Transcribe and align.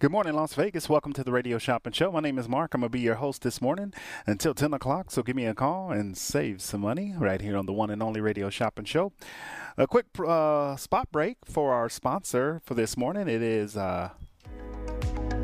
Good 0.00 0.10
morning, 0.10 0.34
Las 0.34 0.54
Vegas. 0.54 0.88
Welcome 0.88 1.12
to 1.12 1.22
the 1.22 1.30
Radio 1.30 1.56
Shopping 1.56 1.92
Show. 1.92 2.10
My 2.10 2.18
name 2.20 2.36
is 2.36 2.48
Mark. 2.48 2.74
I'm 2.74 2.80
going 2.80 2.90
to 2.90 2.92
be 2.92 3.00
your 3.00 3.14
host 3.14 3.42
this 3.42 3.62
morning 3.62 3.94
until 4.26 4.52
10 4.52 4.74
o'clock. 4.74 5.12
So 5.12 5.22
give 5.22 5.36
me 5.36 5.46
a 5.46 5.54
call 5.54 5.92
and 5.92 6.18
save 6.18 6.60
some 6.60 6.80
money 6.80 7.14
right 7.16 7.40
here 7.40 7.56
on 7.56 7.66
the 7.66 7.72
one 7.72 7.90
and 7.90 8.02
only 8.02 8.20
Radio 8.20 8.50
Shopping 8.50 8.86
Show. 8.86 9.12
A 9.78 9.86
quick 9.86 10.06
uh, 10.26 10.74
spot 10.76 11.12
break 11.12 11.38
for 11.44 11.72
our 11.72 11.88
sponsor 11.88 12.60
for 12.64 12.74
this 12.74 12.96
morning. 12.96 13.28
It 13.28 13.40
is. 13.40 13.76
Uh, 13.76 14.10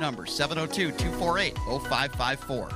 number, 0.00 0.26
702 0.26 0.92
248 0.92 1.56
0554. 1.56 2.68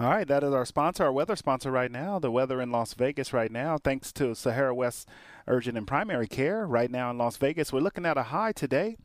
All 0.00 0.10
right, 0.10 0.26
that 0.26 0.42
is 0.42 0.52
our 0.52 0.64
sponsor, 0.64 1.04
our 1.04 1.12
weather 1.12 1.36
sponsor 1.36 1.70
right 1.70 1.90
now. 1.90 2.18
The 2.18 2.30
weather 2.30 2.60
in 2.60 2.72
Las 2.72 2.94
Vegas 2.94 3.32
right 3.32 3.50
now, 3.50 3.78
thanks 3.78 4.12
to 4.14 4.34
Sahara 4.34 4.74
West 4.74 5.08
Urgent 5.46 5.78
and 5.78 5.86
Primary 5.86 6.26
Care. 6.26 6.66
Right 6.66 6.90
now 6.90 7.10
in 7.12 7.18
Las 7.18 7.36
Vegas, 7.36 7.72
we're 7.72 7.78
looking 7.78 8.04
at 8.04 8.18
a 8.18 8.24
high 8.24 8.50
today 8.50 8.96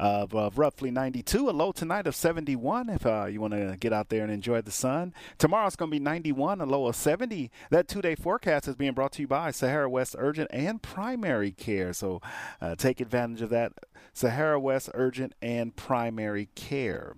of, 0.00 0.34
of 0.34 0.58
roughly 0.58 0.90
92, 0.90 1.50
a 1.50 1.52
low 1.52 1.72
tonight 1.72 2.06
of 2.06 2.16
71 2.16 2.88
if 2.88 3.04
uh, 3.04 3.26
you 3.26 3.38
want 3.38 3.52
to 3.52 3.76
get 3.78 3.92
out 3.92 4.08
there 4.08 4.22
and 4.22 4.32
enjoy 4.32 4.62
the 4.62 4.70
sun. 4.70 5.12
Tomorrow 5.36 5.66
it's 5.66 5.76
going 5.76 5.90
to 5.90 5.94
be 5.94 6.02
91, 6.02 6.62
a 6.62 6.64
low 6.64 6.86
of 6.86 6.96
70. 6.96 7.50
That 7.70 7.86
two 7.86 8.00
day 8.00 8.14
forecast 8.14 8.66
is 8.66 8.76
being 8.76 8.94
brought 8.94 9.12
to 9.12 9.22
you 9.22 9.28
by 9.28 9.50
Sahara 9.50 9.90
West 9.90 10.16
Urgent 10.18 10.50
and 10.52 10.80
Primary 10.80 11.52
Care. 11.52 11.92
So 11.92 12.22
uh, 12.62 12.76
take 12.76 13.00
advantage 13.00 13.42
of 13.42 13.50
that. 13.50 13.74
Sahara 14.14 14.58
West 14.58 14.88
Urgent 14.94 15.34
and 15.42 15.76
Primary 15.76 16.48
Care. 16.54 17.14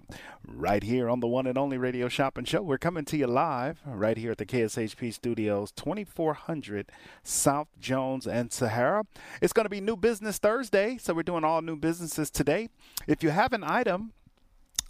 Right 0.47 0.83
here 0.83 1.09
on 1.09 1.21
the 1.21 1.29
one 1.29 1.47
and 1.47 1.57
only 1.57 1.79
Radio 1.79 2.09
Shopping 2.09 2.45
Show. 2.45 2.63
We're 2.63 2.77
coming 2.77 3.05
to 3.05 3.17
you 3.17 3.29
live 3.29 3.81
right 3.87 4.17
here 4.17 4.33
at 4.33 4.39
the 4.39 4.47
KSHP 4.47 5.15
Studios, 5.15 5.71
2400 5.73 6.91
South 7.23 7.69
Jones 7.79 8.27
and 8.27 8.53
Sahara. 8.53 9.05
It's 9.41 9.53
going 9.53 9.67
to 9.67 9.71
be 9.71 9.81
New 9.81 9.97
Business 9.97 10.39
Thursday, 10.39 10.99
so 10.99 11.15
we're 11.15 11.23
doing 11.23 11.45
all 11.45 11.63
new 11.63 11.77
businesses 11.77 12.29
today. 12.29 12.71
If 13.07 13.23
you 13.23 13.31
have 13.31 13.53
an 13.53 13.63
item, 13.63 14.13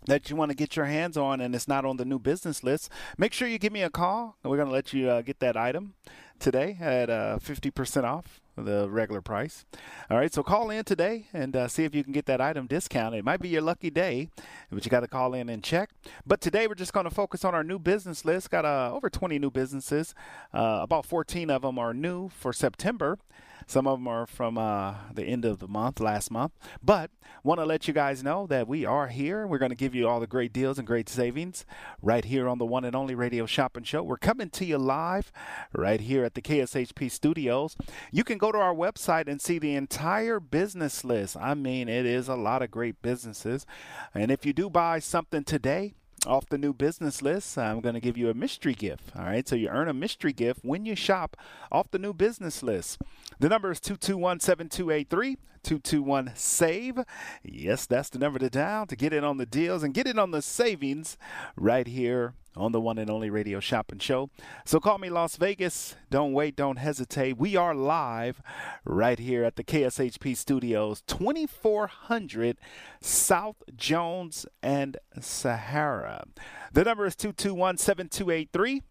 that 0.06 0.28
you 0.28 0.34
want 0.34 0.50
to 0.50 0.56
get 0.56 0.74
your 0.74 0.86
hands 0.86 1.16
on 1.16 1.40
and 1.40 1.54
it's 1.54 1.68
not 1.68 1.84
on 1.84 1.96
the 1.96 2.04
new 2.04 2.18
business 2.18 2.64
list, 2.64 2.90
make 3.16 3.32
sure 3.32 3.46
you 3.46 3.58
give 3.58 3.72
me 3.72 3.82
a 3.82 3.90
call. 3.90 4.36
We're 4.42 4.56
going 4.56 4.68
to 4.68 4.74
let 4.74 4.92
you 4.92 5.08
uh, 5.08 5.22
get 5.22 5.38
that 5.40 5.56
item 5.56 5.94
today 6.40 6.76
at 6.80 7.08
uh, 7.08 7.38
50% 7.40 8.02
off 8.02 8.41
the 8.56 8.88
regular 8.90 9.20
price. 9.20 9.64
All 10.10 10.16
right, 10.16 10.32
so 10.32 10.42
call 10.42 10.70
in 10.70 10.84
today 10.84 11.26
and 11.32 11.56
uh, 11.56 11.68
see 11.68 11.84
if 11.84 11.94
you 11.94 12.04
can 12.04 12.12
get 12.12 12.26
that 12.26 12.40
item 12.40 12.66
discounted. 12.66 13.20
It 13.20 13.24
might 13.24 13.40
be 13.40 13.48
your 13.48 13.62
lucky 13.62 13.90
day, 13.90 14.28
but 14.70 14.84
you 14.84 14.90
got 14.90 15.00
to 15.00 15.08
call 15.08 15.34
in 15.34 15.48
and 15.48 15.62
check. 15.62 15.90
But 16.26 16.40
today 16.40 16.66
we're 16.66 16.74
just 16.74 16.92
going 16.92 17.04
to 17.04 17.10
focus 17.10 17.44
on 17.44 17.54
our 17.54 17.64
new 17.64 17.78
business 17.78 18.24
list. 18.24 18.50
Got 18.50 18.64
uh, 18.64 18.90
over 18.92 19.08
20 19.08 19.38
new 19.38 19.50
businesses. 19.50 20.14
Uh, 20.52 20.80
about 20.82 21.06
14 21.06 21.50
of 21.50 21.62
them 21.62 21.78
are 21.78 21.94
new 21.94 22.28
for 22.28 22.52
September. 22.52 23.18
Some 23.66 23.86
of 23.86 23.98
them 23.98 24.08
are 24.08 24.26
from 24.26 24.58
uh, 24.58 24.94
the 25.12 25.24
end 25.24 25.44
of 25.44 25.58
the 25.58 25.68
month, 25.68 26.00
last 26.00 26.30
month. 26.30 26.52
But 26.82 27.10
want 27.44 27.60
to 27.60 27.66
let 27.66 27.88
you 27.88 27.94
guys 27.94 28.22
know 28.22 28.46
that 28.46 28.68
we 28.68 28.84
are 28.84 29.08
here. 29.08 29.46
We're 29.46 29.58
going 29.58 29.70
to 29.70 29.76
give 29.76 29.94
you 29.94 30.08
all 30.08 30.20
the 30.20 30.26
great 30.26 30.52
deals 30.52 30.78
and 30.78 30.86
great 30.86 31.08
savings 31.08 31.64
right 32.00 32.24
here 32.24 32.48
on 32.48 32.58
the 32.58 32.64
one 32.64 32.84
and 32.84 32.94
only 32.94 33.14
Radio 33.14 33.46
Shopping 33.46 33.84
Show. 33.84 34.02
We're 34.02 34.16
coming 34.16 34.50
to 34.50 34.64
you 34.64 34.78
live 34.78 35.32
right 35.72 36.00
here 36.00 36.24
at 36.24 36.34
the 36.34 36.42
KSHP 36.42 37.10
studios. 37.10 37.76
You 38.10 38.24
can 38.24 38.38
go 38.38 38.52
to 38.52 38.58
our 38.58 38.74
website 38.74 39.28
and 39.28 39.40
see 39.40 39.58
the 39.58 39.74
entire 39.74 40.38
business 40.38 41.04
list. 41.04 41.36
I 41.36 41.54
mean, 41.54 41.88
it 41.88 42.06
is 42.06 42.28
a 42.28 42.36
lot 42.36 42.62
of 42.62 42.70
great 42.70 43.02
businesses. 43.02 43.66
And 44.14 44.30
if 44.30 44.46
you 44.46 44.52
do 44.52 44.70
buy 44.70 45.00
something 45.00 45.44
today, 45.44 45.94
off 46.26 46.46
the 46.48 46.58
new 46.58 46.72
business 46.72 47.22
list, 47.22 47.56
I'm 47.58 47.80
going 47.80 47.94
to 47.94 48.00
give 48.00 48.16
you 48.16 48.30
a 48.30 48.34
mystery 48.34 48.74
gift. 48.74 49.10
All 49.16 49.24
right, 49.24 49.46
so 49.46 49.56
you 49.56 49.68
earn 49.68 49.88
a 49.88 49.94
mystery 49.94 50.32
gift 50.32 50.60
when 50.62 50.84
you 50.84 50.94
shop 50.94 51.36
off 51.70 51.90
the 51.90 51.98
new 51.98 52.12
business 52.12 52.62
list. 52.62 53.00
The 53.38 53.48
number 53.48 53.70
is 53.70 53.80
221 53.80 54.40
7283 54.40 55.36
221 55.62 56.32
SAVE. 56.34 57.04
Yes, 57.42 57.86
that's 57.86 58.10
the 58.10 58.18
number 58.18 58.38
to 58.38 58.50
dial 58.50 58.86
to 58.86 58.96
get 58.96 59.12
in 59.12 59.24
on 59.24 59.38
the 59.38 59.46
deals 59.46 59.82
and 59.82 59.94
get 59.94 60.06
in 60.06 60.18
on 60.18 60.30
the 60.30 60.42
savings 60.42 61.16
right 61.56 61.86
here 61.86 62.34
on 62.56 62.72
the 62.72 62.80
one 62.80 62.98
and 62.98 63.10
only 63.10 63.30
radio 63.30 63.60
shopping 63.60 63.98
show. 63.98 64.30
So 64.64 64.80
call 64.80 64.98
me 64.98 65.10
Las 65.10 65.36
Vegas. 65.36 65.96
Don't 66.10 66.32
wait, 66.32 66.56
don't 66.56 66.78
hesitate. 66.78 67.38
We 67.38 67.56
are 67.56 67.74
live 67.74 68.42
right 68.84 69.18
here 69.18 69.44
at 69.44 69.56
the 69.56 69.64
KSHP 69.64 70.36
studios, 70.36 71.02
2400 71.06 72.58
South 73.00 73.62
Jones 73.76 74.46
and 74.62 74.96
Sahara. 75.20 76.24
The 76.72 76.84
number 76.84 77.06
is 77.06 77.16
221 77.16 77.78
7283. 77.78 78.82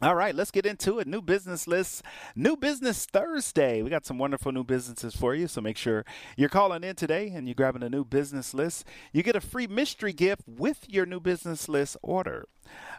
All 0.00 0.14
right, 0.14 0.34
let's 0.34 0.52
get 0.52 0.66
into 0.66 1.00
it. 1.00 1.08
New 1.08 1.20
business 1.20 1.66
list, 1.66 2.02
new 2.36 2.56
business 2.56 3.04
Thursday. 3.06 3.82
We 3.82 3.90
got 3.90 4.06
some 4.06 4.18
wonderful 4.18 4.52
new 4.52 4.62
businesses 4.62 5.16
for 5.16 5.34
you, 5.34 5.48
so 5.48 5.60
make 5.60 5.76
sure 5.76 6.04
you're 6.36 6.48
calling 6.48 6.84
in 6.84 6.94
today 6.94 7.32
and 7.34 7.48
you're 7.48 7.56
grabbing 7.56 7.82
a 7.82 7.88
new 7.88 8.04
business 8.04 8.54
list. 8.54 8.86
You 9.12 9.24
get 9.24 9.34
a 9.34 9.40
free 9.40 9.66
mystery 9.66 10.12
gift 10.12 10.42
with 10.46 10.84
your 10.88 11.04
new 11.04 11.18
business 11.18 11.68
list 11.68 11.96
order. 12.02 12.46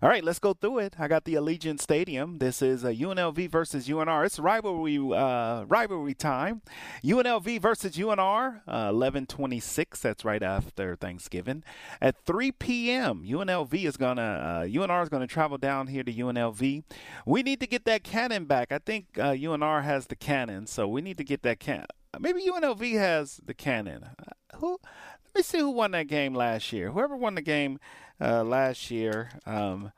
All 0.02 0.08
right, 0.08 0.24
let's 0.24 0.40
go 0.40 0.54
through 0.54 0.80
it. 0.80 0.96
I 0.98 1.08
got 1.10 1.26
the 1.26 1.34
Allegiant 1.34 1.82
Stadium. 1.82 2.38
This 2.38 2.62
is 2.62 2.84
a 2.86 2.96
UNLV 2.96 3.50
versus 3.50 3.88
UNR. 3.88 4.26
It's 4.26 4.40
rivalry 4.40 4.98
uh, 4.98 5.66
rivalry 5.66 6.14
time. 6.14 6.62
UNLV 7.04 7.62
versus 7.62 7.98
UNR, 7.98 8.62
uh, 8.68 8.90
11:26. 8.92 10.02
That's 10.02 10.24
right 10.24 10.42
after 10.42 10.96
Thanksgiving. 10.96 11.64
At 12.02 12.16
3 12.26 12.54
p.m., 12.54 13.24
UNLV 13.28 13.74
is 13.74 13.98
gonna 13.98 14.22
uh, 14.22 14.66
UNR 14.66 15.04
is 15.04 15.10
gonna 15.10 15.28
travel 15.28 15.58
down 15.58 15.88
here 15.88 16.04
to 16.04 16.14
UNLV. 16.14 16.84
We 17.26 17.44
need 17.44 17.60
to 17.60 17.68
get 17.68 17.86
that 17.86 18.04
cannon 18.04 18.46
back. 18.46 18.72
I 18.72 18.80
think 18.80 19.08
uh, 19.18 19.32
UNR 19.32 19.84
has 19.84 20.08
the 20.08 20.16
cannon, 20.16 20.66
so 20.68 20.88
we 20.88 21.02
need 21.02 21.18
to 21.18 21.24
get 21.26 21.44
that 21.44 21.60
cannon. 21.60 21.88
Maybe 22.18 22.48
UNLV 22.48 22.94
has 22.94 23.40
the 23.46 23.54
cannon. 23.54 24.04
Uh, 24.04 24.58
who? 24.58 24.80
Let 25.26 25.36
me 25.36 25.44
see 25.44 25.60
who 25.60 25.70
won 25.70 25.92
that 25.92 26.08
game 26.08 26.34
last 26.34 26.74
year. 26.74 26.92
Whoever 26.92 27.16
won 27.16 27.36
the 27.36 27.42
game 27.42 27.80
uh, 28.22 28.44
last 28.44 28.92
year 28.92 29.30
um, 29.46 29.92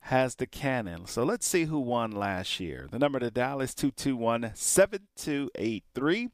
has 0.00 0.36
the 0.36 0.46
cannon. 0.46 1.06
So 1.06 1.24
let's 1.24 1.46
see 1.46 1.64
who 1.64 1.80
won 1.80 2.10
last 2.12 2.60
year. 2.60 2.88
The 2.90 2.98
number 2.98 3.18
to 3.18 3.30
dial 3.30 3.60
is 3.60 3.74
221 3.74 4.52
7283. 4.54 6.28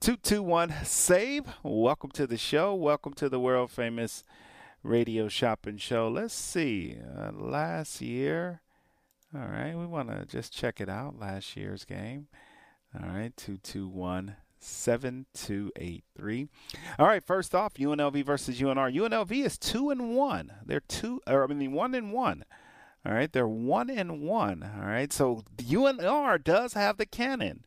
221 0.00 0.74
SAVE. 0.84 1.44
Welcome 1.62 2.10
to 2.12 2.26
the 2.26 2.38
show. 2.38 2.74
Welcome 2.74 3.14
to 3.14 3.28
the 3.28 3.40
world 3.40 3.70
famous 3.70 4.24
radio 4.82 5.28
shopping 5.28 5.76
show. 5.76 6.08
Let's 6.08 6.34
see. 6.34 6.96
Uh, 7.16 7.32
last 7.32 8.00
year, 8.00 8.62
all 9.34 9.42
right, 9.42 9.76
we 9.76 9.86
want 9.86 10.08
to 10.08 10.24
just 10.24 10.52
check 10.52 10.80
it 10.80 10.88
out. 10.88 11.18
Last 11.18 11.56
year's 11.56 11.84
game. 11.84 12.28
All 12.94 13.08
right, 13.08 13.36
221 13.36 14.36
7283. 14.60 16.48
All 16.98 17.06
right, 17.06 17.24
first 17.24 17.54
off, 17.54 17.74
UNLV 17.74 18.24
versus 18.24 18.60
UNR. 18.60 18.94
UNLV 18.94 19.44
is 19.44 19.58
2 19.58 19.90
and 19.90 20.14
1. 20.14 20.52
They're 20.64 20.80
2 20.80 21.22
or 21.26 21.44
I 21.44 21.46
mean 21.48 21.72
1 21.72 21.94
and 21.94 22.12
1. 22.12 22.44
All 23.06 23.12
right, 23.12 23.32
they're 23.32 23.48
1 23.48 23.90
and 23.90 24.20
1. 24.22 24.62
All 24.62 24.86
right. 24.86 25.12
So 25.12 25.42
UNR 25.56 26.42
does 26.42 26.74
have 26.74 26.98
the 26.98 27.06
cannon. 27.06 27.64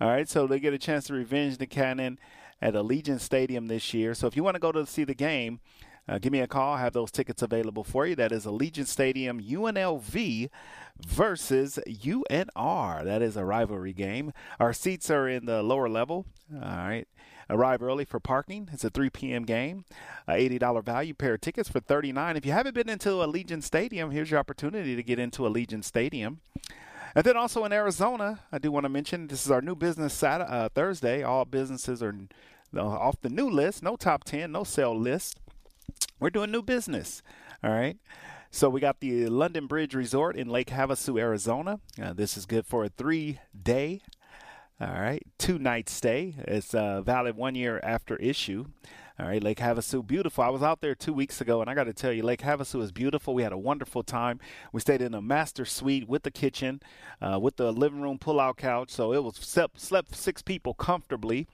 All 0.00 0.08
right, 0.08 0.28
so 0.28 0.46
they 0.46 0.60
get 0.60 0.74
a 0.74 0.78
chance 0.78 1.06
to 1.06 1.14
revenge 1.14 1.58
the 1.58 1.66
cannon 1.66 2.18
at 2.60 2.74
Allegiant 2.74 3.20
Stadium 3.20 3.68
this 3.68 3.94
year. 3.94 4.14
So 4.14 4.26
if 4.26 4.36
you 4.36 4.42
want 4.42 4.56
to 4.56 4.60
go 4.60 4.72
to 4.72 4.86
see 4.86 5.04
the 5.04 5.14
game, 5.14 5.60
uh, 6.08 6.18
give 6.18 6.32
me 6.32 6.40
a 6.40 6.46
call. 6.46 6.74
I 6.74 6.80
have 6.80 6.92
those 6.92 7.10
tickets 7.10 7.42
available 7.42 7.84
for 7.84 8.06
you. 8.06 8.14
That 8.14 8.32
is 8.32 8.44
Allegiant 8.44 8.86
Stadium, 8.86 9.40
UNLV 9.40 10.50
versus 11.06 11.78
UNR. 11.86 13.04
That 13.04 13.22
is 13.22 13.36
a 13.36 13.44
rivalry 13.44 13.92
game. 13.92 14.32
Our 14.60 14.72
seats 14.72 15.10
are 15.10 15.28
in 15.28 15.46
the 15.46 15.62
lower 15.62 15.88
level. 15.88 16.26
All 16.52 16.60
right. 16.60 17.06
Arrive 17.50 17.82
early 17.82 18.04
for 18.04 18.20
parking. 18.20 18.68
It's 18.72 18.84
a 18.84 18.90
3 18.90 19.10
p.m. 19.10 19.44
game. 19.44 19.84
Uh, 20.26 20.32
$80 20.32 20.82
value 20.84 21.14
pair 21.14 21.34
of 21.34 21.42
tickets 21.42 21.68
for 21.68 21.80
39 21.80 22.36
If 22.36 22.46
you 22.46 22.52
haven't 22.52 22.74
been 22.74 22.88
into 22.88 23.10
Allegiant 23.10 23.62
Stadium, 23.62 24.10
here's 24.10 24.30
your 24.30 24.40
opportunity 24.40 24.96
to 24.96 25.02
get 25.02 25.18
into 25.18 25.42
Allegiant 25.42 25.84
Stadium. 25.84 26.40
And 27.14 27.24
then 27.24 27.36
also 27.36 27.64
in 27.64 27.72
Arizona, 27.72 28.40
I 28.50 28.58
do 28.58 28.72
want 28.72 28.84
to 28.84 28.88
mention 28.88 29.28
this 29.28 29.44
is 29.44 29.50
our 29.52 29.62
new 29.62 29.76
business 29.76 30.12
Saturday, 30.14 30.50
uh, 30.50 30.68
Thursday. 30.74 31.22
All 31.22 31.44
businesses 31.44 32.02
are 32.02 32.14
off 32.76 33.20
the 33.20 33.28
new 33.28 33.48
list, 33.48 33.82
no 33.82 33.94
top 33.96 34.24
10, 34.24 34.50
no 34.50 34.64
sale 34.64 34.98
list. 34.98 35.38
We're 36.24 36.30
doing 36.30 36.50
new 36.50 36.62
business. 36.62 37.22
All 37.62 37.70
right. 37.70 37.98
So 38.50 38.70
we 38.70 38.80
got 38.80 39.00
the 39.00 39.26
London 39.26 39.66
Bridge 39.66 39.94
Resort 39.94 40.36
in 40.36 40.48
Lake 40.48 40.68
Havasu, 40.68 41.20
Arizona. 41.20 41.80
Uh, 42.02 42.14
this 42.14 42.38
is 42.38 42.46
good 42.46 42.64
for 42.64 42.82
a 42.82 42.88
three 42.88 43.40
day, 43.62 44.00
all 44.80 44.88
right, 44.88 45.22
two 45.36 45.58
night 45.58 45.90
stay. 45.90 46.34
It's 46.38 46.74
uh, 46.74 47.02
valid 47.02 47.36
one 47.36 47.54
year 47.54 47.78
after 47.82 48.16
issue. 48.16 48.64
All 49.20 49.26
right, 49.26 49.42
Lake 49.42 49.58
Havasu, 49.58 50.06
beautiful. 50.06 50.42
I 50.42 50.48
was 50.48 50.62
out 50.62 50.80
there 50.80 50.94
two 50.94 51.12
weeks 51.12 51.42
ago, 51.42 51.60
and 51.60 51.68
I 51.68 51.74
got 51.74 51.84
to 51.84 51.92
tell 51.92 52.10
you, 52.10 52.22
Lake 52.22 52.40
Havasu 52.40 52.80
is 52.80 52.90
beautiful. 52.90 53.34
We 53.34 53.42
had 53.42 53.52
a 53.52 53.58
wonderful 53.58 54.02
time. 54.02 54.40
We 54.72 54.80
stayed 54.80 55.02
in 55.02 55.12
a 55.12 55.20
master 55.20 55.66
suite 55.66 56.08
with 56.08 56.22
the 56.22 56.30
kitchen, 56.30 56.80
uh, 57.20 57.38
with 57.38 57.56
the 57.56 57.70
living 57.70 58.00
room 58.00 58.18
pull-out 58.18 58.56
couch, 58.56 58.90
so 58.90 59.12
it 59.12 59.22
was 59.22 59.36
slept, 59.36 59.78
slept 59.78 60.16
six 60.16 60.40
people 60.40 60.72
comfortably. 60.72 61.46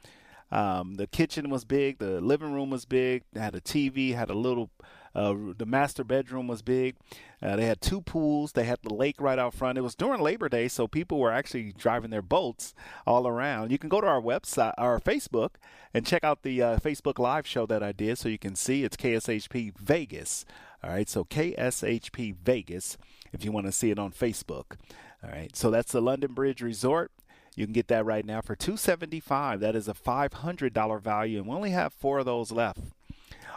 Um, 0.53 0.95
the 0.95 1.07
kitchen 1.07 1.49
was 1.49 1.65
big, 1.65 1.99
the 1.99 2.21
living 2.21 2.53
room 2.53 2.71
was 2.71 2.85
big, 2.85 3.23
had 3.35 3.55
a 3.55 3.61
TV, 3.61 4.15
had 4.15 4.31
a 4.31 4.35
little 4.35 4.71
uh, 5.15 5.35
the 5.57 5.67
master 5.67 6.05
bedroom 6.05 6.47
was 6.47 6.63
big. 6.63 6.97
Uh, 7.43 7.57
they 7.57 7.67
had 7.67 7.81
two 7.81 8.01
pools. 8.01 8.53
They 8.53 8.65
had 8.65 8.79
the 8.83 8.95
lake 8.95 9.21
right 9.21 9.39
out 9.39 9.55
front. 9.55 9.79
It 9.79 9.83
was 9.83 9.95
during 9.95 10.21
Labor 10.21 10.49
Day, 10.49 10.69
so 10.69 10.87
people 10.87 11.19
were 11.19 11.33
actually 11.33 11.73
driving 11.73 12.11
their 12.11 12.23
boats 12.23 12.75
all 13.07 13.27
around. 13.27 13.73
You 13.73 13.79
can 13.79 13.89
go 13.89 14.01
to 14.01 14.07
our 14.07 14.21
website, 14.21 14.75
our 14.79 15.01
Facebook, 15.01 15.51
and 15.93 16.07
check 16.07 16.23
out 16.23 16.43
the 16.43 16.63
uh, 16.63 16.77
Facebook 16.79 17.19
Live 17.19 17.47
show 17.47 17.67
that 17.67 17.83
I 17.83 17.93
did, 17.93 18.19
so 18.19 18.29
you 18.29 18.39
can 18.39 18.55
see 18.55 18.85
it's 18.85 18.97
KSHP 18.97 19.77
Vegas. 19.79 20.45
All 20.83 20.91
right, 20.91 21.09
so 21.09 21.25
KSHP 21.25 22.37
Vegas, 22.37 22.97
if 23.33 23.45
you 23.45 23.53
want 23.53 23.67
to 23.67 23.73
see 23.73 23.91
it 23.91 23.99
on 23.99 24.13
Facebook. 24.13 24.77
All 25.23 25.31
right, 25.31 25.55
so 25.57 25.71
that's 25.71 25.93
the 25.93 26.01
London 26.01 26.33
Bridge 26.33 26.63
Resort. 26.63 27.11
You 27.57 27.67
can 27.67 27.73
get 27.73 27.89
that 27.89 28.05
right 28.05 28.25
now 28.25 28.41
for 28.41 28.55
275 28.55 29.61
That 29.61 29.75
is 29.75 29.89
a 29.89 29.95
$500 29.95 31.03
value, 31.03 31.39
and 31.39 31.47
we 31.47 31.55
only 31.55 31.71
have 31.71 31.93
four 31.93 32.21
of 32.21 32.27
those 32.27 32.53
left. 32.53 32.81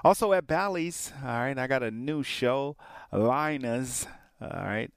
Also 0.03 0.33
at 0.33 0.47
Bally's, 0.47 1.13
all 1.21 1.29
right, 1.29 1.57
I 1.57 1.67
got 1.67 1.83
a 1.83 1.91
new 1.91 2.23
show, 2.23 2.75
Linus. 3.11 4.05
All 4.41 4.49
right. 4.49 4.91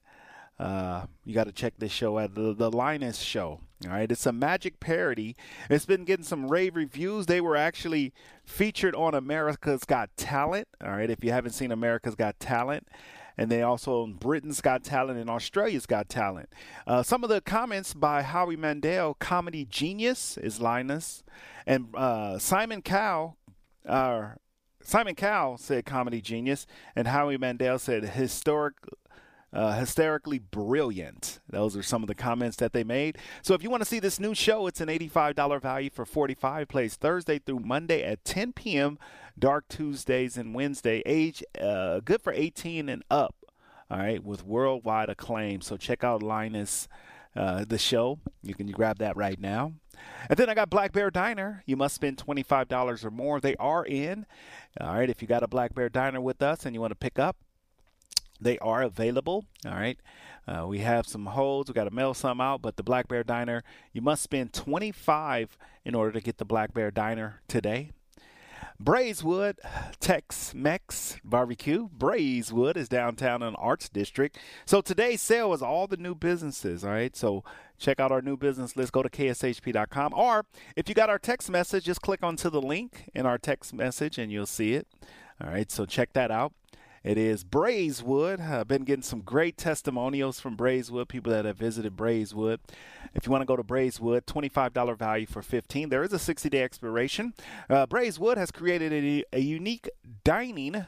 Uh, 0.59 1.05
you 1.23 1.33
got 1.33 1.45
to 1.45 1.51
check 1.51 1.73
this 1.77 1.91
show 1.91 2.17
at 2.17 2.33
the, 2.33 2.53
the 2.53 2.71
Linus 2.71 3.19
Show. 3.19 3.59
All 3.85 3.91
right, 3.91 4.11
it's 4.11 4.25
a 4.25 4.31
magic 4.31 4.79
parody. 4.79 5.35
It's 5.69 5.85
been 5.85 6.03
getting 6.03 6.25
some 6.25 6.47
rave 6.47 6.75
reviews. 6.75 7.27
They 7.27 7.41
were 7.41 7.55
actually 7.55 8.11
featured 8.43 8.95
on 8.95 9.13
America's 9.13 9.83
Got 9.85 10.09
Talent. 10.17 10.67
All 10.83 10.89
right, 10.89 11.11
if 11.11 11.23
you 11.23 11.31
haven't 11.31 11.51
seen 11.51 11.71
America's 11.71 12.15
Got 12.15 12.39
Talent, 12.39 12.87
and 13.37 13.51
they 13.51 13.61
also 13.61 14.07
Britain's 14.07 14.61
Got 14.61 14.83
Talent 14.83 15.19
and 15.19 15.29
Australia's 15.29 15.85
Got 15.85 16.09
Talent. 16.09 16.49
Uh, 16.85 17.03
some 17.03 17.23
of 17.23 17.29
the 17.29 17.41
comments 17.41 17.93
by 17.93 18.23
Howie 18.23 18.55
Mandel, 18.55 19.13
comedy 19.13 19.65
genius, 19.65 20.37
is 20.37 20.59
Linus, 20.59 21.23
and 21.65 21.87
uh, 21.95 22.39
Simon 22.39 22.81
Cowell, 22.81 23.37
uh, 23.85 24.29
Simon 24.81 25.15
Cowell 25.15 25.57
said 25.57 25.85
comedy 25.85 26.21
genius, 26.21 26.65
and 26.95 27.07
Howie 27.07 27.37
Mandel 27.37 27.77
said 27.79 28.03
historic. 28.03 28.75
Uh, 29.53 29.79
hysterically 29.79 30.39
brilliant. 30.39 31.39
Those 31.49 31.77
are 31.77 31.81
some 31.81 32.03
of 32.03 32.07
the 32.07 32.13
comments 32.13 32.57
that 32.57 32.73
they 32.73 32.83
made. 32.83 33.17
So 33.41 33.53
if 33.53 33.63
you 33.63 33.69
want 33.69 33.81
to 33.81 33.87
see 33.87 33.99
this 33.99 34.19
new 34.19 34.35
show, 34.35 34.67
it's 34.67 34.81
an 34.81 34.89
$85 34.89 35.61
value 35.61 35.89
for 35.89 36.05
45 36.05 36.67
plays 36.67 36.95
Thursday 36.95 37.39
through 37.39 37.61
Monday 37.61 38.03
at 38.03 38.25
10 38.25 38.51
p.m. 38.51 38.99
Dark 39.37 39.67
Tuesdays 39.67 40.37
and 40.37 40.53
Wednesday. 40.53 41.01
Age 41.05 41.43
uh, 41.59 41.99
good 41.99 42.21
for 42.21 42.33
18 42.33 42.89
and 42.89 43.03
up. 43.09 43.35
All 43.89 43.99
right, 43.99 44.21
with 44.23 44.43
worldwide 44.43 45.09
acclaim. 45.09 45.61
So 45.61 45.77
check 45.77 46.03
out 46.03 46.21
Linus, 46.21 46.89
uh, 47.35 47.63
the 47.65 47.77
show. 47.77 48.19
You 48.43 48.53
can 48.53 48.69
grab 48.71 48.97
that 48.97 49.15
right 49.15 49.39
now. 49.39 49.73
And 50.29 50.37
then 50.37 50.49
I 50.49 50.53
got 50.53 50.69
Black 50.69 50.91
Bear 50.91 51.09
Diner. 51.09 51.63
You 51.65 51.77
must 51.77 51.95
spend 51.95 52.17
$25 52.17 53.05
or 53.05 53.11
more. 53.11 53.39
They 53.39 53.55
are 53.55 53.85
in. 53.85 54.25
All 54.79 54.93
right, 54.93 55.09
if 55.09 55.21
you 55.21 55.27
got 55.27 55.43
a 55.43 55.47
Black 55.47 55.73
Bear 55.73 55.89
Diner 55.89 56.19
with 56.19 56.41
us 56.41 56.65
and 56.65 56.75
you 56.75 56.81
want 56.81 56.91
to 56.91 56.95
pick 56.95 57.17
up, 57.17 57.37
they 58.41 58.59
are 58.59 58.81
available. 58.81 59.45
All 59.65 59.71
right. 59.71 59.97
Uh, 60.47 60.65
we 60.67 60.79
have 60.79 61.07
some 61.07 61.25
holds. 61.25 61.69
We 61.69 61.73
got 61.73 61.85
to 61.85 61.95
mail 61.95 62.13
some 62.13 62.39
out, 62.39 62.61
but 62.61 62.77
the 62.77 62.83
Black 62.83 63.07
Bear 63.07 63.23
Diner, 63.23 63.63
you 63.91 64.01
must 64.01 64.23
spend 64.23 64.53
25 64.53 65.57
in 65.83 65.95
order 65.95 66.11
to 66.11 66.21
get 66.21 66.37
the 66.37 66.45
Black 66.45 66.73
Bear 66.73 66.91
Diner 66.91 67.41
today. 67.47 67.91
Braeswood 68.79 69.59
Tex 69.99 70.53
Mex 70.53 71.17
Barbecue. 71.23 71.89
Braeswood 71.91 72.77
is 72.77 72.87
downtown 72.87 73.41
in 73.41 73.53
the 73.53 73.59
Arts 73.59 73.89
District. 73.89 74.37
So 74.65 74.81
today's 74.81 75.21
sale 75.21 75.53
is 75.53 75.61
all 75.61 75.87
the 75.87 75.97
new 75.97 76.15
businesses. 76.15 76.83
All 76.83 76.91
right. 76.91 77.15
So 77.15 77.43
check 77.77 77.99
out 77.99 78.11
our 78.11 78.21
new 78.21 78.37
business 78.37 78.75
list. 78.75 78.91
Go 78.91 79.03
to 79.03 79.09
kshp.com. 79.09 80.13
Or 80.13 80.45
if 80.75 80.87
you 80.89 80.95
got 80.95 81.09
our 81.09 81.19
text 81.19 81.49
message, 81.49 81.85
just 81.85 82.01
click 82.01 82.23
onto 82.23 82.49
the 82.49 82.61
link 82.61 83.09
in 83.13 83.25
our 83.25 83.37
text 83.37 83.73
message 83.73 84.17
and 84.17 84.31
you'll 84.31 84.45
see 84.45 84.73
it. 84.73 84.87
All 85.43 85.49
right. 85.49 85.71
So 85.71 85.85
check 85.85 86.13
that 86.13 86.31
out. 86.31 86.53
It 87.07 87.17
is 87.17 87.45
Braeswood. 87.45 88.41
I've 88.41 88.67
been 88.67 88.83
getting 88.83 89.01
some 89.01 89.21
great 89.21 89.55
testimonials 89.55 90.41
from 90.41 90.57
Braeswood, 90.57 91.07
people 91.07 91.31
that 91.31 91.45
have 91.45 91.55
visited 91.55 91.95
Braeswood. 91.95 92.59
If 93.13 93.25
you 93.25 93.31
want 93.31 93.43
to 93.43 93.45
go 93.45 93.55
to 93.55 93.63
Braeswood, 93.63 94.25
$25 94.25 94.97
value 94.97 95.25
for 95.25 95.41
15 95.41 95.87
There 95.87 96.03
is 96.03 96.11
a 96.11 96.19
60 96.19 96.49
day 96.49 96.63
expiration. 96.63 97.33
Uh, 97.69 97.85
Braeswood 97.85 98.37
has 98.37 98.51
created 98.51 98.91
a, 98.91 99.23
a 99.31 99.39
unique 99.39 99.89
dining 100.25 100.85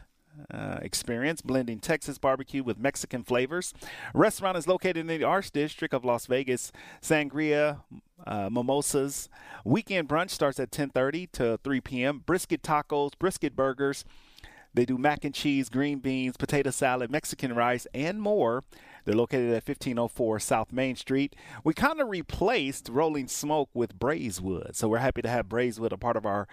uh, 0.53 0.79
experience, 0.81 1.41
blending 1.41 1.79
Texas 1.79 2.17
barbecue 2.17 2.63
with 2.63 2.77
Mexican 2.77 3.23
flavors. 3.23 3.73
Restaurant 4.13 4.57
is 4.57 4.67
located 4.67 4.97
in 4.97 5.07
the 5.07 5.23
Arts 5.23 5.49
District 5.49 5.93
of 5.93 6.03
Las 6.03 6.25
Vegas. 6.25 6.73
Sangria, 7.01 7.79
uh, 8.27 8.49
mimosas. 8.51 9.29
Weekend 9.63 10.09
brunch 10.09 10.31
starts 10.31 10.59
at 10.59 10.69
10:30 10.69 11.31
to 11.31 11.59
3 11.63 11.79
p.m. 11.79 12.23
Brisket 12.25 12.61
tacos, 12.61 13.11
brisket 13.17 13.55
burgers, 13.55 14.03
they 14.73 14.85
do 14.85 14.97
mac 14.97 15.23
and 15.25 15.33
cheese, 15.33 15.69
green 15.69 15.99
beans, 15.99 16.37
potato 16.37 16.69
salad, 16.69 17.11
Mexican 17.11 17.53
rice, 17.53 17.87
and 17.93 18.21
more. 18.21 18.63
They're 19.05 19.15
located 19.15 19.49
at 19.49 19.67
1504 19.67 20.39
South 20.39 20.71
Main 20.71 20.95
Street. 20.95 21.35
We 21.63 21.73
kind 21.73 21.99
of 21.99 22.09
replaced 22.09 22.89
Rolling 22.89 23.27
Smoke 23.27 23.69
with 23.73 23.97
Braeswood, 23.97 24.75
so 24.75 24.87
we're 24.87 24.97
happy 24.99 25.21
to 25.21 25.29
have 25.29 25.49
Braeswood 25.49 25.93
a 25.93 25.97
part 25.97 26.17
of 26.17 26.25
our 26.25 26.47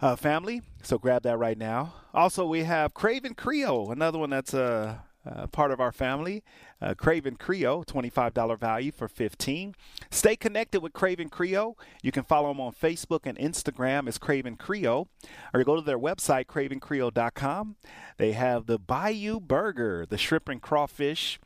uh, 0.00 0.16
family. 0.16 0.62
So 0.82 0.98
grab 0.98 1.22
that 1.22 1.38
right 1.38 1.58
now. 1.58 1.94
Also, 2.12 2.46
we 2.46 2.64
have 2.64 2.94
Craven 2.94 3.34
Creole, 3.34 3.92
another 3.92 4.18
one 4.18 4.30
that's 4.30 4.54
a 4.54 5.04
uh, 5.26 5.46
part 5.48 5.70
of 5.70 5.80
our 5.80 5.92
family. 5.92 6.42
Uh, 6.80 6.94
Craven 6.94 7.36
Creole, 7.36 7.84
$25 7.84 8.58
value 8.58 8.92
for 8.92 9.08
15 9.08 9.74
Stay 10.10 10.36
connected 10.36 10.80
with 10.80 10.92
Craven 10.92 11.28
Creole. 11.28 11.78
You 12.02 12.12
can 12.12 12.22
follow 12.22 12.48
them 12.48 12.60
on 12.60 12.72
Facebook 12.72 13.20
and 13.24 13.38
Instagram 13.38 14.08
as 14.08 14.18
Craven 14.18 14.56
Creole, 14.56 15.08
or 15.52 15.64
go 15.64 15.76
to 15.76 15.82
their 15.82 15.98
website, 15.98 16.46
cravencreole.com. 16.46 17.76
They 18.18 18.32
have 18.32 18.66
the 18.66 18.78
Bayou 18.78 19.40
Burger, 19.40 20.06
the 20.08 20.18
shrimp 20.18 20.48
and 20.48 20.60
crawfish. 20.62 21.38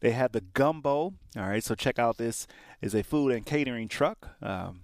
They 0.00 0.10
have 0.12 0.32
the 0.32 0.40
gumbo. 0.40 1.14
All 1.36 1.48
right, 1.48 1.62
so 1.62 1.74
check 1.74 1.98
out 1.98 2.16
this 2.16 2.46
is 2.80 2.94
a 2.94 3.02
food 3.02 3.32
and 3.32 3.46
catering 3.46 3.88
truck. 3.88 4.36
Um, 4.42 4.80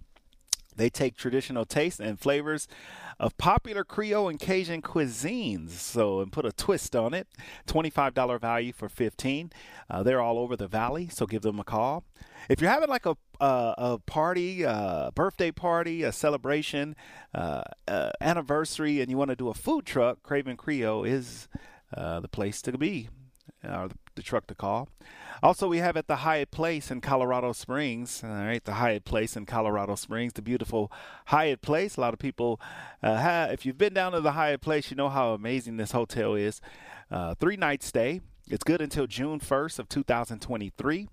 they 0.76 0.90
take 0.90 1.16
traditional 1.16 1.64
tastes 1.64 2.00
and 2.00 2.18
flavors 2.18 2.68
of 3.18 3.36
popular 3.36 3.84
Creole 3.84 4.28
and 4.28 4.40
Cajun 4.40 4.82
cuisines. 4.82 5.70
So, 5.70 6.20
and 6.20 6.32
put 6.32 6.44
a 6.44 6.52
twist 6.52 6.96
on 6.96 7.14
it. 7.14 7.28
$25 7.66 8.40
value 8.40 8.72
for 8.72 8.88
15 8.88 9.52
uh, 9.90 10.02
They're 10.02 10.20
all 10.20 10.38
over 10.38 10.56
the 10.56 10.66
valley, 10.66 11.08
so 11.08 11.26
give 11.26 11.42
them 11.42 11.60
a 11.60 11.64
call. 11.64 12.04
If 12.48 12.60
you're 12.60 12.70
having 12.70 12.90
like 12.90 13.06
a, 13.06 13.16
uh, 13.40 13.74
a 13.78 13.98
party, 13.98 14.62
a 14.62 15.10
birthday 15.14 15.50
party, 15.50 16.02
a 16.02 16.12
celebration, 16.12 16.94
uh, 17.34 17.62
uh, 17.88 18.10
anniversary, 18.20 19.00
and 19.00 19.10
you 19.10 19.16
want 19.16 19.30
to 19.30 19.36
do 19.36 19.48
a 19.48 19.54
food 19.54 19.86
truck, 19.86 20.22
Craven 20.22 20.56
Creole 20.56 21.04
is 21.04 21.48
uh, 21.96 22.20
the 22.20 22.28
place 22.28 22.60
to 22.62 22.76
be, 22.76 23.08
or 23.66 23.88
the, 23.88 23.94
the 24.14 24.22
truck 24.22 24.46
to 24.48 24.54
call. 24.54 24.88
Also, 25.42 25.68
we 25.68 25.78
have 25.78 25.96
at 25.96 26.06
the 26.06 26.16
Hyatt 26.16 26.50
Place 26.50 26.90
in 26.90 27.00
Colorado 27.00 27.52
Springs. 27.52 28.22
All 28.24 28.30
right, 28.30 28.64
the 28.64 28.74
Hyatt 28.74 29.04
Place 29.04 29.36
in 29.36 29.46
Colorado 29.46 29.94
Springs, 29.94 30.32
the 30.32 30.42
beautiful 30.42 30.90
Hyatt 31.26 31.60
Place. 31.60 31.96
A 31.96 32.00
lot 32.00 32.14
of 32.14 32.18
people 32.18 32.60
uh, 33.02 33.16
have, 33.16 33.50
if 33.50 33.66
you've 33.66 33.78
been 33.78 33.94
down 33.94 34.12
to 34.12 34.20
the 34.20 34.32
Hyatt 34.32 34.60
Place, 34.60 34.90
you 34.90 34.96
know 34.96 35.08
how 35.08 35.34
amazing 35.34 35.76
this 35.76 35.92
hotel 35.92 36.34
is. 36.34 36.60
Uh, 37.10 37.34
three 37.34 37.56
night 37.56 37.82
stay. 37.82 38.20
It's 38.48 38.64
good 38.64 38.80
until 38.80 39.06
June 39.06 39.40
1st 39.40 39.78
of 39.78 39.88
2023. 39.88 41.08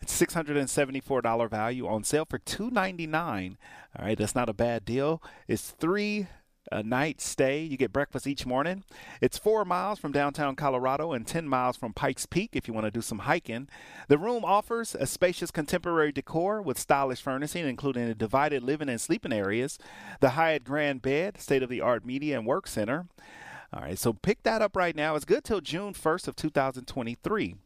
It's 0.00 0.20
$674 0.20 1.50
value 1.50 1.86
on 1.86 2.04
sale 2.04 2.26
for 2.28 2.38
299. 2.38 3.56
All 3.98 4.04
right, 4.04 4.18
that's 4.18 4.34
not 4.34 4.48
a 4.48 4.52
bad 4.52 4.84
deal. 4.84 5.22
It's 5.48 5.70
three 5.70 6.26
a 6.70 6.82
night 6.82 7.20
stay. 7.20 7.62
You 7.62 7.76
get 7.76 7.92
breakfast 7.92 8.26
each 8.26 8.46
morning. 8.46 8.84
It's 9.20 9.38
four 9.38 9.64
miles 9.64 9.98
from 9.98 10.12
downtown 10.12 10.56
Colorado 10.56 11.12
and 11.12 11.26
10 11.26 11.48
miles 11.48 11.76
from 11.76 11.92
Pikes 11.92 12.26
Peak 12.26 12.50
if 12.52 12.66
you 12.66 12.74
want 12.74 12.86
to 12.86 12.90
do 12.90 13.00
some 13.00 13.20
hiking. 13.20 13.68
The 14.08 14.18
room 14.18 14.44
offers 14.44 14.94
a 14.94 15.06
spacious 15.06 15.50
contemporary 15.50 16.12
decor 16.12 16.62
with 16.62 16.78
stylish 16.78 17.20
furnishing, 17.20 17.66
including 17.66 18.04
a 18.04 18.14
divided 18.14 18.62
living 18.62 18.88
and 18.88 19.00
sleeping 19.00 19.32
areas, 19.32 19.78
the 20.20 20.30
Hyatt 20.30 20.64
Grand 20.64 21.02
Bed, 21.02 21.40
state 21.40 21.62
of 21.62 21.68
the 21.68 21.80
art 21.80 22.04
media 22.04 22.38
and 22.38 22.46
work 22.46 22.66
center. 22.66 23.06
All 23.72 23.82
right, 23.82 23.98
so 23.98 24.12
pick 24.12 24.44
that 24.44 24.62
up 24.62 24.76
right 24.76 24.94
now. 24.94 25.16
It's 25.16 25.24
good 25.24 25.42
till 25.42 25.60
June 25.60 25.94
1st 25.94 26.28
of 26.28 26.36
2023. 26.36 27.56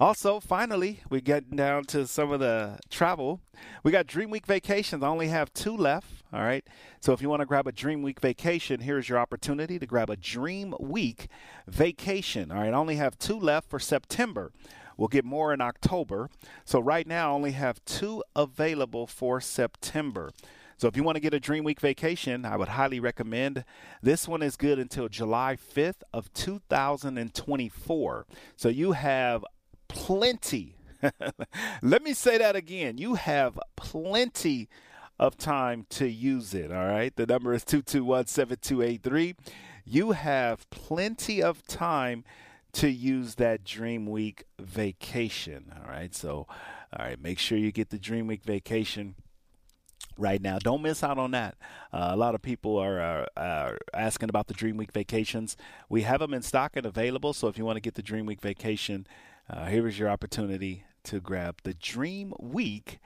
Also, 0.00 0.40
finally, 0.40 1.00
we're 1.08 1.20
getting 1.20 1.56
down 1.56 1.84
to 1.84 2.06
some 2.06 2.32
of 2.32 2.40
the 2.40 2.78
travel. 2.90 3.40
We 3.82 3.92
got 3.92 4.06
Dream 4.06 4.30
Week 4.30 4.46
vacations. 4.46 5.02
I 5.02 5.08
only 5.08 5.28
have 5.28 5.52
two 5.54 5.76
left. 5.76 6.24
All 6.32 6.40
right. 6.40 6.64
So 7.00 7.12
if 7.12 7.22
you 7.22 7.28
want 7.28 7.40
to 7.40 7.46
grab 7.46 7.66
a 7.66 7.72
Dream 7.72 8.02
Week 8.02 8.20
vacation, 8.20 8.80
here's 8.80 9.08
your 9.08 9.18
opportunity 9.18 9.78
to 9.78 9.86
grab 9.86 10.10
a 10.10 10.16
Dream 10.16 10.74
Week 10.80 11.28
vacation. 11.68 12.50
All 12.50 12.58
right. 12.58 12.72
I 12.72 12.76
only 12.76 12.96
have 12.96 13.18
two 13.18 13.38
left 13.38 13.70
for 13.70 13.78
September. 13.78 14.50
We'll 14.96 15.08
get 15.08 15.24
more 15.24 15.52
in 15.52 15.60
October. 15.60 16.28
So 16.64 16.80
right 16.80 17.06
now, 17.06 17.30
I 17.30 17.34
only 17.34 17.52
have 17.52 17.84
two 17.84 18.22
available 18.34 19.06
for 19.06 19.40
September. 19.40 20.32
So 20.76 20.88
if 20.88 20.96
you 20.96 21.04
want 21.04 21.16
to 21.16 21.20
get 21.20 21.34
a 21.34 21.40
Dream 21.40 21.62
Week 21.64 21.80
vacation, 21.80 22.44
I 22.44 22.56
would 22.56 22.68
highly 22.68 22.98
recommend. 22.98 23.64
This 24.02 24.26
one 24.26 24.42
is 24.42 24.56
good 24.56 24.78
until 24.78 25.08
July 25.08 25.56
5th 25.56 26.02
of 26.12 26.32
2024. 26.34 28.26
So 28.56 28.68
you 28.68 28.92
have 28.92 29.44
plenty. 29.88 30.76
Let 31.82 32.02
me 32.02 32.14
say 32.14 32.38
that 32.38 32.56
again. 32.56 32.98
You 32.98 33.14
have 33.14 33.58
plenty 33.76 34.68
of 35.18 35.36
time 35.36 35.86
to 35.90 36.08
use 36.08 36.54
it. 36.54 36.72
All 36.72 36.86
right. 36.86 37.14
The 37.14 37.26
number 37.26 37.54
is 37.54 37.64
221 37.64 38.26
7283. 38.26 39.34
You 39.84 40.12
have 40.12 40.68
plenty 40.70 41.42
of 41.42 41.66
time 41.66 42.24
to 42.72 42.88
use 42.88 43.36
that 43.36 43.64
Dream 43.64 44.06
Week 44.06 44.44
vacation. 44.58 45.72
All 45.76 45.88
right. 45.88 46.14
So, 46.14 46.46
all 46.96 47.06
right. 47.06 47.20
Make 47.20 47.38
sure 47.38 47.58
you 47.58 47.70
get 47.70 47.90
the 47.90 47.98
Dream 47.98 48.26
Week 48.26 48.42
vacation 48.42 49.14
right 50.18 50.40
now. 50.40 50.58
Don't 50.58 50.82
miss 50.82 51.02
out 51.02 51.18
on 51.18 51.30
that. 51.32 51.56
Uh, 51.92 52.08
a 52.10 52.16
lot 52.16 52.34
of 52.34 52.42
people 52.42 52.76
are, 52.76 53.00
are, 53.00 53.28
are, 53.36 53.78
asking 53.92 54.28
about 54.28 54.48
the 54.48 54.54
Dream 54.54 54.76
Week 54.76 54.92
vacations. 54.92 55.56
We 55.88 56.02
have 56.02 56.20
them 56.20 56.34
in 56.34 56.42
stock 56.42 56.72
and 56.74 56.86
available. 56.86 57.32
So 57.32 57.48
if 57.48 57.58
you 57.58 57.64
want 57.64 57.76
to 57.76 57.80
get 57.80 57.94
the 57.94 58.02
Dream 58.02 58.26
Week 58.26 58.40
vacation, 58.40 59.06
uh, 59.48 59.66
here 59.66 59.86
is 59.86 59.98
your 59.98 60.08
opportunity 60.08 60.84
to 61.04 61.20
grab 61.20 61.58
the 61.62 61.74
Dream 61.74 62.32
Week 62.38 62.98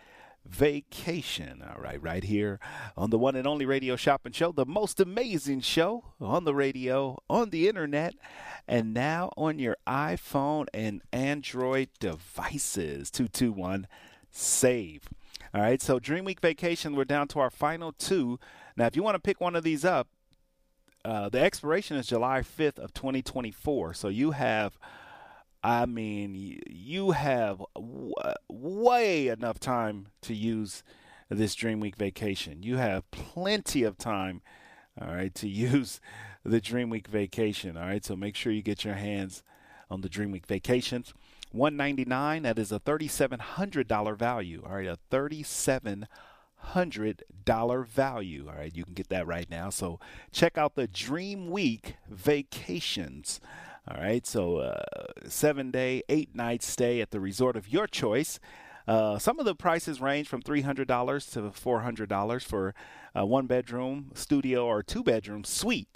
vacation. 0.46 1.62
All 1.62 1.80
right, 1.80 2.02
right 2.02 2.24
here 2.24 2.58
on 2.96 3.10
the 3.10 3.18
one 3.18 3.36
and 3.36 3.46
only 3.46 3.66
radio 3.66 3.96
shopping 3.96 4.32
show, 4.32 4.52
the 4.52 4.64
most 4.64 5.00
amazing 5.00 5.60
show 5.60 6.04
on 6.20 6.44
the 6.44 6.54
radio, 6.54 7.18
on 7.28 7.50
the 7.50 7.68
internet, 7.68 8.14
and 8.66 8.94
now 8.94 9.32
on 9.36 9.58
your 9.58 9.76
iPhone 9.86 10.66
and 10.72 11.02
Android 11.12 11.88
devices. 11.98 13.10
221 13.10 13.86
SAVE. 14.30 15.08
All 15.54 15.62
right, 15.62 15.80
so 15.80 15.98
Dream 15.98 16.24
Week 16.24 16.40
Vacation, 16.40 16.94
we're 16.94 17.04
down 17.04 17.26
to 17.28 17.40
our 17.40 17.50
final 17.50 17.92
two. 17.92 18.38
Now, 18.76 18.86
if 18.86 18.94
you 18.94 19.02
want 19.02 19.16
to 19.16 19.20
pick 19.20 19.40
one 19.40 19.56
of 19.56 19.64
these 19.64 19.84
up, 19.84 20.08
uh, 21.04 21.28
the 21.28 21.40
expiration 21.40 21.96
is 21.96 22.06
July 22.06 22.40
5th 22.40 22.78
of 22.78 22.92
2024. 22.92 23.94
So 23.94 24.08
you 24.08 24.32
have 24.32 24.78
I 25.62 25.86
mean, 25.86 26.60
you 26.68 27.12
have 27.12 27.62
w- 27.74 28.12
way 28.48 29.28
enough 29.28 29.58
time 29.58 30.08
to 30.22 30.34
use 30.34 30.82
this 31.28 31.54
Dream 31.54 31.80
Week 31.80 31.96
vacation. 31.96 32.62
You 32.62 32.76
have 32.76 33.10
plenty 33.10 33.82
of 33.82 33.98
time, 33.98 34.40
all 35.00 35.08
right, 35.08 35.34
to 35.34 35.48
use 35.72 36.00
the 36.44 36.60
Dream 36.60 36.90
Week 36.90 37.08
vacation. 37.08 37.76
All 37.76 37.86
right, 37.86 38.04
so 38.04 38.16
make 38.16 38.36
sure 38.36 38.52
you 38.52 38.62
get 38.62 38.84
your 38.84 38.94
hands 38.94 39.42
on 39.90 40.00
the 40.00 40.08
Dream 40.08 40.30
Week 40.30 40.46
vacations. 40.46 41.12
199 41.52 42.42
that 42.42 42.58
is 42.58 42.72
a 42.72 42.80
$3700 42.80 44.18
value 44.18 44.62
all 44.66 44.74
right 44.74 44.86
a 44.86 44.98
$3700 45.10 47.86
value 47.86 48.48
all 48.48 48.54
right 48.54 48.76
you 48.76 48.84
can 48.84 48.92
get 48.92 49.08
that 49.08 49.26
right 49.26 49.48
now 49.50 49.70
so 49.70 49.98
check 50.30 50.58
out 50.58 50.74
the 50.74 50.86
dream 50.86 51.50
week 51.50 51.96
vacations 52.06 53.40
all 53.90 54.00
right, 54.02 54.26
so 54.26 54.58
uh, 54.58 54.82
seven 55.28 55.70
day, 55.70 56.02
eight 56.08 56.34
night 56.34 56.62
stay 56.62 57.00
at 57.00 57.10
the 57.10 57.20
resort 57.20 57.56
of 57.56 57.72
your 57.72 57.86
choice. 57.86 58.38
Uh, 58.86 59.18
some 59.18 59.38
of 59.38 59.44
the 59.44 59.54
prices 59.54 60.00
range 60.00 60.28
from 60.28 60.42
$300 60.42 60.86
to 61.32 61.40
$400 61.40 62.42
for 62.42 62.74
a 63.14 63.24
one 63.24 63.46
bedroom 63.46 64.10
studio 64.14 64.66
or 64.66 64.82
two 64.82 65.02
bedroom 65.02 65.44
suite. 65.44 65.88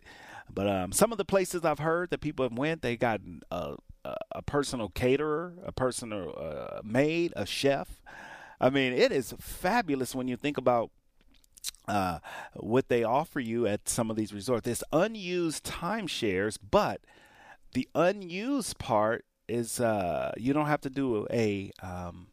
But 0.52 0.68
um, 0.68 0.92
some 0.92 1.12
of 1.12 1.18
the 1.18 1.25
places 1.25 1.64
I've 1.64 1.78
heard 1.78 2.11
that 2.11 2.20
people 2.20 2.44
have 2.44 2.56
went, 2.56 2.82
they 2.82 2.96
got 2.96 3.20
a, 3.50 3.76
a 4.32 4.42
personal 4.42 4.88
caterer, 4.88 5.54
a 5.64 5.72
personal 5.72 6.34
uh, 6.38 6.80
maid, 6.84 7.32
a 7.37 7.46
chef. 7.46 8.02
I 8.61 8.70
mean, 8.70 8.92
it 8.92 9.12
is 9.12 9.34
fabulous 9.40 10.14
when 10.14 10.28
you 10.28 10.37
think 10.37 10.56
about 10.58 10.90
uh, 11.88 12.18
what 12.54 12.88
they 12.88 13.04
offer 13.04 13.40
you 13.40 13.66
at 13.66 13.88
some 13.88 14.11
of 14.11 14.16
these 14.16 14.32
resorts. 14.32 14.66
It's 14.66 14.84
unused 14.92 15.64
timeshares, 15.64 16.58
but 16.70 17.00
the 17.72 17.88
unused 17.94 18.78
part 18.78 19.24
is 19.48 19.80
uh, 19.80 20.32
you 20.36 20.52
don't 20.52 20.66
have 20.66 20.80
to 20.82 20.90
do 20.90 21.26
a 21.30 21.70
um, 21.82 22.28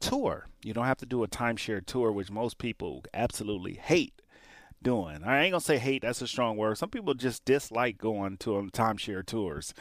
tour. 0.00 0.46
You 0.64 0.74
don't 0.74 0.86
have 0.86 0.98
to 0.98 1.06
do 1.06 1.22
a 1.22 1.28
timeshare 1.28 1.84
tour, 1.84 2.12
which 2.12 2.30
most 2.30 2.58
people 2.58 3.04
absolutely 3.14 3.74
hate 3.74 4.20
doing. 4.82 5.22
I 5.24 5.42
ain't 5.42 5.52
gonna 5.52 5.60
say 5.60 5.78
hate, 5.78 6.02
that's 6.02 6.22
a 6.22 6.26
strong 6.26 6.56
word. 6.56 6.78
Some 6.78 6.90
people 6.90 7.14
just 7.14 7.44
dislike 7.44 7.98
going 7.98 8.38
to 8.38 8.56
um, 8.56 8.70
timeshare 8.70 9.24
tours. 9.24 9.74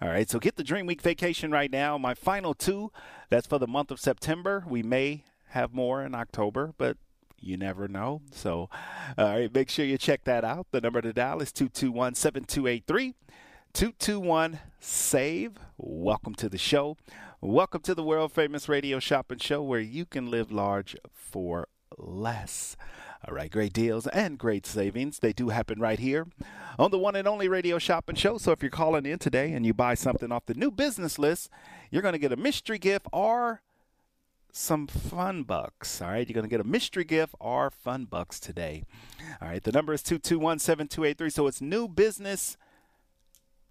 All 0.00 0.08
right, 0.08 0.28
so 0.30 0.38
get 0.38 0.56
the 0.56 0.64
Dream 0.64 0.86
Week 0.86 1.02
vacation 1.02 1.50
right 1.50 1.70
now. 1.70 1.98
My 1.98 2.14
final 2.14 2.54
two, 2.54 2.92
that's 3.30 3.46
for 3.46 3.58
the 3.58 3.66
month 3.66 3.90
of 3.90 4.00
September. 4.00 4.64
We 4.68 4.82
may 4.82 5.24
have 5.48 5.72
more 5.72 6.04
in 6.04 6.14
October, 6.14 6.72
but 6.78 6.96
you 7.40 7.56
never 7.56 7.88
know. 7.88 8.22
So, 8.32 8.70
all 9.18 9.24
right, 9.28 9.52
make 9.52 9.68
sure 9.68 9.84
you 9.84 9.98
check 9.98 10.24
that 10.24 10.44
out. 10.44 10.66
The 10.70 10.80
number 10.80 11.02
to 11.02 11.12
dial 11.12 11.42
is 11.42 11.52
221 11.52 12.14
7283. 12.14 13.14
221 13.74 14.60
SAVE. 14.78 15.58
Welcome 15.76 16.36
to 16.36 16.48
the 16.48 16.58
show. 16.58 16.96
Welcome 17.40 17.80
to 17.82 17.92
the 17.96 18.04
world 18.04 18.30
famous 18.30 18.68
radio 18.68 19.00
shopping 19.00 19.38
show 19.38 19.64
where 19.64 19.80
you 19.80 20.06
can 20.06 20.30
live 20.30 20.52
large 20.52 20.94
for 21.12 21.66
less. 21.98 22.76
All 23.26 23.34
right, 23.34 23.50
great 23.50 23.72
deals 23.72 24.06
and 24.06 24.38
great 24.38 24.64
savings. 24.64 25.18
They 25.18 25.32
do 25.32 25.48
happen 25.48 25.80
right 25.80 25.98
here 25.98 26.28
on 26.78 26.92
the 26.92 27.00
one 27.00 27.16
and 27.16 27.26
only 27.26 27.48
radio 27.48 27.80
shopping 27.80 28.14
show. 28.14 28.38
So 28.38 28.52
if 28.52 28.62
you're 28.62 28.70
calling 28.70 29.06
in 29.06 29.18
today 29.18 29.52
and 29.52 29.66
you 29.66 29.74
buy 29.74 29.94
something 29.94 30.30
off 30.30 30.46
the 30.46 30.54
new 30.54 30.70
business 30.70 31.18
list, 31.18 31.50
you're 31.90 32.00
going 32.00 32.12
to 32.12 32.18
get 32.20 32.30
a 32.30 32.36
mystery 32.36 32.78
gift 32.78 33.08
or 33.12 33.60
some 34.52 34.86
fun 34.86 35.42
bucks. 35.42 36.00
All 36.00 36.10
right, 36.10 36.28
you're 36.28 36.34
going 36.34 36.48
to 36.48 36.48
get 36.48 36.60
a 36.60 36.64
mystery 36.64 37.02
gift 37.02 37.34
or 37.40 37.72
fun 37.72 38.04
bucks 38.04 38.38
today. 38.38 38.84
All 39.42 39.48
right, 39.48 39.64
the 39.64 39.72
number 39.72 39.92
is 39.92 40.04
221 40.04 40.60
7283. 40.60 41.28
So 41.30 41.48
it's 41.48 41.60
new 41.60 41.88
business 41.88 42.56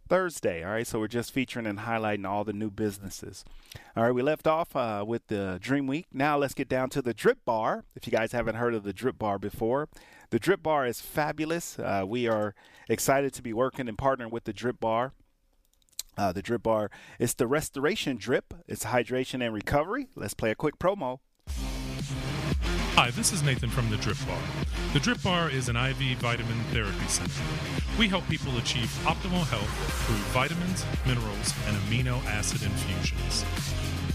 Thursday. 0.07 0.63
All 0.63 0.71
right, 0.71 0.85
so 0.85 0.99
we're 0.99 1.07
just 1.07 1.31
featuring 1.31 1.65
and 1.65 1.79
highlighting 1.79 2.27
all 2.27 2.43
the 2.43 2.53
new 2.53 2.69
businesses. 2.69 3.43
All 3.95 4.03
right, 4.03 4.11
we 4.11 4.21
left 4.21 4.47
off 4.47 4.75
uh, 4.75 5.03
with 5.07 5.27
the 5.27 5.57
Dream 5.61 5.87
Week. 5.87 6.07
Now 6.11 6.37
let's 6.37 6.53
get 6.53 6.69
down 6.69 6.89
to 6.91 7.01
the 7.01 7.13
Drip 7.13 7.43
Bar. 7.45 7.85
If 7.95 8.05
you 8.07 8.11
guys 8.11 8.31
haven't 8.31 8.55
heard 8.55 8.73
of 8.73 8.83
the 8.83 8.93
Drip 8.93 9.17
Bar 9.17 9.39
before, 9.39 9.89
the 10.29 10.39
Drip 10.39 10.63
Bar 10.63 10.85
is 10.85 11.01
fabulous. 11.01 11.79
Uh, 11.79 12.03
we 12.07 12.27
are 12.27 12.55
excited 12.89 13.33
to 13.33 13.41
be 13.41 13.53
working 13.53 13.87
and 13.87 13.97
partnering 13.97 14.31
with 14.31 14.43
the 14.43 14.53
Drip 14.53 14.79
Bar. 14.79 15.13
Uh, 16.17 16.31
the 16.31 16.41
Drip 16.41 16.63
Bar 16.63 16.91
is 17.17 17.33
the 17.33 17.47
restoration 17.47 18.17
drip. 18.17 18.53
It's 18.67 18.85
hydration 18.85 19.43
and 19.43 19.53
recovery. 19.53 20.09
Let's 20.15 20.33
play 20.33 20.51
a 20.51 20.55
quick 20.55 20.77
promo. 20.77 21.19
Hi, 22.95 23.09
this 23.09 23.33
is 23.33 23.41
Nathan 23.41 23.71
from 23.71 23.89
the 23.89 23.97
Drip 23.97 24.19
Bar. 24.27 24.37
The 24.93 24.99
Drip 24.99 25.23
Bar 25.23 25.49
is 25.49 25.67
an 25.67 25.75
IV 25.75 26.19
vitamin 26.19 26.59
therapy 26.71 27.07
center. 27.07 27.41
We 27.97 28.07
help 28.07 28.23
people 28.29 28.55
achieve 28.59 28.85
optimal 29.03 29.47
health 29.47 30.05
through 30.05 30.17
vitamins, 30.31 30.85
minerals, 31.03 31.55
and 31.65 31.75
amino 31.75 32.23
acid 32.27 32.61
infusions. 32.61 33.45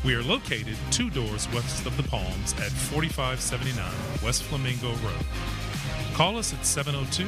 We 0.04 0.14
are 0.14 0.23
located 0.23 0.76
two 0.92 1.11
doors 1.11 1.52
west 1.52 1.87
of 1.87 1.97
the 1.97 2.04
Palms 2.04 2.52
at 2.52 2.70
4579 2.70 3.85
West 4.25 4.44
Flamingo 4.44 4.90
Road. 4.90 5.26
Call 6.14 6.38
us 6.38 6.54
at 6.54 6.64
702 6.64 7.25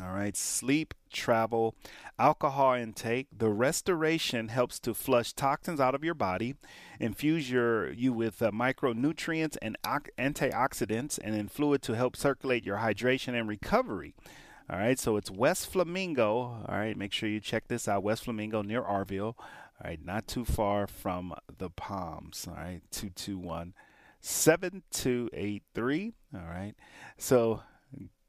All 0.00 0.12
right, 0.12 0.34
sleep, 0.34 0.94
travel, 1.12 1.74
alcohol 2.18 2.72
intake. 2.74 3.26
The 3.36 3.50
restoration 3.50 4.48
helps 4.48 4.78
to 4.80 4.94
flush 4.94 5.34
toxins 5.34 5.78
out 5.78 5.94
of 5.94 6.02
your 6.02 6.14
body, 6.14 6.54
infuse 6.98 7.50
your 7.50 7.92
you 7.92 8.14
with 8.14 8.40
uh, 8.40 8.50
micronutrients 8.50 9.58
and 9.60 9.76
antioxidants, 9.84 11.18
and 11.22 11.34
then 11.34 11.48
fluid 11.48 11.82
to 11.82 11.92
help 11.92 12.16
circulate 12.16 12.64
your 12.64 12.78
hydration 12.78 13.38
and 13.38 13.46
recovery. 13.46 14.14
All 14.70 14.78
right, 14.78 14.98
so 14.98 15.16
it's 15.16 15.30
West 15.30 15.72
Flamingo. 15.72 16.36
All 16.36 16.66
right, 16.68 16.94
make 16.94 17.12
sure 17.12 17.26
you 17.28 17.40
check 17.40 17.68
this 17.68 17.88
out. 17.88 18.02
West 18.02 18.24
Flamingo 18.24 18.60
near 18.60 18.82
Arville. 18.82 19.34
All 19.38 19.84
right, 19.84 20.04
not 20.04 20.26
too 20.26 20.44
far 20.44 20.86
from 20.86 21.32
the 21.56 21.70
Palms. 21.70 22.46
All 22.46 22.54
right, 22.54 22.82
221 22.90 23.72
7283. 24.20 26.12
All 26.34 26.40
right, 26.40 26.74
so 27.16 27.62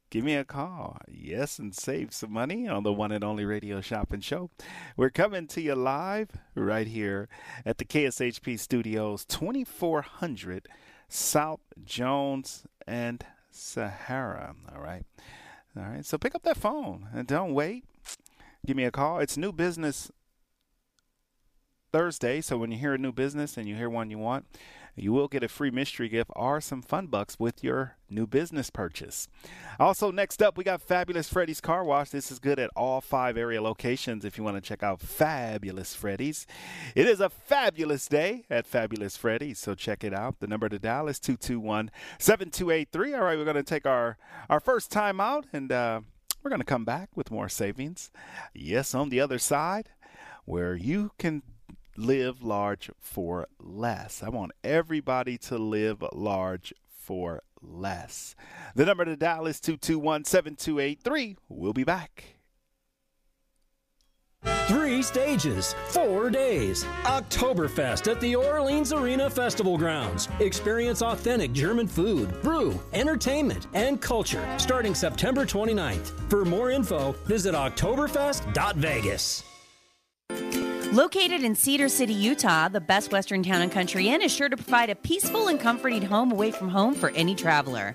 give 0.10 0.24
me 0.24 0.36
a 0.36 0.46
call. 0.46 0.98
Yes, 1.10 1.60
and 1.60 1.76
save 1.76 2.14
some 2.14 2.32
money 2.32 2.70
on 2.70 2.84
the 2.84 2.94
one 2.94 3.12
and 3.12 3.26
only 3.26 3.44
radio 3.44 3.82
shopping 3.82 4.22
show. 4.22 4.50
We're 4.96 5.10
coming 5.10 5.46
to 5.48 5.60
you 5.60 5.76
live 5.76 6.30
right 6.56 6.88
here 6.88 7.28
at 7.66 7.80
the 7.80 7.86
KSHP 7.86 8.58
studios, 8.58 9.26
2400 9.26 10.70
South 11.10 11.60
Jones 11.84 12.66
and 12.88 13.26
Sahara. 13.52 14.56
All 14.74 14.82
right. 14.82 15.04
All 15.78 15.84
right. 15.84 16.06
So 16.06 16.18
pick 16.18 16.36
up 16.36 16.44
that 16.44 16.58
phone 16.58 17.08
and 17.14 17.28
don't 17.28 17.54
wait. 17.54 17.86
Give 18.66 18.76
me 18.76 18.84
a 18.84 18.92
call. 18.92 19.20
It's 19.20 19.38
new 19.38 19.52
business 19.52 20.12
Thursday. 21.92 22.42
So 22.42 22.58
when 22.58 22.72
you 22.72 22.78
hear 22.78 22.94
a 22.94 22.98
new 22.98 23.12
business 23.12 23.58
and 23.58 23.68
you 23.68 23.76
hear 23.76 23.90
one 23.90 24.10
you 24.10 24.18
want, 24.18 24.46
you 24.96 25.14
will 25.14 25.28
get 25.28 25.44
a 25.44 25.48
free 25.48 25.72
mystery 25.72 26.10
gift 26.10 26.32
or 26.36 26.62
some 26.62 26.82
fun 26.82 27.08
bucks 27.08 27.38
with 27.40 27.64
your 27.64 27.96
new 28.10 28.26
business 28.28 28.70
purchase. 28.70 29.28
Also, 29.80 30.12
next 30.12 30.42
up, 30.42 30.58
we 30.58 30.64
got 30.64 30.82
Fabulous 30.82 31.30
Freddy's 31.30 31.62
Car 31.62 31.84
Wash. 31.84 32.10
This 32.10 32.32
is 32.32 32.40
good 32.40 32.60
at 32.60 32.72
all 32.76 33.02
five 33.02 33.38
area 33.38 33.62
locations 33.62 34.26
if 34.26 34.38
you 34.38 34.44
want 34.44 34.58
to 34.58 34.62
check 34.62 34.84
out 34.84 35.02
Fabulous 35.02 35.96
Freddy's. 35.96 36.46
It 36.96 37.08
is 37.08 37.20
a 37.20 37.30
fabulous 37.30 38.08
day 38.08 38.46
at 38.50 38.68
Fabulous 38.68 39.16
Freddy's, 39.16 39.60
so 39.60 39.76
check 39.76 40.04
it 40.04 40.14
out. 40.14 40.40
The 40.40 40.48
number 40.48 40.70
to 40.70 40.80
dial 40.80 41.08
is 41.08 41.20
221 41.20 41.92
7283. 42.18 43.14
All 43.14 43.24
right, 43.24 43.38
we're 43.38 43.44
going 43.44 43.56
to 43.56 43.64
take 43.64 43.86
our, 43.86 44.18
our 44.50 44.60
first 44.60 44.92
time 44.92 45.20
out 45.20 45.46
and 45.54 45.72
uh, 45.72 46.02
we're 46.44 46.50
going 46.50 46.62
to 46.62 46.66
come 46.66 46.86
back 46.86 47.10
with 47.16 47.32
more 47.32 47.50
savings. 47.50 48.12
Yes, 48.54 48.96
on 48.96 49.10
the 49.10 49.20
other 49.20 49.40
side, 49.40 49.90
where 50.46 50.76
you 50.76 51.12
can 51.18 51.44
live 52.00 52.42
large 52.42 52.90
for 53.00 53.48
less. 53.60 54.24
I 54.24 54.30
want 54.30 54.54
everybody 54.64 55.38
to 55.40 55.58
live 55.58 56.04
large 56.14 56.74
for 56.88 57.44
less. 57.62 58.36
The 58.76 58.86
number 58.86 59.06
to 59.06 59.16
dial 59.16 59.46
is 59.48 59.60
221 59.60 60.26
7283. 60.26 61.38
We'll 61.50 61.74
be 61.74 61.84
back. 61.84 62.36
Three 64.68 65.02
stages, 65.02 65.74
four 65.88 66.30
days. 66.30 66.86
Oktoberfest 67.04 68.10
at 68.10 68.22
the 68.22 68.36
Orleans 68.36 68.94
Arena 68.94 69.30
Festival 69.30 69.78
Grounds. 69.78 70.30
Experience 70.40 71.02
authentic 71.02 71.52
German 71.52 71.88
food, 71.88 72.42
brew, 72.42 72.80
entertainment, 72.94 73.68
and 73.74 74.00
culture 74.00 74.48
starting 74.58 74.96
September 74.96 75.46
29th. 75.46 76.30
For 76.30 76.46
more 76.46 76.72
info, 76.72 77.14
visit 77.26 77.54
Oktoberfest.vegas. 77.54 79.44
Located 80.92 81.44
in 81.44 81.54
Cedar 81.54 81.88
City, 81.88 82.16
Utah, 82.16 82.68
the 82.68 82.82
Best 82.82 83.12
Western 83.12 83.44
Town 83.44 83.62
and 83.62 83.72
Country 83.72 84.08
Inn 84.08 84.24
is 84.24 84.32
sure 84.32 84.50
to 84.50 84.58
provide 84.58 84.90
a 84.90 84.96
peaceful 84.96 85.48
and 85.48 85.60
comforting 85.60 86.02
home 86.02 86.32
away 86.32 86.50
from 86.50 86.68
home 86.68 86.96
for 86.96 87.12
any 87.12 87.36
traveler. 87.36 87.94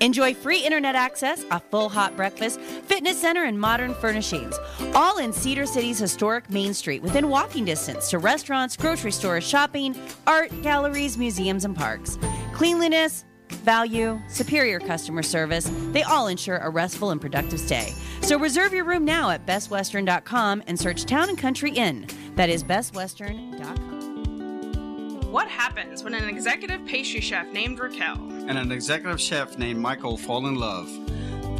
Enjoy 0.00 0.34
free 0.34 0.58
internet 0.58 0.94
access, 0.94 1.42
a 1.50 1.58
full 1.58 1.88
hot 1.88 2.14
breakfast, 2.16 2.60
fitness 2.60 3.18
center, 3.18 3.44
and 3.44 3.58
modern 3.58 3.94
furnishings. 3.94 4.58
All 4.94 5.16
in 5.16 5.32
Cedar 5.32 5.64
City's 5.64 5.98
historic 5.98 6.50
Main 6.50 6.74
Street, 6.74 7.00
within 7.00 7.30
walking 7.30 7.64
distance 7.64 8.10
to 8.10 8.18
restaurants, 8.18 8.76
grocery 8.76 9.12
stores, 9.12 9.42
shopping, 9.48 9.96
art, 10.26 10.50
galleries, 10.60 11.16
museums, 11.16 11.64
and 11.64 11.74
parks. 11.74 12.18
Cleanliness, 12.52 13.24
value, 13.48 14.20
superior 14.28 14.80
customer 14.80 15.22
service, 15.22 15.70
they 15.92 16.02
all 16.02 16.26
ensure 16.26 16.58
a 16.58 16.68
restful 16.68 17.10
and 17.10 17.20
productive 17.20 17.60
stay. 17.60 17.94
So 18.20 18.38
reserve 18.38 18.74
your 18.74 18.84
room 18.84 19.04
now 19.04 19.30
at 19.30 19.46
bestwestern.com 19.46 20.62
and 20.66 20.78
search 20.78 21.04
Town 21.06 21.30
and 21.30 21.38
Country 21.38 21.72
Inn. 21.72 22.06
That 22.36 22.48
is 22.48 22.64
bestwestern.com. 22.64 23.94
What 25.30 25.48
happens 25.48 26.02
when 26.02 26.14
an 26.14 26.28
executive 26.28 26.84
pastry 26.86 27.20
chef 27.20 27.52
named 27.52 27.78
Raquel 27.78 28.16
and 28.48 28.58
an 28.58 28.72
executive 28.72 29.20
chef 29.20 29.58
named 29.58 29.80
Michael 29.80 30.16
fall 30.16 30.46
in 30.46 30.56
love? 30.56 30.88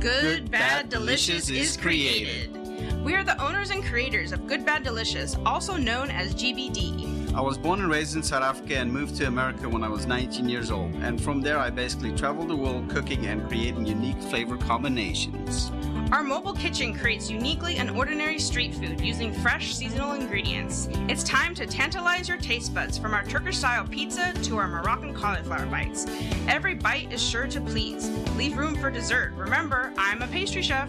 Good, 0.01 0.23
Good 0.23 0.51
Bad, 0.51 0.89
Delicious, 0.89 1.47
Delicious 1.47 1.71
is 1.71 1.77
created. 1.77 2.57
We 3.05 3.15
are 3.15 3.25
the 3.25 3.41
owners 3.43 3.71
and 3.71 3.85
creators 3.85 4.33
of 4.33 4.47
Good 4.47 4.67
Bad 4.67 4.83
Delicious, 4.83 5.37
also 5.47 5.77
known 5.77 6.11
as 6.11 6.35
GBD. 6.35 7.14
I 7.35 7.41
was 7.41 7.59
born 7.59 7.81
and 7.81 7.91
raised 7.91 8.15
in 8.15 8.23
South 8.23 8.45
Africa 8.45 8.77
and 8.77 8.93
moved 8.93 9.17
to 9.17 9.27
America 9.27 9.69
when 9.69 9.83
I 9.83 9.89
was 9.89 10.07
19 10.07 10.49
years 10.49 10.71
old. 10.71 10.95
And 10.95 11.21
from 11.21 11.41
there, 11.41 11.59
I 11.59 11.69
basically 11.69 12.13
traveled 12.13 12.47
the 12.47 12.55
world 12.55 12.89
cooking 12.89 13.27
and 13.27 13.49
creating 13.49 13.87
unique 13.87 14.23
flavor 14.23 14.57
combinations. 14.57 15.73
Our 16.13 16.23
mobile 16.23 16.53
kitchen 16.53 16.95
creates 16.95 17.29
uniquely 17.29 17.79
and 17.79 17.91
ordinary 17.91 18.39
street 18.39 18.73
food 18.73 19.01
using 19.01 19.33
fresh 19.33 19.75
seasonal 19.75 20.13
ingredients. 20.13 20.89
It's 21.09 21.25
time 21.25 21.57
to 21.57 21.67
tantalize 21.67 22.29
your 22.29 22.39
taste 22.39 22.73
buds 22.73 22.97
from 22.97 23.13
our 23.13 23.25
Turkish 23.25 23.59
style 23.59 23.85
pizza 23.85 24.33
to 24.33 24.57
our 24.59 24.69
Moroccan 24.69 25.13
cauliflower 25.13 25.67
bites. 25.67 26.07
Every 26.47 26.75
bite 26.75 27.13
is 27.13 27.21
sure 27.21 27.49
to 27.49 27.61
please. 27.61 28.11
Leave 28.37 28.57
room 28.57 28.77
for 28.77 28.93
dessert. 28.93 29.33
Remember, 29.35 29.93
I'm 29.99 30.23
a 30.23 30.29
pastry 30.29 30.63
chef. 30.63 30.89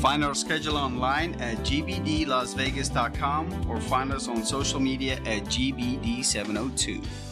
Find 0.00 0.24
our 0.24 0.34
schedule 0.34 0.76
online 0.76 1.34
at 1.40 1.56
gbdlasvegas.com 1.58 3.68
or 3.68 3.80
find 3.80 4.12
us 4.12 4.28
on 4.28 4.44
social 4.44 4.78
media 4.78 5.14
at 5.26 5.42
gbd702. 5.46 7.27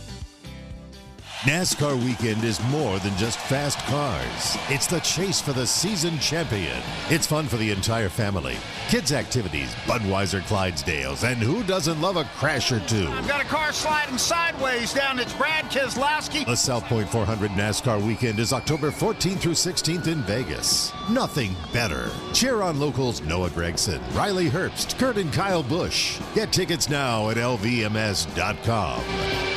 NASCAR 1.47 1.95
weekend 2.05 2.43
is 2.43 2.61
more 2.71 2.99
than 2.99 3.17
just 3.17 3.39
fast 3.39 3.79
cars. 3.87 4.57
It's 4.69 4.89
the 4.89 4.99
chase 4.99 5.41
for 5.41 5.53
the 5.53 5.65
season 5.65 6.19
champion. 6.19 6.83
It's 7.09 7.29
fun 7.29 7.47
for 7.47 7.57
the 7.57 7.71
entire 7.71 8.09
family. 8.09 8.57
Kids' 8.89 9.13
activities, 9.13 9.73
Budweiser 9.85 10.41
Clydesdales, 10.41 11.23
and 11.23 11.37
who 11.37 11.63
doesn't 11.63 12.01
love 12.01 12.17
a 12.17 12.25
crash 12.37 12.73
or 12.73 12.81
two? 12.81 13.07
I've 13.11 13.29
got 13.29 13.41
a 13.41 13.45
car 13.45 13.73
sliding 13.73 14.19
sideways 14.19 14.93
down. 14.93 15.21
It's 15.21 15.33
Brad 15.35 15.67
Keselowski. 15.67 16.47
The 16.47 16.57
South 16.57 16.83
Point 16.87 17.09
400 17.09 17.53
NASCAR 17.53 18.05
weekend 18.05 18.41
is 18.41 18.53
October 18.53 18.91
14th 18.91 19.39
through 19.39 19.53
16th 19.53 20.09
in 20.09 20.23
Vegas. 20.23 20.93
Nothing 21.09 21.55
better. 21.73 22.11
Cheer 22.33 22.61
on 22.61 22.81
locals 22.81 23.23
Noah 23.23 23.51
Gragson, 23.51 24.01
Riley 24.17 24.51
Herbst, 24.51 24.99
Kurt 24.99 25.17
and 25.17 25.33
Kyle 25.33 25.63
Busch. 25.63 26.19
Get 26.35 26.53
tickets 26.53 26.91
now 26.91 27.31
at 27.31 27.37
lvms.com. 27.37 29.56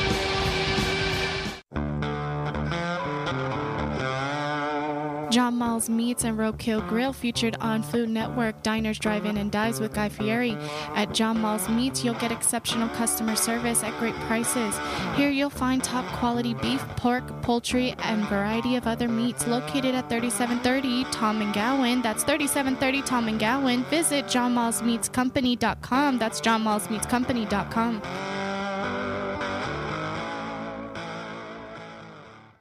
John 5.30 5.54
Mull's 5.54 5.88
Meats 5.88 6.24
and 6.24 6.36
Roadkill 6.36 6.88
Grill 6.88 7.12
featured 7.12 7.56
on 7.60 7.84
Food 7.84 8.08
Network, 8.08 8.60
Diners, 8.64 8.98
Drive-In, 8.98 9.36
and 9.36 9.52
Dives 9.52 9.78
with 9.78 9.94
Guy 9.94 10.08
Fieri. 10.08 10.56
At 10.96 11.14
John 11.14 11.40
Mull's 11.40 11.68
Meats, 11.68 12.04
you'll 12.04 12.14
get 12.14 12.32
exceptional 12.32 12.88
customer 12.88 13.36
service 13.36 13.84
at 13.84 13.96
great 14.00 14.16
prices. 14.26 14.76
Here 15.14 15.30
you'll 15.30 15.48
find 15.48 15.84
top 15.84 16.04
quality 16.18 16.54
beef, 16.54 16.80
pork, 16.96 17.22
poultry, 17.42 17.94
and 18.00 18.24
variety 18.24 18.74
of 18.74 18.88
other 18.88 19.06
meats 19.06 19.46
located 19.46 19.94
at 19.94 20.08
3730 20.08 21.04
Tom 21.12 21.42
and 21.42 21.54
Gowan. 21.54 22.02
That's 22.02 22.24
3730 22.24 23.02
Tom 23.02 23.28
and 23.28 23.38
Gowan. 23.38 23.84
Visit 23.84 24.24
johnmullsmeatscompany.com. 24.24 26.18
That's 26.18 26.40
johnmullsmeatscompany.com. 26.40 28.39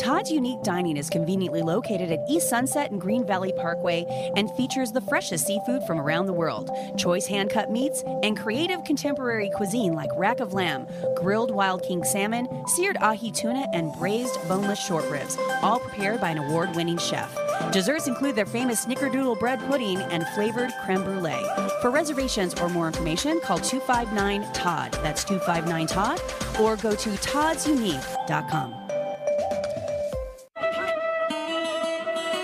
Todd's 0.00 0.30
Unique 0.30 0.62
Dining 0.62 0.96
is 0.96 1.10
conveniently 1.10 1.60
located 1.60 2.10
at 2.10 2.24
East 2.26 2.48
Sunset 2.48 2.90
and 2.90 2.98
Green 2.98 3.26
Valley 3.26 3.52
Parkway 3.52 4.06
and 4.34 4.50
features 4.52 4.92
the 4.92 5.02
freshest 5.02 5.46
seafood 5.46 5.82
from 5.86 6.00
around 6.00 6.24
the 6.24 6.32
world, 6.32 6.70
choice 6.96 7.26
hand 7.26 7.50
cut 7.50 7.70
meats, 7.70 8.02
and 8.22 8.34
creative 8.34 8.82
contemporary 8.84 9.50
cuisine 9.56 9.92
like 9.92 10.08
rack 10.16 10.40
of 10.40 10.54
lamb, 10.54 10.86
grilled 11.16 11.50
wild 11.50 11.82
king 11.82 12.02
salmon, 12.02 12.48
seared 12.66 12.96
ahi 13.02 13.30
tuna, 13.30 13.66
and 13.74 13.92
braised 13.98 14.38
boneless 14.48 14.82
short 14.82 15.04
ribs, 15.10 15.36
all 15.60 15.78
prepared 15.80 16.18
by 16.18 16.30
an 16.30 16.38
award 16.38 16.74
winning 16.74 16.96
chef. 16.96 17.36
Desserts 17.70 18.06
include 18.06 18.36
their 18.36 18.46
famous 18.46 18.86
snickerdoodle 18.86 19.38
bread 19.38 19.60
pudding 19.68 19.98
and 19.98 20.26
flavored 20.28 20.72
creme 20.82 21.04
brulee. 21.04 21.46
For 21.82 21.90
reservations 21.90 22.54
or 22.54 22.70
more 22.70 22.86
information, 22.86 23.38
call 23.40 23.58
259 23.58 24.50
Todd. 24.54 24.92
That's 25.02 25.24
259 25.24 25.86
Todd, 25.88 26.22
or 26.58 26.76
go 26.76 26.94
to 26.94 27.10
toddsunique.com. 27.10 28.79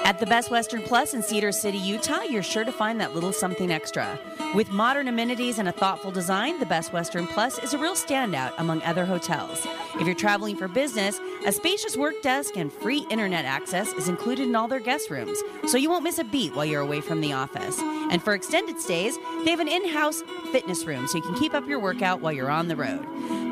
At 0.06 0.20
the 0.20 0.26
Best 0.26 0.52
Western 0.52 0.82
Plus 0.82 1.14
in 1.14 1.20
Cedar 1.20 1.50
City, 1.50 1.78
Utah, 1.78 2.22
you're 2.22 2.40
sure 2.40 2.62
to 2.62 2.70
find 2.70 3.00
that 3.00 3.12
little 3.12 3.32
something 3.32 3.72
extra. 3.72 4.16
With 4.54 4.70
modern 4.70 5.08
amenities 5.08 5.58
and 5.58 5.68
a 5.68 5.72
thoughtful 5.72 6.12
design, 6.12 6.60
the 6.60 6.64
Best 6.64 6.92
Western 6.92 7.26
Plus 7.26 7.58
is 7.58 7.74
a 7.74 7.78
real 7.78 7.96
standout 7.96 8.52
among 8.58 8.82
other 8.82 9.04
hotels. 9.04 9.66
If 9.96 10.06
you're 10.06 10.14
traveling 10.14 10.54
for 10.54 10.68
business, 10.68 11.18
a 11.44 11.50
spacious 11.50 11.96
work 11.96 12.22
desk 12.22 12.56
and 12.56 12.72
free 12.72 13.04
internet 13.10 13.46
access 13.46 13.92
is 13.94 14.08
included 14.08 14.46
in 14.46 14.54
all 14.54 14.68
their 14.68 14.78
guest 14.78 15.10
rooms, 15.10 15.42
so 15.66 15.76
you 15.76 15.90
won't 15.90 16.04
miss 16.04 16.20
a 16.20 16.24
beat 16.24 16.54
while 16.54 16.64
you're 16.64 16.82
away 16.82 17.00
from 17.00 17.20
the 17.20 17.32
office. 17.32 17.76
And 17.80 18.22
for 18.22 18.34
extended 18.34 18.80
stays, 18.80 19.18
they 19.44 19.50
have 19.50 19.58
an 19.58 19.66
in 19.66 19.88
house 19.88 20.22
fitness 20.52 20.84
room 20.84 21.08
so 21.08 21.18
you 21.18 21.24
can 21.24 21.34
keep 21.34 21.52
up 21.52 21.66
your 21.66 21.80
workout 21.80 22.20
while 22.20 22.32
you're 22.32 22.48
on 22.48 22.68
the 22.68 22.76
road. 22.76 23.04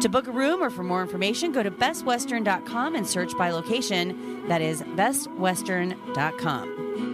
To 0.05 0.11
book 0.11 0.27
a 0.27 0.33
room 0.33 0.63
or 0.63 0.69
for 0.69 0.83
more 0.83 1.01
information, 1.01 1.51
go 1.51 1.63
to 1.63 1.71
bestwestern.com 1.71 2.95
and 2.95 3.07
search 3.07 3.35
by 3.39 3.51
location. 3.51 4.47
That 4.49 4.61
is 4.61 4.83
bestwestern.com. 4.83 7.14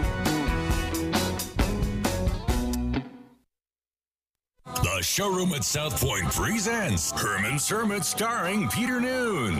The 5.01 5.05
showroom 5.05 5.53
at 5.53 5.63
South 5.63 5.99
Point 5.99 6.31
presents 6.31 7.11
Herman's 7.13 7.67
Hermit 7.67 8.05
starring 8.05 8.67
Peter 8.67 9.01
Noone. 9.01 9.57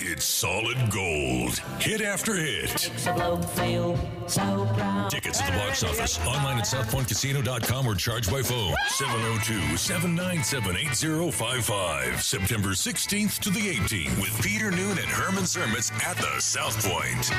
It's 0.00 0.24
solid 0.24 0.78
gold. 0.92 1.58
Hit 1.80 2.02
after 2.02 2.36
hit. 2.36 2.70
Tickets 2.70 3.08
at 3.08 3.16
the 3.16 3.22
box 5.56 5.82
office, 5.82 6.24
online 6.24 6.58
at 6.58 6.66
southpointcasino.com 6.66 7.84
or 7.84 7.96
charged 7.96 8.30
by 8.30 8.42
phone. 8.42 8.72
702 8.86 9.76
797 9.76 10.76
8055. 10.76 12.22
September 12.22 12.68
16th 12.68 13.40
to 13.40 13.50
the 13.50 13.74
18th 13.74 14.20
with 14.20 14.40
Peter 14.40 14.70
Noone 14.70 14.98
and 14.98 15.08
Herman's 15.08 15.56
Hermits 15.56 15.90
at 16.06 16.16
the 16.16 16.40
South 16.40 16.80
Point. 16.88 17.32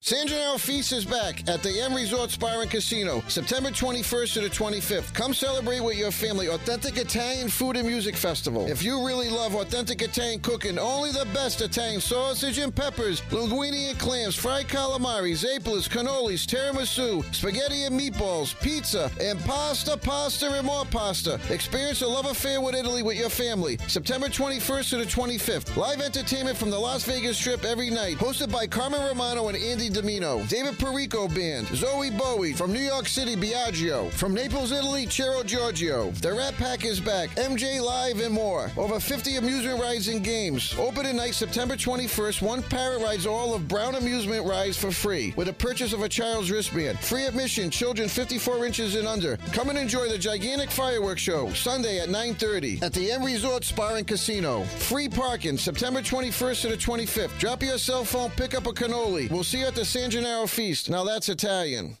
San 0.00 0.28
Gennaro 0.28 0.58
Feast 0.58 0.92
is 0.92 1.04
back 1.04 1.46
at 1.48 1.60
the 1.60 1.80
M 1.80 1.92
Resort 1.92 2.30
Spa 2.30 2.60
and 2.60 2.70
Casino, 2.70 3.20
September 3.26 3.70
21st 3.70 4.34
to 4.34 4.40
the 4.42 4.48
25th. 4.48 5.12
Come 5.12 5.34
celebrate 5.34 5.80
with 5.80 5.98
your 5.98 6.12
family. 6.12 6.48
Authentic 6.48 6.96
Italian 6.96 7.48
Food 7.48 7.76
and 7.76 7.86
Music 7.86 8.14
Festival. 8.14 8.68
If 8.68 8.80
you 8.80 9.04
really 9.04 9.28
love 9.28 9.56
authentic 9.56 10.00
Italian 10.00 10.38
cooking, 10.38 10.78
only 10.78 11.10
the 11.10 11.26
best 11.34 11.60
Italian 11.62 12.00
sausage 12.00 12.58
and 12.58 12.72
peppers, 12.72 13.22
linguine 13.22 13.90
and 13.90 13.98
clams, 13.98 14.36
fried 14.36 14.68
calamari, 14.68 15.32
zapalas, 15.32 15.88
cannolis, 15.88 16.46
tiramisu, 16.46 17.24
spaghetti 17.34 17.82
and 17.82 18.00
meatballs, 18.00 18.58
pizza, 18.60 19.10
and 19.20 19.40
pasta, 19.40 19.96
pasta, 19.96 20.48
and 20.52 20.64
more 20.64 20.84
pasta. 20.84 21.40
Experience 21.50 22.02
a 22.02 22.06
love 22.06 22.26
affair 22.26 22.60
with 22.60 22.76
Italy 22.76 23.02
with 23.02 23.18
your 23.18 23.30
family. 23.30 23.76
September 23.88 24.28
21st 24.28 24.90
to 24.90 24.96
the 24.98 25.04
25th. 25.04 25.76
Live 25.76 26.00
entertainment 26.00 26.56
from 26.56 26.70
the 26.70 26.78
Las 26.78 27.02
Vegas 27.02 27.36
Strip 27.36 27.64
every 27.64 27.90
night. 27.90 28.16
Hosted 28.18 28.52
by 28.52 28.64
Carmen 28.64 29.04
Romano 29.04 29.48
and 29.48 29.56
Andy 29.56 29.88
Domino, 30.00 30.44
David 30.44 30.74
Perrico 30.74 31.26
Band, 31.34 31.66
Zoe 31.74 32.10
Bowie 32.10 32.52
from 32.52 32.72
New 32.72 32.78
York 32.78 33.08
City, 33.08 33.34
Biagio, 33.34 34.08
from 34.12 34.32
Naples, 34.32 34.70
Italy, 34.70 35.06
Ciro 35.06 35.42
Giorgio. 35.42 36.12
The 36.12 36.32
Rat 36.32 36.54
Pack 36.54 36.84
is 36.84 37.00
back, 37.00 37.30
MJ 37.30 37.80
Live, 37.84 38.20
and 38.20 38.32
more. 38.32 38.70
Over 38.76 39.00
50 39.00 39.38
amusement 39.38 39.80
rides 39.80 40.06
and 40.06 40.22
games. 40.22 40.72
Open 40.78 41.04
at 41.04 41.16
night 41.16 41.34
September 41.34 41.74
21st. 41.74 42.42
One 42.42 42.62
parrot 42.62 43.02
rides 43.02 43.26
all 43.26 43.54
of 43.54 43.66
Brown 43.66 43.96
Amusement 43.96 44.46
rides 44.46 44.76
for 44.76 44.92
free 44.92 45.34
with 45.34 45.48
a 45.48 45.52
purchase 45.52 45.92
of 45.92 46.02
a 46.02 46.08
child's 46.08 46.48
wristband. 46.48 47.00
Free 47.00 47.24
admission, 47.24 47.68
children 47.68 48.08
54 48.08 48.66
inches 48.66 48.94
and 48.94 49.08
under. 49.08 49.36
Come 49.52 49.68
and 49.68 49.78
enjoy 49.78 50.08
the 50.08 50.18
gigantic 50.18 50.70
fireworks 50.70 51.22
show 51.22 51.52
Sunday 51.54 51.98
at 51.98 52.08
9:30 52.08 52.82
at 52.82 52.92
the 52.92 53.10
M 53.10 53.24
Resort 53.24 53.64
Spa 53.64 53.96
and 53.96 54.06
Casino. 54.06 54.62
Free 54.62 55.08
parking, 55.08 55.58
September 55.58 56.02
21st 56.02 56.62
to 56.62 56.68
the 56.68 56.76
25th. 56.76 57.36
Drop 57.40 57.64
your 57.64 57.78
cell 57.78 58.04
phone, 58.04 58.30
pick 58.36 58.54
up 58.54 58.68
a 58.68 58.72
cannoli. 58.72 59.28
We'll 59.28 59.42
see 59.42 59.58
you 59.58 59.66
at 59.66 59.74
the 59.74 59.77
San 59.84 60.10
Gennaro 60.10 60.46
Feast. 60.46 60.90
Now 60.90 61.04
that's 61.04 61.28
Italian. 61.28 61.98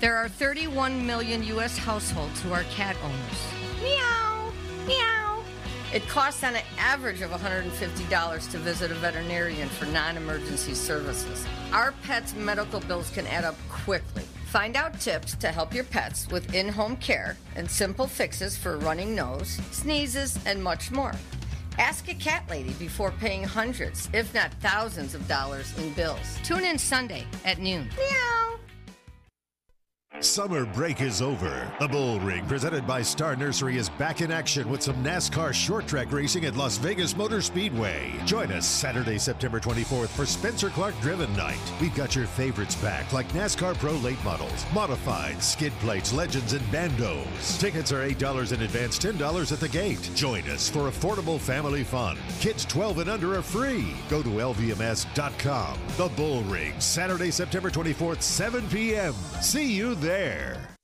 There 0.00 0.16
are 0.16 0.28
31 0.28 1.04
million 1.04 1.42
U.S. 1.42 1.76
households 1.76 2.40
who 2.42 2.52
are 2.52 2.62
cat 2.64 2.96
owners. 3.02 3.82
Meow, 3.82 4.52
meow. 4.86 5.42
It 5.92 6.06
costs 6.06 6.44
on 6.44 6.54
an 6.54 6.62
average 6.78 7.20
of 7.20 7.30
$150 7.30 8.50
to 8.50 8.58
visit 8.58 8.92
a 8.92 8.94
veterinarian 8.94 9.68
for 9.68 9.86
non 9.86 10.16
emergency 10.16 10.74
services. 10.74 11.44
Our 11.72 11.92
pets' 12.04 12.34
medical 12.34 12.78
bills 12.80 13.10
can 13.10 13.26
add 13.26 13.44
up 13.44 13.56
quickly. 13.68 14.22
Find 14.52 14.76
out 14.76 15.00
tips 15.00 15.34
to 15.36 15.48
help 15.48 15.74
your 15.74 15.84
pets 15.84 16.28
with 16.28 16.54
in 16.54 16.68
home 16.68 16.96
care 16.98 17.36
and 17.56 17.68
simple 17.68 18.06
fixes 18.06 18.56
for 18.56 18.78
running 18.78 19.14
nose, 19.14 19.60
sneezes, 19.72 20.38
and 20.46 20.62
much 20.62 20.90
more. 20.90 21.14
Ask 21.78 22.08
a 22.08 22.14
cat 22.14 22.42
lady 22.50 22.72
before 22.74 23.12
paying 23.12 23.44
hundreds, 23.44 24.08
if 24.12 24.34
not 24.34 24.52
thousands 24.54 25.14
of 25.14 25.26
dollars 25.28 25.76
in 25.78 25.92
bills. 25.92 26.38
Tune 26.42 26.64
in 26.64 26.76
Sunday 26.76 27.24
at 27.44 27.58
noon. 27.58 27.88
Meow. 27.96 28.58
Summer 30.20 30.66
break 30.66 31.00
is 31.00 31.22
over. 31.22 31.70
The 31.78 31.86
Bull 31.86 32.18
Ring, 32.18 32.44
presented 32.46 32.84
by 32.88 33.02
Star 33.02 33.36
Nursery, 33.36 33.76
is 33.76 33.88
back 33.88 34.20
in 34.20 34.32
action 34.32 34.68
with 34.68 34.82
some 34.82 34.96
NASCAR 34.96 35.54
short 35.54 35.86
track 35.86 36.10
racing 36.10 36.44
at 36.44 36.56
Las 36.56 36.76
Vegas 36.76 37.16
Motor 37.16 37.40
Speedway. 37.40 38.12
Join 38.24 38.50
us 38.50 38.66
Saturday, 38.66 39.18
September 39.18 39.60
24th 39.60 40.08
for 40.08 40.26
Spencer 40.26 40.70
Clark 40.70 40.98
Driven 41.00 41.32
Night. 41.36 41.60
We've 41.80 41.94
got 41.94 42.16
your 42.16 42.26
favorites 42.26 42.74
back, 42.74 43.12
like 43.12 43.28
NASCAR 43.28 43.78
Pro 43.78 43.92
late 43.92 44.22
models, 44.24 44.66
modified, 44.74 45.40
skid 45.40 45.72
plates, 45.74 46.12
legends, 46.12 46.52
and 46.52 46.64
bandos. 46.72 47.60
Tickets 47.60 47.92
are 47.92 48.08
$8 48.08 48.52
in 48.52 48.62
advance, 48.62 48.98
$10 48.98 49.52
at 49.52 49.60
the 49.60 49.68
gate. 49.68 50.10
Join 50.16 50.42
us 50.50 50.68
for 50.68 50.90
affordable 50.90 51.38
family 51.38 51.84
fun. 51.84 52.18
Kids 52.40 52.64
12 52.64 52.98
and 52.98 53.10
under 53.10 53.36
are 53.36 53.42
free. 53.42 53.94
Go 54.08 54.24
to 54.24 54.30
lvms.com. 54.30 55.78
The 55.96 56.08
Bull 56.16 56.42
Ring, 56.42 56.74
Saturday, 56.80 57.30
September 57.30 57.70
24th, 57.70 58.22
7 58.22 58.68
p.m. 58.68 59.14
See 59.40 59.72
you 59.72 59.94
there 59.94 60.07
there. 60.08 60.77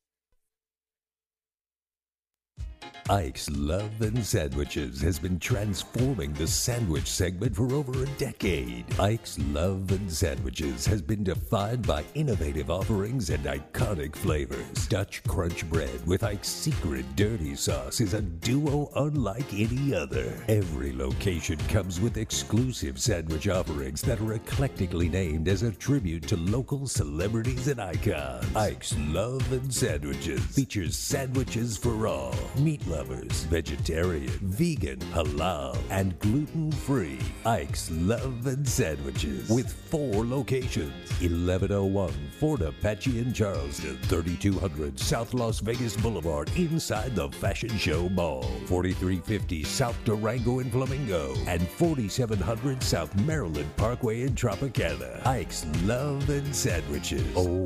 Ike's 3.11 3.51
Love 3.51 4.01
and 4.01 4.25
Sandwiches 4.25 5.03
has 5.03 5.19
been 5.19 5.39
transforming 5.39 6.33
the 6.33 6.47
sandwich 6.47 7.07
segment 7.07 7.55
for 7.55 7.71
over 7.75 8.03
a 8.03 8.07
decade. 8.17 8.87
Ike's 8.99 9.39
Love 9.53 9.91
and 9.91 10.11
Sandwiches 10.11 10.87
has 10.87 11.03
been 11.03 11.23
defined 11.23 11.87
by 11.87 12.03
innovative 12.15 12.71
offerings 12.71 13.29
and 13.29 13.45
iconic 13.45 14.17
flavors. 14.17 14.87
Dutch 14.87 15.23
Crunch 15.25 15.69
Bread 15.69 16.07
with 16.07 16.25
Ike's 16.25 16.49
secret 16.49 17.05
dirty 17.15 17.55
sauce 17.55 18.01
is 18.01 18.15
a 18.15 18.23
duo 18.23 18.91
unlike 18.97 19.53
any 19.53 19.95
other. 19.95 20.43
Every 20.49 20.97
location 20.97 21.59
comes 21.69 22.01
with 22.01 22.17
exclusive 22.17 22.99
sandwich 22.99 23.49
offerings 23.49 24.01
that 24.03 24.21
are 24.21 24.33
eclectically 24.33 25.11
named 25.11 25.49
as 25.49 25.63
a 25.63 25.73
tribute 25.73 26.27
to 26.29 26.37
local 26.39 26.87
celebrities 26.87 27.69
and 27.69 27.83
icons. 27.83 28.47
Ike's 28.57 28.97
Love 29.09 29.53
and 29.53 29.73
Sandwiches 29.73 30.41
features 30.41 30.97
sandwiches 30.97 31.77
for 31.77 32.07
all, 32.07 32.33
meatloaf 32.57 32.94
lovers, 32.95 33.45
vegetarian, 33.45 34.29
vegan, 34.43 34.99
halal, 35.13 35.77
and 35.91 36.19
gluten-free. 36.21 37.19
Ike's 37.45 37.91
Love 37.91 38.47
and 38.47 38.67
Sandwiches 38.69 39.49
with 39.49 39.73
four 39.73 40.25
locations. 40.25 40.93
1101 41.21 42.13
Fort 42.39 42.63
Apache 42.63 43.19
in 43.19 43.33
Charleston, 43.33 43.99
3200 44.03 44.97
South 44.99 45.33
Las 45.35 45.59
Vegas 45.61 45.97
Boulevard 45.97 46.51
inside 46.57 47.15
the 47.17 47.29
Fashion 47.31 47.77
Show 47.77 48.09
Mall, 48.11 48.43
4350 48.67 49.65
South 49.65 49.97
Durango 50.05 50.61
in 50.61 50.71
Flamingo, 50.71 51.35
and 51.47 51.67
4700 51.69 52.83
South 52.83 53.15
Maryland 53.23 53.75
Parkway 53.77 54.23
in 54.23 54.35
Tropicana. 54.35 55.25
Ike's 55.27 55.67
Love 55.83 56.31
and 56.31 56.55
Sandwiches. 56.55 57.27
Oh, 57.37 57.65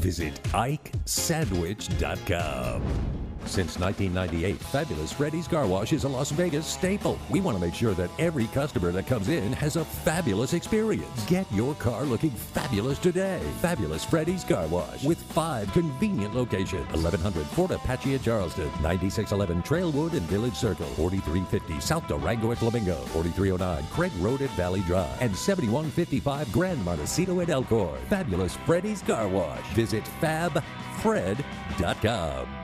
visit 0.00 0.34
IkeSandwich.com. 0.52 3.23
Since 3.46 3.78
1998, 3.78 4.58
Fabulous 4.58 5.12
Freddy's 5.12 5.46
Car 5.46 5.66
Wash 5.66 5.92
is 5.92 6.04
a 6.04 6.08
Las 6.08 6.30
Vegas 6.30 6.66
staple. 6.66 7.18
We 7.30 7.40
want 7.40 7.56
to 7.56 7.64
make 7.64 7.74
sure 7.74 7.94
that 7.94 8.10
every 8.18 8.46
customer 8.46 8.90
that 8.92 9.06
comes 9.06 9.28
in 9.28 9.52
has 9.52 9.76
a 9.76 9.84
fabulous 9.84 10.54
experience. 10.54 11.24
Get 11.26 11.50
your 11.52 11.74
car 11.74 12.04
looking 12.04 12.30
fabulous 12.30 12.98
today. 12.98 13.40
Fabulous 13.60 14.04
Freddy's 14.04 14.44
Car 14.44 14.66
Wash 14.68 15.04
with 15.04 15.22
five 15.22 15.70
convenient 15.72 16.34
locations 16.34 16.86
1100 16.88 17.46
Fort 17.48 17.70
Apache 17.70 18.14
at 18.14 18.22
Charleston, 18.22 18.70
9611 18.82 19.62
Trailwood 19.62 20.12
and 20.12 20.22
Village 20.22 20.56
Circle, 20.56 20.86
4350 20.86 21.80
South 21.80 22.08
Durango 22.08 22.52
at 22.52 22.58
Flamingo, 22.58 22.96
4309 22.96 23.84
Craig 23.92 24.12
Road 24.18 24.40
at 24.42 24.50
Valley 24.50 24.80
Drive, 24.80 25.20
and 25.20 25.36
7155 25.36 26.50
Grand 26.50 26.84
Montecito 26.84 27.40
at 27.40 27.50
Elkhorn. 27.50 28.00
Fabulous 28.08 28.56
Freddy's 28.66 29.02
Car 29.02 29.28
Wash. 29.28 29.64
Visit 29.74 30.04
fabfred.com. 30.20 32.63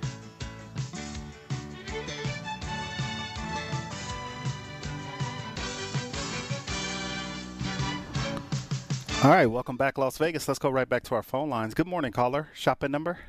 All 9.23 9.29
right, 9.29 9.45
welcome 9.45 9.77
back, 9.77 9.99
Las 9.99 10.17
Vegas. 10.17 10.47
Let's 10.47 10.57
go 10.57 10.71
right 10.71 10.89
back 10.89 11.03
to 11.03 11.13
our 11.13 11.21
phone 11.21 11.47
lines. 11.47 11.75
Good 11.75 11.85
morning, 11.85 12.11
caller. 12.11 12.47
Shopping 12.55 12.89
number? 12.89 13.19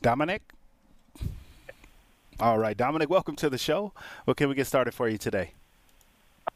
Dominic? 0.00 0.42
All 2.38 2.56
right, 2.56 2.76
Dominic, 2.76 3.10
welcome 3.10 3.34
to 3.34 3.50
the 3.50 3.58
show. 3.58 3.92
What 4.26 4.36
can 4.36 4.48
we 4.48 4.54
get 4.54 4.68
started 4.68 4.94
for 4.94 5.08
you 5.08 5.18
today? 5.18 5.54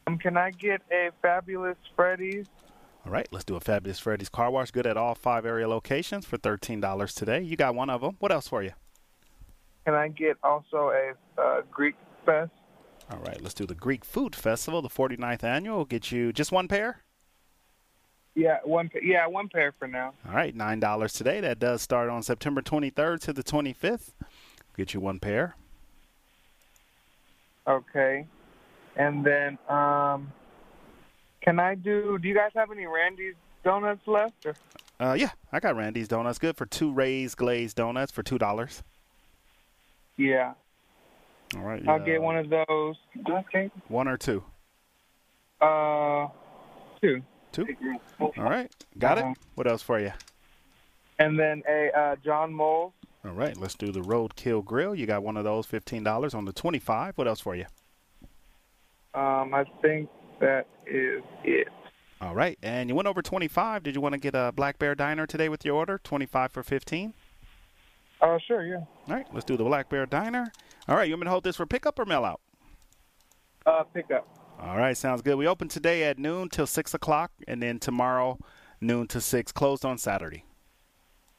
Um, 0.06 0.16
can 0.16 0.36
I 0.36 0.52
get 0.52 0.82
a 0.92 1.10
fabulous 1.20 1.76
Freddy's? 1.96 2.46
All 3.04 3.10
right, 3.10 3.26
let's 3.32 3.44
do 3.44 3.56
a 3.56 3.60
Fabulous 3.60 3.98
Freddy's 3.98 4.28
Car 4.28 4.52
Wash. 4.52 4.70
Good 4.70 4.86
at 4.86 4.96
all 4.96 5.16
five 5.16 5.44
area 5.44 5.66
locations 5.66 6.24
for 6.24 6.38
$13 6.38 7.12
today. 7.12 7.42
You 7.42 7.56
got 7.56 7.74
one 7.74 7.90
of 7.90 8.00
them. 8.00 8.14
What 8.20 8.30
else 8.30 8.46
for 8.46 8.62
you? 8.62 8.74
Can 9.86 9.94
I 9.94 10.06
get 10.06 10.36
also 10.44 10.92
a 10.92 11.14
uh, 11.36 11.62
Greek 11.72 11.96
Fest? 12.24 12.52
All 13.10 13.18
right, 13.18 13.40
let's 13.40 13.54
do 13.54 13.66
the 13.66 13.74
Greek 13.74 14.04
Food 14.04 14.34
Festival, 14.34 14.82
the 14.82 14.88
49th 14.88 15.44
annual. 15.44 15.78
Will 15.78 15.84
get 15.84 16.10
you 16.10 16.32
just 16.32 16.52
one 16.52 16.68
pair? 16.68 17.02
Yeah, 18.34 18.58
one. 18.64 18.90
Yeah, 19.00 19.26
one 19.26 19.48
pair 19.48 19.72
for 19.78 19.86
now. 19.86 20.12
All 20.26 20.34
right, 20.34 20.56
$9 20.56 21.16
today. 21.16 21.40
That 21.40 21.58
does 21.58 21.82
start 21.82 22.08
on 22.10 22.22
September 22.22 22.62
23rd 22.62 23.20
to 23.20 23.32
the 23.32 23.44
25th. 23.44 24.12
Get 24.76 24.92
you 24.92 25.00
one 25.00 25.20
pair. 25.20 25.54
Okay, 27.66 28.26
and 28.96 29.24
then 29.24 29.56
um, 29.68 30.32
can 31.40 31.60
I 31.60 31.74
do? 31.76 32.18
Do 32.18 32.28
you 32.28 32.34
guys 32.34 32.50
have 32.54 32.70
any 32.70 32.86
Randy's 32.86 33.34
donuts 33.62 34.06
left? 34.06 34.44
Or? 34.44 34.54
Uh, 34.98 35.14
yeah, 35.14 35.30
I 35.52 35.60
got 35.60 35.76
Randy's 35.76 36.08
Donuts. 36.08 36.38
Good 36.38 36.56
for 36.56 36.66
two 36.66 36.92
raised 36.92 37.36
glazed 37.36 37.76
donuts 37.76 38.12
for 38.12 38.22
$2. 38.22 38.82
Yeah, 40.16 40.54
All 41.56 41.62
right. 41.62 41.86
I'll 41.88 42.04
get 42.04 42.20
one 42.20 42.36
of 42.36 42.48
those. 42.50 42.96
Okay. 43.28 43.70
One 43.88 44.08
or 44.08 44.16
two? 44.16 44.42
Uh, 45.60 46.28
two. 47.00 47.22
Two. 47.52 47.66
All 48.20 48.32
right. 48.36 48.70
Got 48.98 49.18
Uh-huh. 49.18 49.30
it. 49.30 49.38
What 49.54 49.66
else 49.66 49.82
for 49.82 50.00
you? 50.00 50.12
And 51.18 51.38
then 51.38 51.62
a 51.68 51.90
uh, 51.96 52.16
John 52.24 52.52
Moles. 52.52 52.92
All 53.24 53.30
right. 53.32 53.56
Let's 53.56 53.74
do 53.74 53.92
the 53.92 54.00
Roadkill 54.00 54.64
Grill. 54.64 54.94
You 54.94 55.06
got 55.06 55.22
one 55.22 55.36
of 55.36 55.44
those, 55.44 55.66
$15 55.66 56.34
on 56.34 56.44
the 56.44 56.52
25 56.52 57.16
What 57.16 57.28
else 57.28 57.40
for 57.40 57.54
you? 57.54 57.66
Um, 59.14 59.54
I 59.54 59.64
think 59.80 60.10
that 60.40 60.66
is 60.86 61.22
it. 61.44 61.68
All 62.20 62.34
right. 62.34 62.58
And 62.62 62.88
you 62.88 62.94
went 62.96 63.06
over 63.06 63.22
25 63.22 63.84
Did 63.84 63.94
you 63.94 64.00
want 64.00 64.14
to 64.14 64.18
get 64.18 64.34
a 64.34 64.52
Black 64.54 64.78
Bear 64.78 64.94
Diner 64.96 65.26
today 65.26 65.48
with 65.48 65.64
your 65.64 65.76
order? 65.76 65.98
25 66.02 66.50
for 66.52 66.62
15 66.62 67.14
Oh, 68.22 68.38
sure, 68.46 68.64
yeah. 68.66 68.76
All 69.08 69.14
right. 69.14 69.26
Let's 69.32 69.44
do 69.44 69.56
the 69.56 69.64
Black 69.64 69.88
Bear 69.90 70.06
Diner. 70.06 70.50
All 70.88 70.96
right. 70.96 71.08
You 71.08 71.14
want 71.14 71.22
me 71.22 71.24
to 71.26 71.30
hold 71.30 71.44
this 71.44 71.56
for 71.56 71.66
pickup 71.66 71.98
or 71.98 72.04
mail 72.04 72.24
out? 72.24 72.40
Uh, 73.66 73.82
pick 73.84 74.10
up. 74.10 74.28
All 74.60 74.76
right. 74.76 74.96
Sounds 74.96 75.22
good. 75.22 75.36
We 75.36 75.46
open 75.46 75.68
today 75.68 76.04
at 76.04 76.18
noon 76.18 76.48
till 76.48 76.66
6 76.66 76.94
o'clock, 76.94 77.32
and 77.48 77.62
then 77.62 77.78
tomorrow, 77.78 78.38
noon 78.80 79.06
to 79.08 79.20
6, 79.20 79.52
closed 79.52 79.84
on 79.84 79.98
Saturday. 79.98 80.44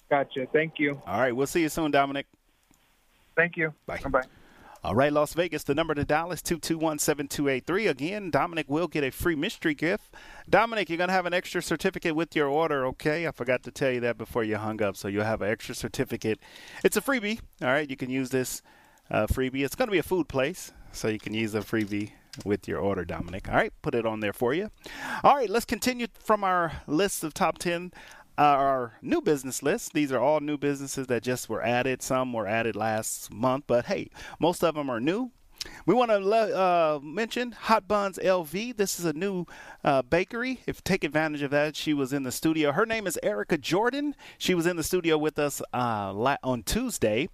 Gotcha. 0.10 0.48
Thank 0.52 0.74
you. 0.78 1.02
All 1.08 1.20
right. 1.20 1.36
We'll 1.36 1.48
see 1.48 1.62
you 1.62 1.70
soon, 1.70 1.92
Dominic. 1.92 2.28
Thank 3.36 3.58
you. 3.58 3.74
Bye. 3.86 4.00
Bye. 4.10 4.24
All 4.86 4.94
right, 4.94 5.12
Las 5.12 5.34
Vegas, 5.34 5.64
the 5.64 5.74
number 5.74 5.96
to 5.96 6.06
dial 6.06 6.32
is 6.32 6.44
221-7283. 6.44 7.90
Again, 7.90 8.30
Dominic 8.30 8.70
will 8.70 8.88
get 8.88 9.04
a 9.04 9.10
free 9.10 9.34
mystery 9.34 9.74
gift. 9.74 10.14
Dominic, 10.48 10.90
you're 10.90 11.00
going 11.00 11.08
to 11.08 11.14
have 11.14 11.26
an 11.26 11.34
extra 11.34 11.64
certificate 11.64 12.16
with 12.16 12.36
your 12.36 12.48
order, 12.48 12.86
okay? 12.86 13.26
I 13.26 13.32
forgot 13.32 13.64
to 13.64 13.72
tell 13.72 13.90
you 13.90 14.00
that 14.02 14.16
before 14.16 14.44
you 14.44 14.58
hung 14.58 14.84
up, 14.84 14.96
so 14.96 15.08
you'll 15.08 15.24
have 15.24 15.42
an 15.42 15.50
extra 15.50 15.74
certificate. 15.74 16.40
It's 16.84 16.96
a 16.96 17.02
freebie, 17.02 17.40
all 17.64 17.70
right? 17.70 17.90
You 17.90 17.98
can 17.98 18.12
use 18.12 18.30
this 18.30 18.62
uh, 19.10 19.28
freebie. 19.28 19.64
It's 19.64 19.76
going 19.76 19.88
to 19.88 19.92
be 19.92 19.98
a 20.00 20.04
food 20.04 20.28
place, 20.28 20.72
so 20.92 21.08
you 21.08 21.20
can 21.20 21.34
use 21.34 21.56
a 21.56 21.60
freebie 21.62 22.12
with 22.44 22.68
your 22.68 22.80
order, 22.80 23.06
Dominic. 23.06 23.48
All 23.48 23.56
right, 23.56 23.74
put 23.82 23.96
it 23.96 24.06
on 24.06 24.20
there 24.20 24.34
for 24.34 24.54
you. 24.54 24.70
All 25.24 25.36
right, 25.36 25.50
let's 25.50 25.66
continue 25.66 26.08
from 26.20 26.44
our 26.44 26.82
list 26.88 27.24
of 27.24 27.34
top 27.34 27.58
10 27.58 27.92
uh, 28.38 28.42
our 28.42 28.94
new 29.02 29.22
business 29.22 29.64
list. 29.64 29.94
These 29.94 30.12
are 30.12 30.20
all 30.20 30.40
new 30.40 30.58
businesses 30.58 31.08
that 31.08 31.24
just 31.24 31.50
were 31.50 31.64
added. 31.64 32.02
Some 32.02 32.34
were 32.34 32.48
added 32.48 32.76
last 32.76 33.34
month, 33.34 33.66
but 33.68 33.86
hey, 33.86 34.10
most 34.40 34.64
of 34.64 34.76
them 34.76 34.90
are 34.90 35.00
new. 35.00 35.32
We 35.86 35.96
want 35.96 36.12
to 36.12 36.18
uh, 36.18 37.00
mention 37.02 37.54
Hot 37.54 37.88
Buns 37.88 38.20
LV. 38.20 38.78
This 38.78 39.00
is 39.00 39.06
a 39.06 39.14
new 39.14 39.46
uh, 39.84 40.04
bakery. 40.04 40.60
If 40.68 40.84
take 40.84 41.04
advantage 41.04 41.42
of 41.42 41.52
that, 41.52 41.76
she 41.76 41.94
was 41.94 42.14
in 42.14 42.24
the 42.24 42.32
studio. 42.32 42.72
Her 42.72 42.86
name 42.86 43.08
is 43.08 43.18
Erica 43.24 43.58
Jordan. 43.58 44.16
She 44.38 44.54
was 44.54 44.68
in 44.68 44.76
the 44.76 44.84
studio 44.84 45.18
with 45.18 45.40
us 45.40 45.62
uh, 45.74 46.38
on 46.44 46.64
Tuesday. 46.64 47.30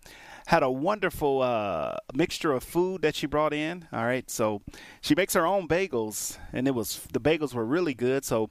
Had 0.47 0.63
a 0.63 0.71
wonderful 0.71 1.41
uh, 1.41 1.97
mixture 2.13 2.51
of 2.51 2.63
food 2.63 3.01
that 3.03 3.15
she 3.15 3.27
brought 3.27 3.53
in. 3.53 3.87
All 3.93 4.05
right, 4.05 4.29
so 4.29 4.61
she 4.99 5.15
makes 5.15 5.33
her 5.33 5.45
own 5.45 5.67
bagels, 5.67 6.37
and 6.51 6.67
it 6.67 6.75
was 6.75 7.07
the 7.13 7.19
bagels 7.19 7.53
were 7.53 7.65
really 7.65 7.93
good. 7.93 8.25
So 8.25 8.49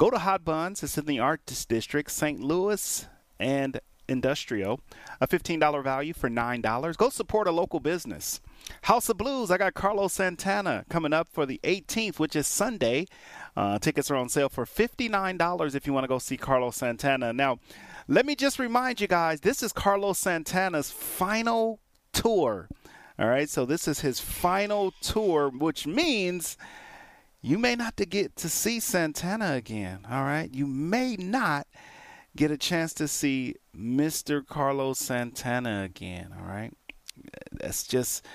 Go 0.00 0.08
to 0.08 0.18
Hot 0.18 0.44
Buns. 0.46 0.82
It's 0.82 0.96
in 0.96 1.04
the 1.04 1.18
Arts 1.18 1.66
District, 1.66 2.10
St. 2.10 2.40
Louis 2.40 3.06
and 3.38 3.80
Industrial. 4.08 4.80
A 5.20 5.28
$15 5.28 5.84
value 5.84 6.14
for 6.14 6.30
$9. 6.30 6.96
Go 6.96 7.10
support 7.10 7.46
a 7.46 7.52
local 7.52 7.80
business. 7.80 8.40
House 8.82 9.08
of 9.08 9.18
Blues, 9.18 9.50
I 9.50 9.58
got 9.58 9.74
Carlos 9.74 10.14
Santana 10.14 10.84
coming 10.88 11.12
up 11.12 11.28
for 11.30 11.44
the 11.44 11.60
18th, 11.64 12.18
which 12.18 12.34
is 12.34 12.46
Sunday. 12.46 13.06
Uh, 13.56 13.78
tickets 13.78 14.10
are 14.10 14.16
on 14.16 14.28
sale 14.28 14.48
for 14.48 14.64
$59 14.64 15.74
if 15.74 15.86
you 15.86 15.92
want 15.92 16.04
to 16.04 16.08
go 16.08 16.18
see 16.18 16.36
Carlos 16.36 16.76
Santana. 16.76 17.32
Now, 17.32 17.58
let 18.10 18.26
me 18.26 18.34
just 18.34 18.58
remind 18.58 19.00
you 19.00 19.06
guys 19.06 19.40
this 19.40 19.62
is 19.62 19.72
Carlos 19.72 20.18
Santana's 20.18 20.90
final 20.90 21.78
tour. 22.12 22.68
All 23.16 23.28
right, 23.28 23.48
so 23.48 23.64
this 23.64 23.86
is 23.86 24.00
his 24.00 24.18
final 24.18 24.92
tour, 25.00 25.48
which 25.48 25.86
means 25.86 26.56
you 27.40 27.56
may 27.56 27.76
not 27.76 27.96
to 27.98 28.06
get 28.06 28.34
to 28.36 28.48
see 28.48 28.80
Santana 28.80 29.52
again. 29.54 30.00
All 30.10 30.24
right, 30.24 30.52
you 30.52 30.66
may 30.66 31.14
not 31.16 31.68
get 32.34 32.50
a 32.50 32.58
chance 32.58 32.92
to 32.94 33.06
see 33.06 33.54
Mr. 33.76 34.44
Carlos 34.44 34.98
Santana 34.98 35.84
again. 35.84 36.34
All 36.36 36.46
right, 36.46 36.72
that's 37.52 37.86
just 37.86 38.26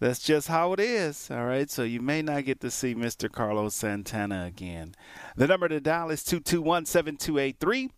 that's 0.00 0.18
just 0.18 0.48
how 0.48 0.72
it 0.72 0.80
is. 0.80 1.30
All 1.30 1.44
right, 1.44 1.70
so 1.70 1.84
you 1.84 2.00
may 2.00 2.22
not 2.22 2.44
get 2.44 2.58
to 2.62 2.72
see 2.72 2.92
Mr. 2.92 3.30
Carlos 3.30 3.76
Santana 3.76 4.46
again. 4.46 4.96
The 5.36 5.46
number 5.46 5.68
to 5.68 5.78
dial 5.78 6.10
is 6.10 6.24
two 6.24 6.40
two 6.40 6.60
one 6.60 6.86
seven 6.86 7.16
two 7.16 7.38
eight 7.38 7.58
three. 7.60 7.92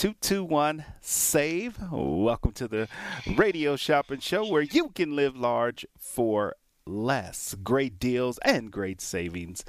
221 0.00 0.82
SAVE. 1.02 1.76
Welcome 1.92 2.52
to 2.52 2.66
the 2.66 2.88
Radio 3.36 3.76
Shopping 3.76 4.20
Show 4.20 4.48
where 4.48 4.62
you 4.62 4.88
can 4.88 5.14
live 5.14 5.36
large 5.36 5.84
for 5.98 6.56
less. 6.86 7.54
Great 7.62 7.98
deals 7.98 8.38
and 8.38 8.70
great 8.72 9.02
savings. 9.02 9.62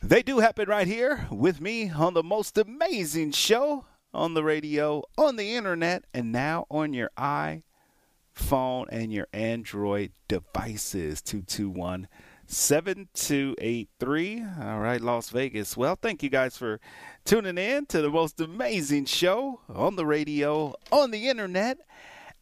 They 0.00 0.22
do 0.22 0.38
happen 0.38 0.68
right 0.68 0.86
here 0.86 1.26
with 1.32 1.60
me 1.60 1.90
on 1.90 2.14
the 2.14 2.22
most 2.22 2.56
amazing 2.56 3.32
show 3.32 3.86
on 4.14 4.34
the 4.34 4.44
radio, 4.44 5.02
on 5.18 5.34
the 5.34 5.56
internet, 5.56 6.04
and 6.14 6.30
now 6.30 6.66
on 6.70 6.94
your 6.94 7.10
iPhone 7.18 8.86
and 8.88 9.12
your 9.12 9.26
Android 9.32 10.12
devices. 10.28 11.20
221 11.22 12.06
7283. 12.46 14.44
All 14.60 14.80
right, 14.80 15.00
Las 15.00 15.30
Vegas. 15.30 15.76
Well, 15.76 15.96
thank 16.00 16.22
you 16.22 16.30
guys 16.30 16.56
for 16.56 16.78
tuning 17.24 17.58
in 17.58 17.86
to 17.86 18.00
the 18.02 18.10
most 18.10 18.40
amazing 18.40 19.06
show 19.06 19.58
on 19.68 19.96
the 19.96 20.06
radio, 20.06 20.74
on 20.92 21.10
the 21.10 21.28
internet, 21.28 21.78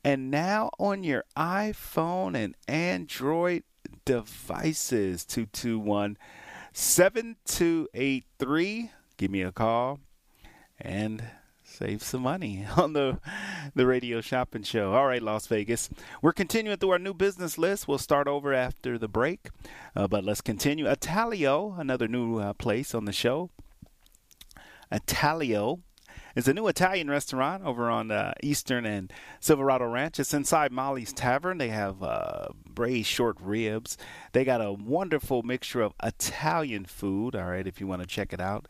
and 0.05 0.31
now 0.31 0.69
on 0.79 1.03
your 1.05 1.25
iPhone 1.37 2.37
and 2.37 2.55
Android 2.69 3.63
devices. 4.05 5.25
221 5.25 6.19
7283. 6.73 8.91
Give 9.17 9.31
me 9.31 9.43
a 9.43 9.53
call 9.53 10.01
and 10.81 11.23
save 11.75 12.03
some 12.03 12.23
money 12.23 12.65
on 12.77 12.93
the 12.93 13.19
the 13.75 13.87
radio 13.87 14.21
shopping 14.21 14.63
show. 14.63 14.93
All 14.95 15.07
right, 15.07 15.23
Las 15.23 15.47
Vegas. 15.49 15.91
We're 16.23 16.33
continuing 16.33 16.79
through 16.79 16.91
our 16.91 16.99
new 16.99 17.15
business 17.15 17.59
list. 17.59 17.89
We'll 17.89 17.99
start 17.99 18.29
over 18.29 18.55
after 18.55 18.97
the 18.97 19.09
break, 19.09 19.51
uh, 19.97 20.07
but 20.07 20.25
let's 20.25 20.41
continue. 20.41 20.87
Italio, 20.87 21.79
another 21.79 22.07
new 22.07 22.39
uh, 22.39 22.53
place 22.53 22.95
on 22.95 23.05
the 23.05 23.13
show. 23.13 23.51
Italio 24.93 25.81
is 26.37 26.47
a 26.47 26.55
new 26.55 26.69
Italian 26.69 27.11
restaurant 27.11 27.65
over 27.65 27.91
on 27.91 28.11
uh, 28.11 28.33
Eastern 28.43 28.87
and 28.87 29.13
Silverado 29.41 29.87
Ranch. 29.87 30.21
It's 30.21 30.35
inside 30.35 30.73
Molly's 30.73 31.13
Tavern. 31.13 31.59
They 31.59 31.69
have 31.69 32.03
uh, 32.03 32.49
braised 32.69 33.09
short 33.09 33.37
ribs. 33.41 33.97
They 34.33 34.45
got 34.45 34.61
a 34.61 34.73
wonderful 34.73 35.43
mixture 35.43 35.81
of 35.81 35.95
Italian 36.03 36.85
food. 36.85 37.35
All 37.35 37.47
right, 37.47 37.67
if 37.67 37.81
you 37.81 37.87
want 37.87 38.03
to 38.03 38.09
check 38.09 38.33
it 38.33 38.41
out. 38.41 38.67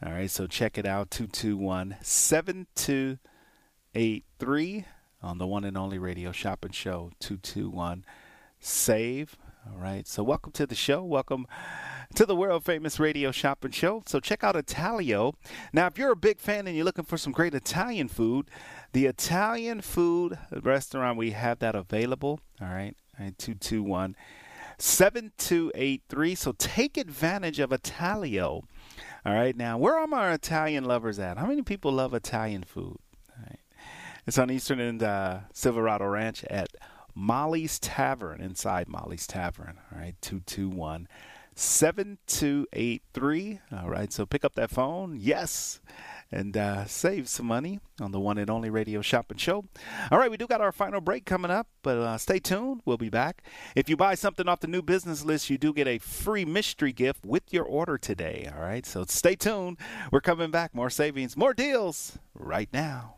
All 0.00 0.12
right, 0.12 0.30
so 0.30 0.46
check 0.46 0.78
it 0.78 0.86
out 0.86 1.10
221 1.10 1.96
7283 2.00 4.84
on 5.20 5.38
the 5.38 5.46
one 5.46 5.64
and 5.64 5.76
only 5.76 5.98
radio 5.98 6.30
shopping 6.30 6.70
show 6.70 7.10
221 7.18 8.04
save. 8.60 9.36
All 9.68 9.76
right, 9.76 10.06
so 10.06 10.22
welcome 10.22 10.52
to 10.52 10.68
the 10.68 10.76
show. 10.76 11.02
Welcome 11.02 11.48
to 12.14 12.24
the 12.24 12.36
world 12.36 12.64
famous 12.64 13.00
radio 13.00 13.32
shopping 13.32 13.72
show. 13.72 14.04
So 14.06 14.20
check 14.20 14.44
out 14.44 14.54
Italio. 14.54 15.34
Now, 15.72 15.88
if 15.88 15.98
you're 15.98 16.12
a 16.12 16.16
big 16.16 16.38
fan 16.38 16.68
and 16.68 16.76
you're 16.76 16.84
looking 16.84 17.04
for 17.04 17.18
some 17.18 17.32
great 17.32 17.54
Italian 17.54 18.06
food, 18.06 18.48
the 18.92 19.06
Italian 19.06 19.80
food 19.80 20.38
restaurant, 20.62 21.18
we 21.18 21.32
have 21.32 21.58
that 21.58 21.74
available. 21.74 22.38
All 22.60 22.68
right, 22.68 22.94
all 23.18 23.24
right 23.24 23.36
221 23.36 24.14
7283. 24.78 26.36
So 26.36 26.54
take 26.56 26.96
advantage 26.96 27.58
of 27.58 27.70
Italio. 27.70 28.62
All 29.28 29.34
right, 29.34 29.54
now 29.54 29.76
where 29.76 29.94
are 29.94 30.06
my 30.06 30.32
Italian 30.32 30.84
lovers 30.84 31.18
at? 31.18 31.36
How 31.36 31.44
many 31.44 31.60
people 31.60 31.92
love 31.92 32.14
Italian 32.14 32.62
food? 32.62 32.96
All 33.28 33.44
right. 33.46 33.60
It's 34.26 34.38
on 34.38 34.50
Eastern 34.50 34.80
and 34.80 35.02
uh, 35.02 35.40
Silverado 35.52 36.06
Ranch 36.06 36.44
at 36.44 36.70
Molly's 37.14 37.78
Tavern, 37.78 38.40
inside 38.40 38.88
Molly's 38.88 39.26
Tavern. 39.26 39.80
All 39.92 39.98
right, 39.98 40.14
221 40.22 41.08
7283. 41.54 43.60
All 43.70 43.90
right, 43.90 44.10
so 44.10 44.24
pick 44.24 44.46
up 44.46 44.54
that 44.54 44.70
phone. 44.70 45.18
Yes 45.20 45.82
and 46.30 46.56
uh, 46.56 46.84
save 46.84 47.28
some 47.28 47.46
money 47.46 47.80
on 48.00 48.12
the 48.12 48.20
one 48.20 48.38
and 48.38 48.50
only 48.50 48.70
radio 48.70 49.00
shopping 49.00 49.38
show. 49.38 49.64
All 50.10 50.18
right, 50.18 50.30
we 50.30 50.36
do 50.36 50.46
got 50.46 50.60
our 50.60 50.72
final 50.72 51.00
break 51.00 51.24
coming 51.24 51.50
up, 51.50 51.68
but 51.82 51.98
uh, 51.98 52.18
stay 52.18 52.38
tuned. 52.38 52.82
We'll 52.84 52.98
be 52.98 53.08
back. 53.08 53.42
If 53.74 53.88
you 53.88 53.96
buy 53.96 54.14
something 54.14 54.48
off 54.48 54.60
the 54.60 54.66
new 54.66 54.82
business 54.82 55.24
list, 55.24 55.50
you 55.50 55.58
do 55.58 55.72
get 55.72 55.86
a 55.86 55.98
free 55.98 56.44
mystery 56.44 56.92
gift 56.92 57.24
with 57.24 57.52
your 57.52 57.64
order 57.64 57.98
today. 57.98 58.50
All 58.54 58.60
right, 58.62 58.84
so 58.84 59.04
stay 59.08 59.36
tuned. 59.36 59.78
We're 60.12 60.20
coming 60.20 60.50
back. 60.50 60.74
More 60.74 60.90
savings, 60.90 61.36
more 61.36 61.54
deals 61.54 62.18
right 62.34 62.68
now. 62.72 63.17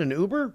an 0.00 0.10
Uber? 0.10 0.54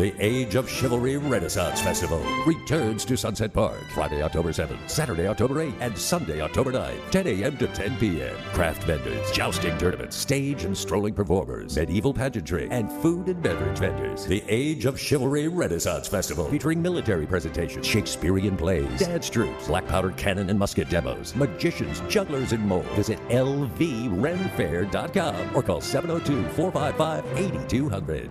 The 0.00 0.14
Age 0.18 0.54
of 0.54 0.66
Chivalry 0.66 1.18
Renaissance 1.18 1.82
Festival 1.82 2.24
returns 2.46 3.04
to 3.04 3.18
Sunset 3.18 3.52
Park 3.52 3.82
Friday, 3.92 4.22
October 4.22 4.48
7th, 4.48 4.88
Saturday, 4.88 5.28
October 5.28 5.56
8th, 5.56 5.74
and 5.80 5.98
Sunday, 5.98 6.40
October 6.40 6.72
9th, 6.72 7.10
10 7.10 7.26
a.m. 7.26 7.54
to 7.58 7.66
10 7.66 7.98
p.m. 7.98 8.34
Craft 8.54 8.84
vendors, 8.84 9.30
jousting 9.30 9.76
tournaments, 9.76 10.16
stage 10.16 10.64
and 10.64 10.74
strolling 10.74 11.12
performers, 11.12 11.76
medieval 11.76 12.14
pageantry, 12.14 12.66
and 12.70 12.90
food 12.90 13.28
and 13.28 13.42
beverage 13.42 13.76
vendors. 13.76 14.24
The 14.24 14.42
Age 14.48 14.86
of 14.86 14.98
Chivalry 14.98 15.48
Renaissance 15.48 16.08
Festival 16.08 16.48
featuring 16.48 16.80
military 16.80 17.26
presentations, 17.26 17.86
Shakespearean 17.86 18.56
plays, 18.56 19.00
dance 19.00 19.28
troops, 19.28 19.66
black 19.66 19.86
powder 19.86 20.12
cannon 20.12 20.48
and 20.48 20.58
musket 20.58 20.88
demos, 20.88 21.36
magicians, 21.36 22.00
jugglers, 22.08 22.52
and 22.52 22.66
more. 22.66 22.84
Visit 22.94 23.18
lvrenfair.com 23.28 25.54
or 25.54 25.62
call 25.62 25.82
702 25.82 26.48
455 26.54 27.26
8200. 27.36 28.30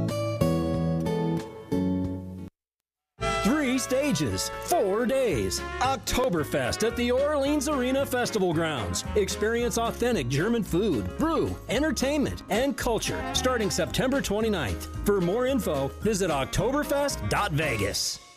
Three 3.43 3.79
stages, 3.79 4.51
four 4.65 5.07
days. 5.07 5.61
Oktoberfest 5.79 6.87
at 6.87 6.95
the 6.95 7.09
Orleans 7.09 7.67
Arena 7.67 8.05
Festival 8.05 8.53
Grounds. 8.53 9.03
Experience 9.15 9.79
authentic 9.79 10.27
German 10.27 10.61
food, 10.61 11.17
brew, 11.17 11.57
entertainment, 11.67 12.43
and 12.51 12.77
culture 12.77 13.19
starting 13.33 13.71
September 13.71 14.21
29th. 14.21 15.05
For 15.07 15.19
more 15.19 15.47
info, 15.47 15.87
visit 16.01 16.29
Oktoberfest.vegas. 16.29 18.30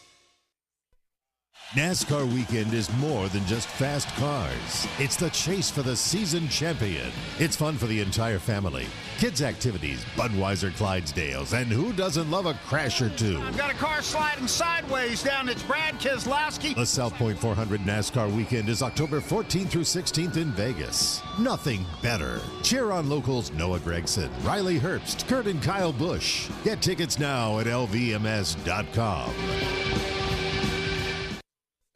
NASCAR 1.74 2.32
weekend 2.32 2.72
is 2.72 2.92
more 2.98 3.28
than 3.30 3.44
just 3.46 3.66
fast 3.66 4.06
cars. 4.10 4.86
It's 5.00 5.16
the 5.16 5.30
chase 5.30 5.72
for 5.72 5.82
the 5.82 5.96
season 5.96 6.46
champion. 6.46 7.10
It's 7.40 7.56
fun 7.56 7.76
for 7.76 7.86
the 7.86 7.98
entire 8.00 8.38
family. 8.38 8.86
Kids' 9.18 9.42
activities, 9.42 10.04
Budweiser 10.14 10.70
Clydesdales, 10.70 11.52
and 11.52 11.66
who 11.66 11.92
doesn't 11.92 12.30
love 12.30 12.46
a 12.46 12.54
crash 12.68 13.02
or 13.02 13.08
two? 13.10 13.40
I've 13.40 13.56
got 13.56 13.72
a 13.72 13.74
car 13.74 14.02
sliding 14.02 14.46
sideways 14.46 15.24
down. 15.24 15.48
It's 15.48 15.64
Brad 15.64 15.94
Keselowski. 15.94 16.76
The 16.76 16.86
South 16.86 17.14
Point 17.14 17.40
400 17.40 17.80
NASCAR 17.80 18.32
weekend 18.32 18.68
is 18.68 18.80
October 18.80 19.20
14th 19.20 19.70
through 19.70 19.82
16th 19.82 20.36
in 20.36 20.52
Vegas. 20.52 21.22
Nothing 21.40 21.84
better. 22.02 22.40
Cheer 22.62 22.92
on 22.92 23.08
locals 23.08 23.50
Noah 23.50 23.80
Gragson, 23.80 24.30
Riley 24.44 24.78
Herbst, 24.78 25.26
Kurt 25.26 25.48
and 25.48 25.60
Kyle 25.60 25.92
Busch. 25.92 26.48
Get 26.62 26.80
tickets 26.80 27.18
now 27.18 27.58
at 27.58 27.66
lvms.com. 27.66 29.34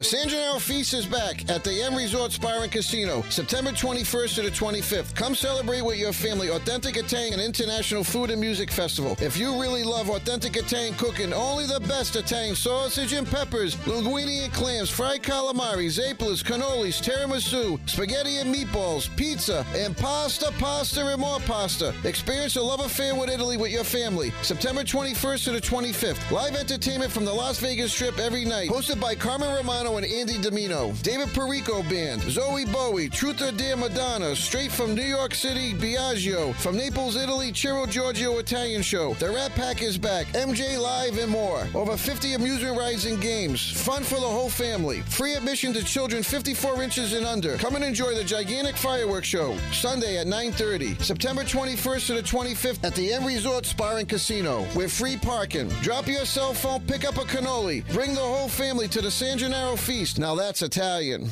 San 0.01 0.29
Gennaro 0.29 0.59
Feast 0.59 0.93
is 0.93 1.05
back 1.05 1.49
at 1.49 1.61
the 1.65 1.83
M 1.83 1.93
Resort 1.93 2.31
Spa 2.31 2.61
and 2.61 2.71
Casino, 2.71 3.21
September 3.23 3.71
21st 3.71 4.35
to 4.35 4.41
the 4.43 4.49
25th. 4.49 5.13
Come 5.13 5.35
celebrate 5.35 5.81
with 5.81 5.97
your 5.97 6.13
family 6.13 6.47
authentic 6.47 6.95
Italian 6.95 7.41
international 7.41 8.05
food 8.05 8.29
and 8.29 8.39
music 8.39 8.71
festival. 8.71 9.17
If 9.19 9.35
you 9.35 9.59
really 9.59 9.83
love 9.83 10.09
authentic 10.09 10.55
Italian 10.55 10.93
cooking, 10.93 11.33
only 11.33 11.65
the 11.65 11.81
best 11.81 12.15
Italian 12.15 12.55
sausage 12.55 13.11
and 13.11 13.27
peppers, 13.29 13.75
linguine 13.75 14.45
and 14.45 14.53
clams, 14.53 14.89
fried 14.89 15.21
calamari, 15.21 15.87
zappalas, 15.87 16.45
cannolis, 16.45 17.01
tiramisu, 17.01 17.77
spaghetti 17.89 18.37
and 18.37 18.55
meatballs, 18.55 19.13
pizza, 19.17 19.65
and 19.75 19.97
pasta, 19.97 20.49
pasta, 20.59 21.05
and 21.07 21.19
more 21.19 21.41
pasta. 21.41 21.93
Experience 22.05 22.55
a 22.55 22.61
love 22.61 22.79
affair 22.79 23.15
with 23.15 23.29
Italy 23.29 23.57
with 23.57 23.71
your 23.71 23.83
family. 23.83 24.31
September 24.43 24.85
21st 24.85 25.43
to 25.43 25.51
the 25.51 25.59
25th. 25.59 26.31
Live 26.31 26.55
entertainment 26.55 27.11
from 27.11 27.25
the 27.25 27.33
Las 27.33 27.59
Vegas 27.59 27.91
Strip 27.91 28.17
every 28.17 28.45
night. 28.45 28.69
Hosted 28.69 28.97
by 29.01 29.13
Carmen 29.13 29.53
Romano 29.53 29.88
and 29.97 30.05
Andy 30.05 30.37
Domino. 30.41 30.93
David 31.03 31.29
Perrico 31.29 31.81
Band, 31.89 32.21
Zoe 32.23 32.65
Bowie, 32.65 33.09
Truth 33.09 33.41
or 33.41 33.51
Dare 33.51 33.75
Madonna, 33.75 34.35
straight 34.35 34.71
from 34.71 34.93
New 34.93 35.01
York 35.01 35.33
City, 35.33 35.73
Biagio. 35.73 36.53
From 36.55 36.77
Naples, 36.77 37.15
Italy, 37.15 37.53
Ciro 37.53 37.85
Giorgio 37.85 38.37
Italian 38.37 38.81
Show. 38.81 39.13
The 39.15 39.29
Rat 39.29 39.51
Pack 39.55 39.81
is 39.81 39.97
back, 39.97 40.27
MJ 40.27 40.79
Live, 40.79 41.17
and 41.17 41.31
more. 41.31 41.67
Over 41.73 41.97
50 41.97 42.33
amusement 42.33 42.77
rides 42.77 43.05
and 43.05 43.21
games. 43.21 43.71
Fun 43.83 44.03
for 44.03 44.15
the 44.15 44.27
whole 44.27 44.49
family. 44.49 45.01
Free 45.01 45.33
admission 45.33 45.73
to 45.73 45.83
children 45.83 46.23
54 46.23 46.83
inches 46.83 47.13
and 47.13 47.25
under. 47.25 47.57
Come 47.57 47.75
and 47.75 47.83
enjoy 47.83 48.13
the 48.13 48.23
gigantic 48.23 48.77
fireworks 48.77 49.27
show. 49.27 49.57
Sunday 49.71 50.17
at 50.17 50.27
9.30. 50.27 51.01
September 51.01 51.43
21st 51.43 52.07
to 52.07 52.13
the 52.15 52.21
25th 52.21 52.83
at 52.83 52.95
the 52.95 53.11
M 53.13 53.25
Resort 53.25 53.65
Spa 53.65 53.97
and 53.97 54.07
Casino. 54.07 54.67
With 54.75 54.91
free 54.91 55.17
parking. 55.17 55.69
Drop 55.81 56.07
your 56.07 56.25
cell 56.25 56.53
phone, 56.53 56.81
pick 56.81 57.05
up 57.05 57.15
a 57.15 57.21
cannoli. 57.21 57.87
Bring 57.93 58.13
the 58.13 58.21
whole 58.21 58.49
family 58.49 58.87
to 58.89 59.01
the 59.01 59.11
San 59.11 59.37
Gennaro 59.37 59.75
Feast. 59.79 60.19
Now 60.19 60.35
that's 60.35 60.61
Italian. 60.61 61.31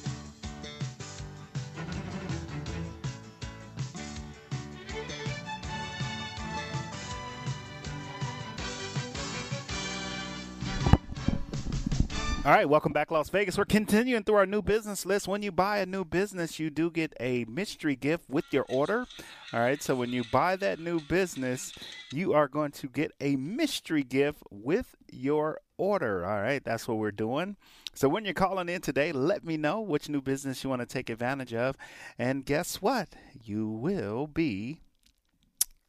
All 12.43 12.51
right, 12.51 12.67
welcome 12.67 12.91
back, 12.91 13.11
Las 13.11 13.29
Vegas. 13.29 13.55
We're 13.55 13.65
continuing 13.65 14.23
through 14.23 14.37
our 14.37 14.47
new 14.47 14.63
business 14.63 15.05
list. 15.05 15.27
When 15.27 15.43
you 15.43 15.51
buy 15.51 15.77
a 15.77 15.85
new 15.85 16.03
business, 16.03 16.57
you 16.57 16.71
do 16.71 16.89
get 16.89 17.13
a 17.19 17.45
mystery 17.45 17.95
gift 17.95 18.27
with 18.31 18.45
your 18.49 18.65
order. 18.67 19.05
All 19.53 19.59
right, 19.59 19.79
so 19.83 19.93
when 19.93 20.09
you 20.09 20.23
buy 20.31 20.55
that 20.55 20.79
new 20.79 20.99
business, 20.99 21.71
you 22.11 22.33
are 22.33 22.47
going 22.47 22.71
to 22.71 22.87
get 22.87 23.11
a 23.21 23.35
mystery 23.35 24.01
gift 24.01 24.41
with 24.49 24.95
your 25.11 25.61
order. 25.77 26.25
All 26.25 26.41
right, 26.41 26.63
that's 26.63 26.87
what 26.87 26.97
we're 26.97 27.11
doing. 27.11 27.57
So 27.93 28.09
when 28.09 28.25
you're 28.25 28.33
calling 28.33 28.69
in 28.69 28.81
today, 28.81 29.11
let 29.11 29.45
me 29.45 29.55
know 29.55 29.79
which 29.79 30.09
new 30.09 30.21
business 30.21 30.63
you 30.63 30.69
want 30.71 30.81
to 30.81 30.87
take 30.87 31.11
advantage 31.11 31.53
of. 31.53 31.77
And 32.17 32.43
guess 32.43 32.81
what? 32.81 33.09
You 33.43 33.67
will 33.67 34.25
be 34.25 34.79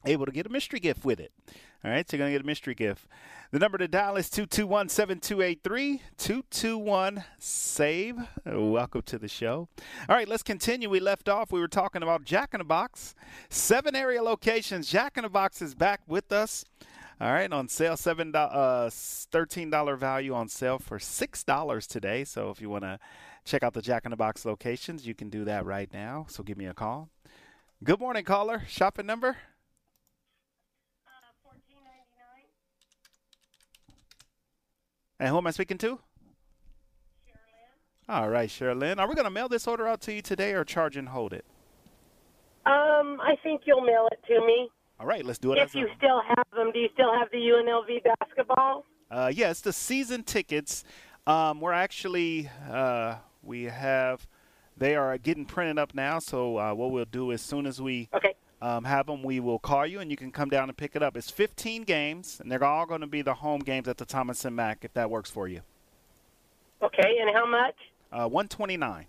able 0.04 0.26
to 0.26 0.32
get 0.32 0.44
a 0.44 0.50
mystery 0.50 0.80
gift 0.80 1.02
with 1.02 1.18
it. 1.18 1.32
All 1.82 1.90
right, 1.90 2.08
so 2.08 2.16
you're 2.16 2.24
going 2.24 2.32
to 2.32 2.38
get 2.38 2.44
a 2.44 2.46
mystery 2.46 2.74
gift. 2.74 3.06
The 3.52 3.58
number 3.58 3.76
to 3.76 3.86
dial 3.86 4.16
is 4.16 4.30
221 4.30 4.88
7283 4.88 6.00
221 6.16 7.22
SAVE. 7.38 8.16
Welcome 8.46 9.02
to 9.02 9.18
the 9.18 9.28
show. 9.28 9.68
All 10.08 10.16
right, 10.16 10.26
let's 10.26 10.42
continue. 10.42 10.88
We 10.88 11.00
left 11.00 11.28
off, 11.28 11.52
we 11.52 11.60
were 11.60 11.68
talking 11.68 12.02
about 12.02 12.24
Jack 12.24 12.54
in 12.54 12.60
the 12.60 12.64
Box. 12.64 13.14
Seven 13.50 13.94
area 13.94 14.22
locations. 14.22 14.90
Jack 14.90 15.18
in 15.18 15.24
the 15.24 15.28
Box 15.28 15.60
is 15.60 15.74
back 15.74 16.00
with 16.06 16.32
us. 16.32 16.64
All 17.20 17.30
right, 17.30 17.52
on 17.52 17.68
sale, 17.68 17.98
seven 17.98 18.34
uh, 18.34 18.88
thirteen 18.90 19.68
dollar 19.68 19.96
value 19.96 20.32
on 20.32 20.48
sale 20.48 20.78
for 20.78 20.98
six 20.98 21.44
dollars 21.44 21.86
today. 21.86 22.24
So 22.24 22.48
if 22.48 22.58
you 22.62 22.70
want 22.70 22.84
to 22.84 22.98
check 23.44 23.62
out 23.62 23.74
the 23.74 23.82
Jack 23.82 24.06
in 24.06 24.12
the 24.12 24.16
Box 24.16 24.46
locations, 24.46 25.06
you 25.06 25.14
can 25.14 25.28
do 25.28 25.44
that 25.44 25.66
right 25.66 25.92
now. 25.92 26.24
So 26.30 26.42
give 26.42 26.56
me 26.56 26.64
a 26.64 26.74
call. 26.74 27.10
Good 27.84 28.00
morning, 28.00 28.24
caller. 28.24 28.62
Shopping 28.66 29.04
number. 29.04 29.36
And 35.22 35.28
who 35.28 35.38
am 35.38 35.46
I 35.46 35.52
speaking 35.52 35.78
to? 35.78 36.00
Sherilyn. 37.28 38.08
All 38.08 38.28
right, 38.28 38.48
Sherilyn. 38.48 38.98
Are 38.98 39.08
we 39.08 39.14
going 39.14 39.24
to 39.24 39.30
mail 39.30 39.48
this 39.48 39.68
order 39.68 39.86
out 39.86 40.00
to 40.00 40.12
you 40.12 40.20
today 40.20 40.52
or 40.52 40.64
charge 40.64 40.96
and 40.96 41.10
hold 41.10 41.32
it? 41.32 41.44
Um, 42.66 43.20
I 43.22 43.36
think 43.40 43.60
you'll 43.64 43.82
mail 43.82 44.08
it 44.10 44.18
to 44.26 44.44
me. 44.44 44.68
All 44.98 45.06
right, 45.06 45.24
let's 45.24 45.38
do 45.38 45.52
it. 45.52 45.58
If 45.58 45.76
you 45.76 45.86
still 45.96 46.22
have 46.26 46.44
them, 46.56 46.72
do 46.72 46.80
you 46.80 46.88
still 46.94 47.14
have 47.16 47.28
the 47.30 47.38
UNLV 47.38 48.02
basketball? 48.18 48.84
Uh, 49.12 49.30
yeah, 49.32 49.50
it's 49.50 49.60
the 49.60 49.72
season 49.72 50.24
tickets. 50.24 50.82
Um, 51.24 51.60
we're 51.60 51.70
actually 51.70 52.50
uh, 52.68 53.14
we 53.44 53.64
have 53.64 54.26
they 54.76 54.96
are 54.96 55.16
getting 55.18 55.44
printed 55.44 55.78
up 55.78 55.94
now. 55.94 56.18
So 56.18 56.58
uh, 56.58 56.74
what 56.74 56.90
we'll 56.90 57.04
do 57.04 57.30
as 57.30 57.42
soon 57.42 57.66
as 57.66 57.80
we 57.80 58.08
okay. 58.12 58.34
Um, 58.62 58.84
have 58.84 59.06
them, 59.06 59.22
we 59.22 59.40
will 59.40 59.58
call 59.58 59.86
you 59.86 59.98
and 59.98 60.10
you 60.10 60.16
can 60.16 60.30
come 60.30 60.48
down 60.48 60.68
and 60.68 60.76
pick 60.76 60.94
it 60.94 61.02
up. 61.02 61.16
It's 61.16 61.30
15 61.30 61.82
games, 61.82 62.38
and 62.40 62.50
they're 62.50 62.62
all 62.62 62.86
going 62.86 63.00
to 63.00 63.06
be 63.08 63.20
the 63.20 63.34
home 63.34 63.60
games 63.60 63.88
at 63.88 63.98
the 63.98 64.04
Thomas 64.04 64.44
and 64.44 64.54
Mack, 64.54 64.84
if 64.84 64.94
that 64.94 65.10
works 65.10 65.28
for 65.28 65.48
you. 65.48 65.60
Okay, 66.80 67.18
and 67.20 67.34
how 67.34 67.44
much? 67.44 67.74
Uh, 68.12 68.28
129. 68.28 69.06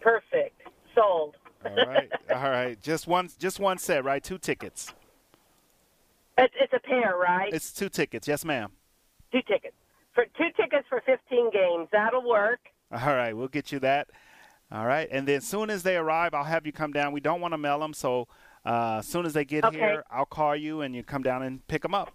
Perfect. 0.00 0.60
Sold. 0.94 1.36
All 1.64 1.74
right, 1.74 2.10
all 2.34 2.50
right. 2.50 2.80
Just 2.82 3.06
one, 3.06 3.28
just 3.38 3.60
one 3.60 3.78
set, 3.78 4.04
right? 4.04 4.22
Two 4.22 4.38
tickets. 4.38 4.92
It's, 6.36 6.54
it's 6.58 6.72
a 6.72 6.80
pair, 6.80 7.16
right? 7.16 7.52
It's 7.52 7.72
two 7.72 7.88
tickets. 7.88 8.26
Yes, 8.26 8.44
ma'am. 8.44 8.70
Two 9.32 9.42
tickets 9.42 9.74
for 10.14 10.24
two 10.38 10.48
tickets 10.56 10.86
for 10.88 11.02
15 11.04 11.50
games. 11.50 11.88
That'll 11.92 12.26
work. 12.26 12.60
All 12.92 13.14
right, 13.14 13.36
we'll 13.36 13.48
get 13.48 13.72
you 13.72 13.80
that. 13.80 14.08
All 14.74 14.86
right, 14.86 15.08
and 15.12 15.28
then 15.28 15.36
as 15.36 15.44
soon 15.46 15.70
as 15.70 15.84
they 15.84 15.96
arrive, 15.96 16.34
I'll 16.34 16.42
have 16.42 16.66
you 16.66 16.72
come 16.72 16.90
down. 16.92 17.12
We 17.12 17.20
don't 17.20 17.40
want 17.40 17.52
to 17.54 17.58
mail 17.58 17.78
them, 17.78 17.94
so 17.94 18.26
uh, 18.66 18.96
as 18.98 19.06
soon 19.06 19.24
as 19.24 19.32
they 19.32 19.44
get 19.44 19.64
Okay. 19.64 19.78
here, 19.78 20.02
I'll 20.10 20.24
call 20.26 20.56
you 20.56 20.80
and 20.80 20.96
you 20.96 21.04
come 21.04 21.22
down 21.22 21.44
and 21.44 21.64
pick 21.68 21.82
them 21.82 21.94
up. 21.94 22.10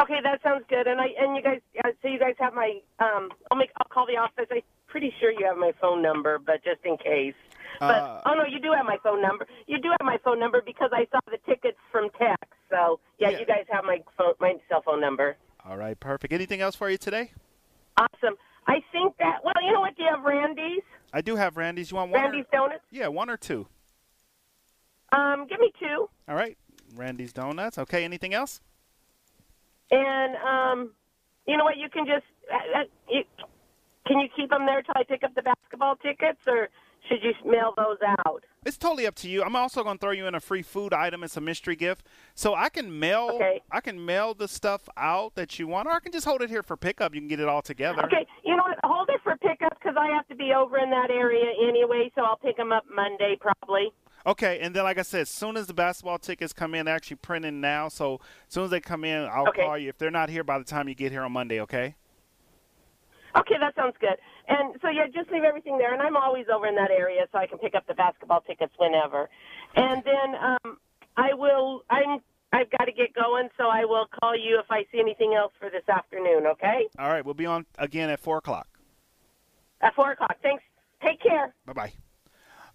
Okay, 0.00 0.18
that 0.24 0.40
sounds 0.42 0.64
good. 0.70 0.86
And 0.86 0.98
I 0.98 1.08
and 1.20 1.36
you 1.36 1.42
guys, 1.42 1.60
uh, 1.84 1.90
so 2.00 2.08
you 2.08 2.18
guys 2.18 2.34
have 2.38 2.54
my. 2.54 2.80
Um, 3.00 3.30
I'll 3.50 3.58
make. 3.58 3.70
I'll 3.76 3.88
call 3.92 4.06
the 4.06 4.16
office. 4.16 4.46
I'm 4.50 4.62
pretty 4.86 5.12
sure 5.20 5.30
you 5.30 5.44
have 5.46 5.58
my 5.58 5.72
phone 5.78 6.00
number, 6.00 6.38
but 6.38 6.64
just 6.64 6.80
in 6.86 6.96
case. 6.96 7.34
But 7.80 7.96
Uh, 8.02 8.22
oh 8.24 8.32
no, 8.34 8.44
you 8.48 8.58
do 8.58 8.72
have 8.72 8.86
my 8.86 8.96
phone 9.02 9.20
number. 9.20 9.46
You 9.66 9.78
do 9.78 9.90
have 9.90 10.00
my 10.06 10.16
phone 10.24 10.38
number 10.40 10.62
because 10.64 10.88
I 10.94 11.06
saw 11.12 11.20
the 11.30 11.36
tickets 11.46 11.76
from 11.92 12.08
text. 12.18 12.50
So 12.70 12.98
yeah, 13.18 13.30
Yeah. 13.30 13.40
you 13.40 13.46
guys 13.46 13.66
have 13.70 13.84
my 13.84 14.02
phone, 14.16 14.32
my 14.40 14.54
cell 14.70 14.80
phone 14.80 15.02
number. 15.02 15.36
All 15.66 15.76
right, 15.76 15.98
perfect. 16.00 16.32
Anything 16.32 16.62
else 16.62 16.74
for 16.76 16.88
you 16.88 16.96
today? 16.96 17.32
Awesome. 17.98 18.36
I 18.66 18.80
think 18.92 19.16
that. 19.18 19.44
Well, 19.44 19.54
you 19.62 19.72
know 19.72 19.80
what? 19.80 19.96
Do 19.96 20.02
you 20.02 20.08
have 20.10 20.24
Randy's? 20.24 20.82
I 21.12 21.20
do 21.20 21.36
have 21.36 21.56
Randy's. 21.56 21.90
You 21.90 21.96
want 21.96 22.10
one? 22.10 22.20
Randy's 22.20 22.46
or, 22.52 22.58
donuts. 22.58 22.84
yeah, 22.90 23.08
one 23.08 23.30
or 23.30 23.36
two. 23.36 23.66
Um, 25.12 25.46
give 25.48 25.60
me 25.60 25.72
two. 25.78 26.08
All 26.28 26.34
right, 26.34 26.58
Randy's 26.94 27.32
donuts. 27.32 27.78
Okay. 27.78 28.04
Anything 28.04 28.34
else? 28.34 28.60
And 29.90 30.36
um, 30.36 30.90
you 31.46 31.56
know 31.56 31.64
what? 31.64 31.76
You 31.76 31.88
can 31.88 32.06
just. 32.06 32.26
Uh, 32.52 32.80
uh, 32.80 32.84
you, 33.08 33.22
can 34.06 34.20
you 34.20 34.28
keep 34.36 34.50
them 34.50 34.66
there 34.66 34.82
till 34.82 34.94
I 34.96 35.02
pick 35.02 35.24
up 35.24 35.34
the 35.34 35.42
basketball 35.42 35.96
tickets, 35.96 36.40
or 36.46 36.68
should 37.08 37.22
you 37.22 37.32
mail 37.48 37.72
those 37.76 37.98
out? 38.26 38.44
It's 38.64 38.76
totally 38.76 39.06
up 39.06 39.14
to 39.16 39.28
you. 39.28 39.42
I'm 39.42 39.54
also 39.54 39.84
going 39.84 39.96
to 39.96 40.00
throw 40.00 40.10
you 40.10 40.26
in 40.26 40.34
a 40.34 40.40
free 40.40 40.62
food 40.62 40.92
item. 40.92 41.22
It's 41.22 41.36
a 41.36 41.40
mystery 41.40 41.76
gift, 41.76 42.06
so 42.34 42.54
I 42.54 42.68
can 42.68 42.98
mail. 42.98 43.32
Okay. 43.34 43.62
I 43.70 43.80
can 43.80 44.04
mail 44.04 44.34
the 44.34 44.48
stuff 44.48 44.88
out 44.96 45.34
that 45.36 45.58
you 45.58 45.66
want, 45.68 45.86
or 45.86 45.92
I 45.92 46.00
can 46.00 46.12
just 46.12 46.26
hold 46.26 46.42
it 46.42 46.50
here 46.50 46.62
for 46.62 46.76
pickup. 46.76 47.14
You 47.14 47.20
can 47.20 47.28
get 47.28 47.40
it 47.40 47.48
all 47.48 47.62
together. 47.62 48.04
Okay, 48.04 48.26
you 48.44 48.56
know 48.56 48.64
what? 48.64 48.78
Hold 48.84 49.08
it 49.10 49.20
for 49.22 49.36
pickup 49.36 49.78
because 49.78 49.96
I 49.98 50.08
have 50.14 50.26
to 50.28 50.34
be 50.34 50.52
over 50.52 50.78
in 50.78 50.90
that 50.90 51.10
area 51.10 51.46
anyway, 51.68 52.10
so 52.14 52.22
I'll 52.22 52.38
pick 52.38 52.56
them 52.56 52.72
up 52.72 52.84
Monday 52.92 53.36
probably. 53.40 53.92
Okay, 54.26 54.58
and 54.60 54.74
then 54.74 54.82
like 54.82 54.98
I 54.98 55.02
said, 55.02 55.20
as 55.22 55.30
soon 55.30 55.56
as 55.56 55.68
the 55.68 55.74
basketball 55.74 56.18
tickets 56.18 56.52
come 56.52 56.74
in, 56.74 56.86
they're 56.86 56.96
actually 56.96 57.18
printing 57.18 57.60
now. 57.60 57.88
So 57.88 58.14
as 58.48 58.54
soon 58.54 58.64
as 58.64 58.70
they 58.70 58.80
come 58.80 59.04
in, 59.04 59.24
I'll 59.26 59.48
Okay. 59.48 59.62
call 59.62 59.78
you. 59.78 59.88
If 59.88 59.98
they're 59.98 60.10
not 60.10 60.28
here 60.30 60.42
by 60.42 60.58
the 60.58 60.64
time 60.64 60.88
you 60.88 60.96
get 60.96 61.12
here 61.12 61.22
on 61.22 61.30
Monday, 61.30 61.60
okay? 61.60 61.94
Okay, 63.38 63.54
that 63.60 63.74
sounds 63.76 63.94
good. 64.00 64.16
And 64.48 64.76
so 64.80 64.88
yeah, 64.88 65.06
just 65.12 65.30
leave 65.30 65.42
everything 65.42 65.78
there, 65.78 65.92
and 65.92 66.00
I'm 66.00 66.16
always 66.16 66.46
over 66.52 66.66
in 66.66 66.76
that 66.76 66.90
area, 66.90 67.26
so 67.32 67.38
I 67.38 67.46
can 67.46 67.58
pick 67.58 67.74
up 67.74 67.86
the 67.86 67.94
basketball 67.94 68.42
tickets 68.42 68.72
whenever. 68.78 69.28
And 69.74 70.02
then 70.04 70.34
um, 70.40 70.78
I 71.16 71.34
will. 71.34 71.82
I'm. 71.90 72.20
I've 72.52 72.70
got 72.70 72.84
to 72.84 72.92
get 72.92 73.12
going, 73.12 73.48
so 73.58 73.64
I 73.64 73.84
will 73.84 74.06
call 74.20 74.36
you 74.38 74.60
if 74.60 74.70
I 74.70 74.84
see 74.92 75.00
anything 75.00 75.34
else 75.34 75.52
for 75.58 75.68
this 75.68 75.86
afternoon. 75.88 76.46
Okay, 76.46 76.86
All 76.98 77.08
right, 77.08 77.24
we'll 77.24 77.34
be 77.34 77.44
on 77.46 77.66
again 77.78 78.08
at 78.08 78.20
four 78.20 78.38
o'clock. 78.38 78.68
at 79.82 79.94
four 79.94 80.12
o'clock. 80.12 80.36
Thanks. 80.42 80.62
Take 81.02 81.20
care. 81.20 81.52
Bye 81.66 81.72
bye. 81.72 81.92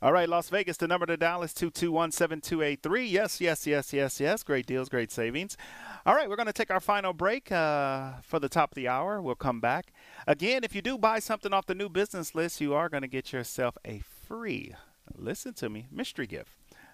All 0.03 0.11
right, 0.11 0.27
Las 0.27 0.49
Vegas, 0.49 0.77
the 0.77 0.87
number 0.87 1.05
to 1.05 1.15
Dallas, 1.15 1.51
is 1.51 1.53
221 1.53 2.11
7283. 2.11 3.05
Yes, 3.05 3.39
yes, 3.39 3.67
yes, 3.67 3.93
yes, 3.93 4.19
yes. 4.19 4.41
Great 4.41 4.65
deals, 4.65 4.89
great 4.89 5.11
savings. 5.11 5.55
All 6.07 6.15
right, 6.15 6.27
we're 6.27 6.37
going 6.37 6.47
to 6.47 6.53
take 6.53 6.71
our 6.71 6.79
final 6.79 7.13
break 7.13 7.51
uh, 7.51 8.13
for 8.23 8.39
the 8.39 8.49
top 8.49 8.71
of 8.71 8.75
the 8.75 8.87
hour. 8.87 9.21
We'll 9.21 9.35
come 9.35 9.59
back. 9.59 9.93
Again, 10.25 10.63
if 10.63 10.73
you 10.73 10.81
do 10.81 10.97
buy 10.97 11.19
something 11.19 11.53
off 11.53 11.67
the 11.67 11.75
new 11.75 11.87
business 11.87 12.33
list, 12.33 12.59
you 12.59 12.73
are 12.73 12.89
going 12.89 13.03
to 13.03 13.07
get 13.07 13.31
yourself 13.31 13.77
a 13.85 13.99
free, 13.99 14.73
listen 15.15 15.53
to 15.53 15.69
me, 15.69 15.85
mystery 15.91 16.25
gift. 16.25 16.49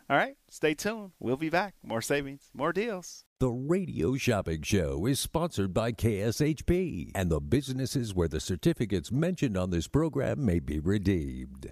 All 0.09 0.17
right, 0.17 0.35
stay 0.49 0.73
tuned. 0.73 1.11
We'll 1.17 1.37
be 1.37 1.49
back. 1.49 1.75
More 1.83 2.01
savings, 2.01 2.49
more 2.53 2.73
deals. 2.73 3.23
The 3.39 3.49
Radio 3.49 4.17
Shopping 4.17 4.63
Show 4.63 5.05
is 5.05 5.21
sponsored 5.21 5.73
by 5.73 5.93
KSHP 5.93 7.11
and 7.15 7.29
the 7.29 7.39
businesses 7.39 8.13
where 8.13 8.27
the 8.27 8.41
certificates 8.41 9.13
mentioned 9.13 9.55
on 9.55 9.69
this 9.69 9.87
program 9.87 10.45
may 10.45 10.59
be 10.59 10.79
redeemed. 10.79 11.71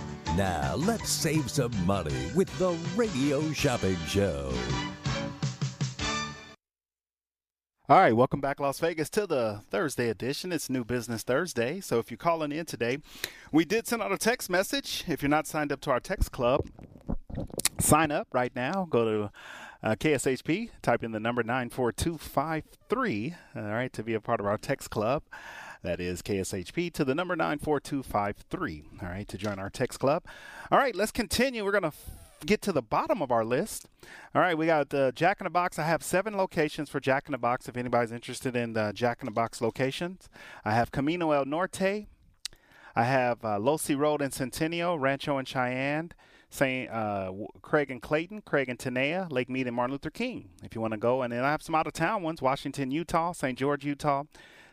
Now, 0.37 0.75
let's 0.77 1.09
save 1.09 1.51
some 1.51 1.73
money 1.85 2.31
with 2.33 2.47
the 2.57 2.71
Radio 2.95 3.51
Shopping 3.51 3.97
Show. 4.07 4.53
All 7.89 7.97
right, 7.97 8.15
welcome 8.15 8.39
back, 8.39 8.61
Las 8.61 8.79
Vegas, 8.79 9.09
to 9.09 9.27
the 9.27 9.61
Thursday 9.69 10.07
edition. 10.07 10.53
It's 10.53 10.69
New 10.69 10.85
Business 10.85 11.23
Thursday. 11.23 11.81
So 11.81 11.99
if 11.99 12.09
you're 12.09 12.17
calling 12.17 12.53
in 12.53 12.65
today, 12.65 12.99
we 13.51 13.65
did 13.65 13.87
send 13.87 14.01
out 14.01 14.13
a 14.13 14.17
text 14.17 14.49
message. 14.49 15.03
If 15.05 15.21
you're 15.21 15.27
not 15.27 15.47
signed 15.47 15.73
up 15.73 15.81
to 15.81 15.91
our 15.91 15.99
text 15.99 16.31
club, 16.31 16.65
sign 17.81 18.09
up 18.09 18.29
right 18.31 18.55
now. 18.55 18.87
Go 18.89 19.03
to 19.03 19.31
uh, 19.83 19.95
KSHP, 19.95 20.69
type 20.81 21.03
in 21.03 21.11
the 21.11 21.19
number 21.19 21.43
94253, 21.43 23.35
all 23.57 23.61
right, 23.63 23.91
to 23.91 24.01
be 24.01 24.13
a 24.13 24.21
part 24.21 24.39
of 24.39 24.45
our 24.45 24.57
text 24.57 24.89
club. 24.89 25.23
That 25.83 25.99
is 25.99 26.21
KSHP 26.21 26.93
to 26.93 27.03
the 27.03 27.15
number 27.15 27.35
94253, 27.35 28.83
all 29.01 29.07
right, 29.09 29.27
to 29.27 29.37
join 29.37 29.57
our 29.57 29.69
text 29.69 29.99
club. 29.99 30.23
All 30.69 30.77
right, 30.77 30.95
let's 30.95 31.11
continue. 31.11 31.65
We're 31.65 31.71
going 31.71 31.81
to 31.81 31.87
f- 31.87 32.09
get 32.45 32.61
to 32.63 32.71
the 32.71 32.83
bottom 32.83 33.19
of 33.19 33.31
our 33.31 33.43
list. 33.43 33.87
All 34.35 34.41
right, 34.43 34.55
we 34.55 34.67
got 34.67 34.93
uh, 34.93 35.11
Jack 35.11 35.41
in 35.41 35.45
the 35.45 35.49
Box. 35.49 35.79
I 35.79 35.83
have 35.83 36.03
seven 36.03 36.37
locations 36.37 36.87
for 36.89 36.99
Jack 36.99 37.23
in 37.27 37.31
the 37.31 37.39
Box 37.39 37.67
if 37.67 37.77
anybody's 37.77 38.11
interested 38.11 38.55
in 38.55 38.73
the 38.73 38.91
Jack 38.93 39.19
in 39.21 39.25
the 39.25 39.31
Box 39.31 39.59
locations. 39.59 40.29
I 40.63 40.73
have 40.73 40.91
Camino 40.91 41.31
El 41.31 41.45
Norte. 41.45 42.05
I 42.95 43.03
have 43.03 43.43
uh, 43.43 43.57
Losee 43.57 43.97
Road 43.97 44.21
in 44.21 44.29
Centennial, 44.29 44.99
Rancho 44.99 45.37
and 45.37 45.47
Cheyenne. 45.47 46.11
St. 46.51 46.91
Uh, 46.91 47.31
Craig 47.61 47.89
and 47.89 48.01
Clayton, 48.01 48.41
Craig 48.41 48.67
and 48.67 48.77
Tenaya, 48.77 49.31
Lake 49.31 49.49
Mead 49.49 49.67
and 49.67 49.75
Martin 49.75 49.93
Luther 49.93 50.09
King. 50.09 50.49
If 50.61 50.75
you 50.75 50.81
want 50.81 50.91
to 50.91 50.97
go, 50.97 51.21
and 51.21 51.31
then 51.31 51.45
I 51.45 51.49
have 51.49 51.61
some 51.61 51.73
out 51.75 51.87
of 51.87 51.93
town 51.93 52.23
ones: 52.23 52.41
Washington, 52.41 52.91
Utah, 52.91 53.31
St. 53.31 53.57
George, 53.57 53.85
Utah, 53.85 54.25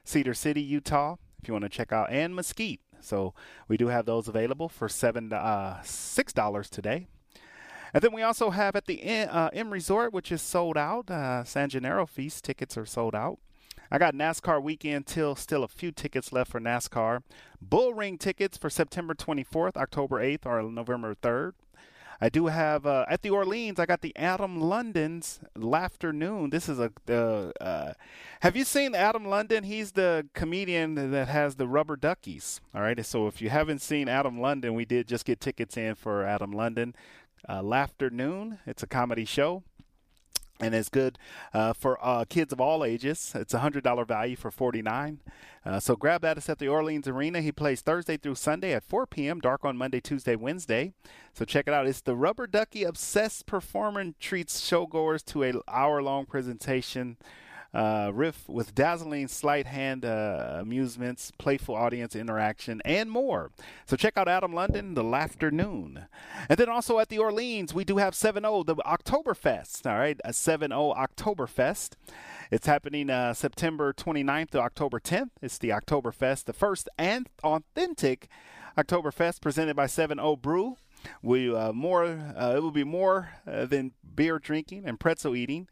Cedar 0.09 0.32
City, 0.34 0.62
Utah. 0.62 1.16
If 1.40 1.46
you 1.46 1.54
want 1.54 1.64
to 1.64 1.68
check 1.68 1.92
out, 1.92 2.11
and 2.11 2.34
Mesquite. 2.34 2.80
So 3.00 3.34
we 3.68 3.76
do 3.76 3.88
have 3.88 4.06
those 4.06 4.26
available 4.26 4.68
for 4.68 4.88
seven, 4.88 5.32
uh, 5.32 5.82
six 5.82 6.32
dollars 6.32 6.70
today. 6.70 7.06
And 7.94 8.02
then 8.02 8.12
we 8.12 8.22
also 8.22 8.50
have 8.50 8.74
at 8.74 8.86
the 8.86 9.02
M, 9.02 9.28
uh, 9.30 9.50
M 9.52 9.70
Resort, 9.70 10.12
which 10.12 10.32
is 10.32 10.42
sold 10.42 10.76
out. 10.76 11.11
Uh, 11.11 11.44
San 11.44 11.68
Gennaro 11.68 12.06
Feast 12.06 12.44
tickets 12.44 12.76
are 12.76 12.86
sold 12.86 13.14
out. 13.14 13.38
I 13.90 13.98
got 13.98 14.14
NASCAR 14.14 14.62
weekend 14.62 15.06
till 15.06 15.34
still 15.34 15.62
a 15.64 15.68
few 15.68 15.92
tickets 15.92 16.32
left 16.32 16.50
for 16.50 16.61
NASCAR. 16.61 17.22
Bull 17.62 17.94
Ring 17.94 18.18
tickets 18.18 18.59
for 18.59 18.68
September 18.68 19.14
24th, 19.14 19.76
October 19.76 20.16
8th, 20.22 20.44
or 20.44 20.62
November 20.62 21.14
3rd. 21.14 21.52
I 22.20 22.28
do 22.28 22.46
have 22.46 22.84
uh, 22.84 23.06
at 23.08 23.22
the 23.22 23.30
Orleans. 23.30 23.78
I 23.78 23.86
got 23.86 24.00
the 24.00 24.16
Adam 24.16 24.60
London's 24.60 25.40
Laughternoon. 25.54 26.50
This 26.50 26.68
is 26.68 26.80
a. 26.80 26.90
Uh, 27.08 27.52
uh, 27.62 27.92
have 28.40 28.56
you 28.56 28.64
seen 28.64 28.94
Adam 28.94 29.24
London? 29.24 29.64
He's 29.64 29.92
the 29.92 30.26
comedian 30.34 31.12
that 31.12 31.28
has 31.28 31.54
the 31.54 31.68
Rubber 31.68 31.96
Duckies. 31.96 32.60
All 32.74 32.82
right. 32.82 33.04
So 33.06 33.28
if 33.28 33.40
you 33.40 33.50
haven't 33.50 33.80
seen 33.80 34.08
Adam 34.08 34.40
London, 34.40 34.74
we 34.74 34.84
did 34.84 35.06
just 35.06 35.24
get 35.24 35.40
tickets 35.40 35.76
in 35.76 35.94
for 35.94 36.24
Adam 36.24 36.52
London. 36.52 36.94
Uh, 37.48 37.62
Laughternoon. 37.62 38.58
It's 38.66 38.82
a 38.82 38.88
comedy 38.88 39.24
show 39.24 39.62
and 40.61 40.74
it's 40.74 40.88
good 40.88 41.18
uh, 41.52 41.72
for 41.72 41.98
uh, 42.04 42.24
kids 42.28 42.52
of 42.52 42.61
all 42.61 42.84
ages. 42.84 43.32
It's 43.34 43.54
a 43.54 43.61
hundred 43.61 43.84
dollar 43.84 44.04
value 44.04 44.36
for 44.36 44.50
forty 44.50 44.82
nine. 44.82 45.20
Uh, 45.64 45.78
so 45.78 45.96
grab 45.96 46.22
that. 46.22 46.38
It's 46.38 46.48
at 46.48 46.59
the 46.59 46.68
Orleans 46.68 47.06
Arena. 47.06 47.42
He 47.42 47.52
plays 47.52 47.82
Thursday 47.82 48.16
through 48.16 48.36
Sunday 48.36 48.72
at 48.72 48.84
4 48.84 49.06
p.m. 49.06 49.38
Dark 49.38 49.66
on 49.66 49.76
Monday, 49.76 50.00
Tuesday, 50.00 50.34
Wednesday. 50.34 50.92
So 51.34 51.44
check 51.44 51.68
it 51.68 51.74
out. 51.74 51.86
It's 51.86 52.00
the 52.00 52.16
Rubber 52.16 52.46
Ducky 52.46 52.84
obsessed 52.84 53.44
performer 53.44 54.12
treats 54.18 54.62
showgoers 54.62 55.22
to 55.26 55.44
a 55.44 55.52
hour 55.68 56.02
long 56.02 56.24
presentation 56.24 57.18
uh, 57.74 58.10
riff 58.14 58.48
with 58.48 58.74
dazzling 58.74 59.28
sleight 59.28 59.66
hand 59.66 60.04
uh, 60.04 60.58
amusements, 60.60 61.30
playful 61.38 61.74
audience 61.74 62.16
interaction, 62.16 62.80
and 62.84 63.10
more. 63.10 63.50
So 63.86 63.96
check 63.96 64.16
out 64.16 64.28
Adam 64.28 64.52
London, 64.52 64.94
The 64.94 65.04
Laughternoon. 65.04 66.06
And 66.48 66.58
then 66.58 66.68
also 66.68 66.98
at 66.98 67.08
the 67.08 67.18
Orleans, 67.18 67.74
we 67.74 67.84
do 67.84 67.98
have 67.98 68.14
7 68.14 68.42
0, 68.42 68.62
the 68.64 68.76
Oktoberfest. 68.76 69.86
All 69.86 69.98
right, 69.98 70.18
a 70.24 70.32
7 70.32 70.70
0 70.70 70.94
Oktoberfest. 70.96 71.92
It's 72.50 72.66
happening 72.66 73.10
uh, 73.10 73.34
September 73.34 73.92
29th 73.92 74.50
to 74.50 74.60
October 74.60 74.98
10th. 74.98 75.30
It's 75.42 75.58
the 75.58 75.68
Oktoberfest, 75.68 76.44
the 76.44 76.54
first 76.54 76.88
and 76.96 77.28
authentic 77.44 78.28
Oktoberfest 78.78 79.42
presented 79.42 79.76
by 79.76 79.86
7 79.86 80.18
0 80.18 80.36
Brew. 80.36 80.76
We 81.22 81.54
uh, 81.54 81.72
more. 81.72 82.04
Uh, 82.04 82.54
it 82.56 82.62
will 82.62 82.70
be 82.70 82.84
more 82.84 83.30
uh, 83.46 83.66
than 83.66 83.92
beer 84.14 84.38
drinking 84.38 84.84
and 84.84 84.98
pretzel 84.98 85.36
eating 85.36 85.68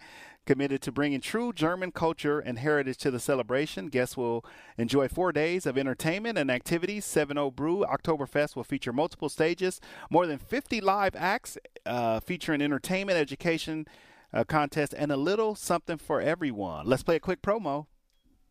committed 0.47 0.81
to 0.83 0.93
bringing 0.93 1.21
true 1.21 1.53
German 1.53 1.93
culture 1.93 2.39
and 2.39 2.59
heritage 2.59 2.97
to 2.99 3.11
the 3.11 3.21
celebration. 3.21 3.89
Guests 3.89 4.17
will 4.17 4.45
enjoy 4.79 5.09
four 5.09 5.33
days 5.33 5.67
of 5.67 5.77
entertainment 5.77 6.39
and 6.39 6.51
activities. 6.51 7.05
7 7.05 7.37
Brew 7.51 7.85
Oktoberfest 7.85 8.57
will 8.57 8.65
feature 8.65 8.93
multiple 8.93 9.29
stages, 9.29 9.81
more 10.09 10.27
than 10.27 10.39
50 10.39 10.81
live 10.81 11.15
acts 11.17 11.59
uh, 11.85 12.21
featuring 12.21 12.63
entertainment, 12.63 13.19
education, 13.19 13.87
uh, 14.33 14.45
contest, 14.45 14.95
and 14.97 15.13
a 15.13 15.17
little 15.17 15.55
something 15.55 15.99
for 15.99 16.21
everyone. 16.21 16.87
Let's 16.87 17.03
play 17.03 17.17
a 17.17 17.21
quick 17.21 17.43
promo. 17.43 17.87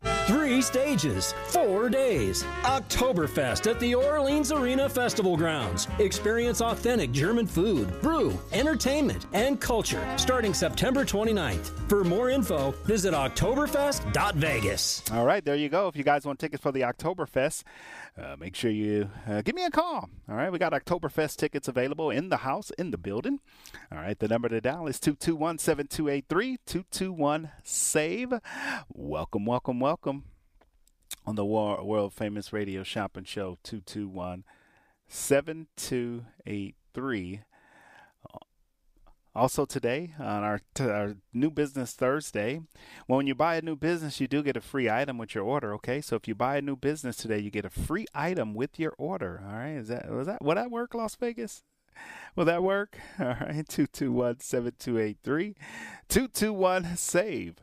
Three 0.06 0.62
stages, 0.62 1.34
four 1.48 1.90
days. 1.90 2.44
Oktoberfest 2.62 3.70
at 3.70 3.80
the 3.80 3.96
Orleans 3.96 4.52
Arena 4.52 4.88
Festival 4.88 5.36
Grounds. 5.36 5.88
Experience 5.98 6.62
authentic 6.62 7.12
German 7.12 7.48
food, 7.48 8.00
brew, 8.02 8.40
entertainment, 8.52 9.26
and 9.34 9.60
culture 9.60 10.04
starting 10.18 10.54
September 10.54 11.06
29th. 11.06 11.72
For 11.90 12.04
more 12.04 12.30
info, 12.30 12.72
visit 12.86 13.14
Oktoberfest.vegas. 13.16 15.04
All 15.12 15.26
right, 15.26 15.44
there 15.44 15.56
you 15.56 15.70
go. 15.70 15.88
If 15.88 15.96
you 15.96 16.04
guys 16.04 16.24
want 16.24 16.38
tickets 16.38 16.62
for 16.62 16.72
the 16.72 16.82
Oktoberfest, 16.82 17.64
uh, 18.18 18.36
make 18.40 18.56
sure 18.56 18.72
you 18.72 19.10
uh, 19.28 19.42
give 19.42 19.56
me 19.56 19.66
a 19.66 19.72
call. 19.72 20.10
All 20.30 20.36
right, 20.36 20.52
we 20.52 20.60
got 20.60 20.72
Oktoberfest 20.74 21.38
tickets 21.38 21.68
available 21.68 22.12
in 22.12 22.30
the 22.30 22.38
house, 22.38 22.70
in 22.78 22.92
the 22.92 22.98
building. 22.98 23.40
All 23.92 23.98
right, 23.98 24.18
the 24.18 24.28
number 24.28 24.50
to 24.50 24.62
dial 24.62 24.88
is 24.88 25.00
221 25.00 25.58
7283 25.58 26.58
221 26.66 27.52
SAVE. 27.64 28.34
Welcome, 28.94 29.46
welcome, 29.46 29.80
welcome 29.80 29.95
on 31.26 31.36
the 31.36 31.46
world 31.46 32.14
famous 32.14 32.52
radio 32.52 32.84
shopping 32.84 33.24
show 33.24 33.58
221 33.64 34.44
7283. 35.08 37.42
Uh, 38.30 38.38
also 39.34 39.64
today 39.66 40.14
on 40.20 40.44
our, 40.44 40.60
t- 40.74 40.84
our 40.84 41.16
new 41.34 41.50
business 41.50 41.94
Thursday, 41.94 42.60
well, 43.08 43.16
when 43.18 43.28
you 43.28 43.36
buy 43.36 43.56
a 43.56 43.62
new 43.62 43.78
business, 43.78 44.20
you 44.20 44.28
do 44.28 44.44
get 44.44 44.58
a 44.58 44.62
free 44.62 44.90
item 44.90 45.18
with 45.18 45.34
your 45.34 45.46
order. 45.46 45.74
Okay, 45.76 46.02
so 46.02 46.18
if 46.18 46.28
you 46.28 46.36
buy 46.36 46.58
a 46.58 46.62
new 46.62 46.76
business 46.76 47.16
today, 47.16 47.40
you 47.40 47.50
get 47.50 47.64
a 47.64 47.70
free 47.70 48.06
item 48.14 48.54
with 48.54 48.78
your 48.78 48.94
order. 48.98 49.42
All 49.48 49.56
right, 49.56 49.78
is 49.78 49.88
that 49.88 50.12
was 50.12 50.28
that 50.28 50.44
would 50.44 50.58
that 50.58 50.72
work, 50.72 50.94
Las 50.94 51.16
Vegas? 51.16 51.64
Will 52.36 52.46
that 52.46 52.64
work? 52.64 52.98
All 53.20 53.26
right, 53.28 53.68
221 53.68 54.40
7283 54.42 55.56
221 56.10 56.98
SAVE. 56.98 57.56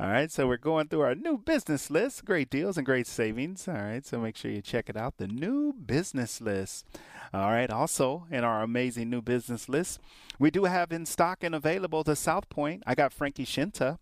All 0.00 0.06
right, 0.06 0.30
so 0.30 0.46
we're 0.46 0.58
going 0.58 0.86
through 0.86 1.00
our 1.00 1.16
new 1.16 1.38
business 1.38 1.90
list. 1.90 2.24
Great 2.24 2.50
deals 2.50 2.76
and 2.76 2.86
great 2.86 3.08
savings. 3.08 3.66
All 3.66 3.74
right, 3.74 4.06
so 4.06 4.20
make 4.20 4.36
sure 4.36 4.48
you 4.48 4.62
check 4.62 4.88
it 4.88 4.96
out. 4.96 5.16
The 5.16 5.26
new 5.26 5.72
business 5.72 6.40
list. 6.40 6.86
All 7.34 7.50
right, 7.50 7.68
also 7.68 8.24
in 8.30 8.44
our 8.44 8.62
amazing 8.62 9.10
new 9.10 9.20
business 9.20 9.68
list, 9.68 9.98
we 10.38 10.52
do 10.52 10.66
have 10.66 10.92
in 10.92 11.04
stock 11.04 11.42
and 11.42 11.52
available 11.52 12.04
the 12.04 12.14
South 12.14 12.48
Point. 12.48 12.84
I 12.86 12.94
got 12.94 13.12
Frankie 13.12 13.44
Scinta 13.44 13.98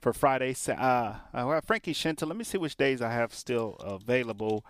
for 0.00 0.12
Friday. 0.12 0.54
Uh, 0.68 1.14
uh, 1.34 1.60
Frankie 1.62 1.94
Scinta. 1.94 2.26
Let 2.26 2.36
me 2.36 2.44
see 2.44 2.58
which 2.58 2.76
days 2.76 3.02
I 3.02 3.10
have 3.10 3.34
still 3.34 3.74
available 3.80 4.64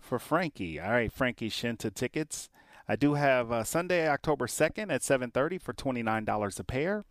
for 0.00 0.18
Frankie. 0.18 0.80
All 0.80 0.90
right, 0.90 1.12
Frankie 1.12 1.48
Scinta 1.48 1.92
tickets. 1.92 2.48
I 2.88 2.96
do 2.96 3.14
have 3.14 3.52
uh, 3.52 3.62
Sunday, 3.62 4.08
October 4.08 4.48
2nd 4.48 4.92
at 4.92 5.02
7:30 5.02 5.62
for 5.62 5.72
$29 5.72 6.58
a 6.58 6.64
pair. 6.64 7.04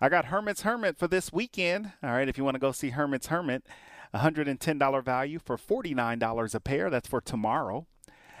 I 0.00 0.08
got 0.08 0.26
Hermit's 0.26 0.62
Hermit 0.62 0.96
for 0.96 1.06
this 1.06 1.30
weekend. 1.30 1.92
All 2.02 2.12
right, 2.12 2.28
if 2.28 2.38
you 2.38 2.44
want 2.44 2.54
to 2.54 2.60
go 2.60 2.72
see 2.72 2.90
Hermit's 2.90 3.26
Hermit, 3.26 3.66
$110 4.14 5.04
value 5.04 5.38
for 5.38 5.58
$49 5.58 6.54
a 6.54 6.60
pair. 6.60 6.88
That's 6.88 7.08
for 7.08 7.20
tomorrow. 7.20 7.86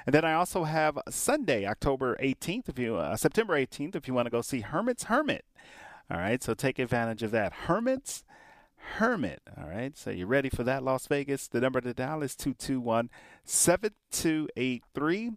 And 0.06 0.14
then 0.14 0.24
I 0.24 0.32
also 0.32 0.64
have 0.64 0.98
Sunday, 1.10 1.66
October 1.66 2.16
18th, 2.16 2.70
if 2.70 2.78
you 2.78 2.96
uh, 2.96 3.14
September 3.16 3.54
18th, 3.54 3.94
if 3.94 4.08
you 4.08 4.14
want 4.14 4.24
to 4.24 4.30
go 4.30 4.40
see 4.40 4.60
Hermit's 4.60 5.04
Hermit. 5.04 5.44
All 6.10 6.16
right, 6.16 6.42
so 6.42 6.54
take 6.54 6.78
advantage 6.78 7.22
of 7.22 7.30
that. 7.32 7.52
Hermit's 7.66 8.24
Hermit. 8.96 9.42
All 9.58 9.68
right, 9.68 9.94
so 9.98 10.08
you 10.10 10.24
ready 10.24 10.48
for 10.48 10.64
that, 10.64 10.82
Las 10.82 11.06
Vegas? 11.06 11.46
The 11.46 11.60
number 11.60 11.82
to 11.82 11.92
dial 11.92 12.22
is 12.22 12.34
221 12.34 13.10
7283. 13.44 15.32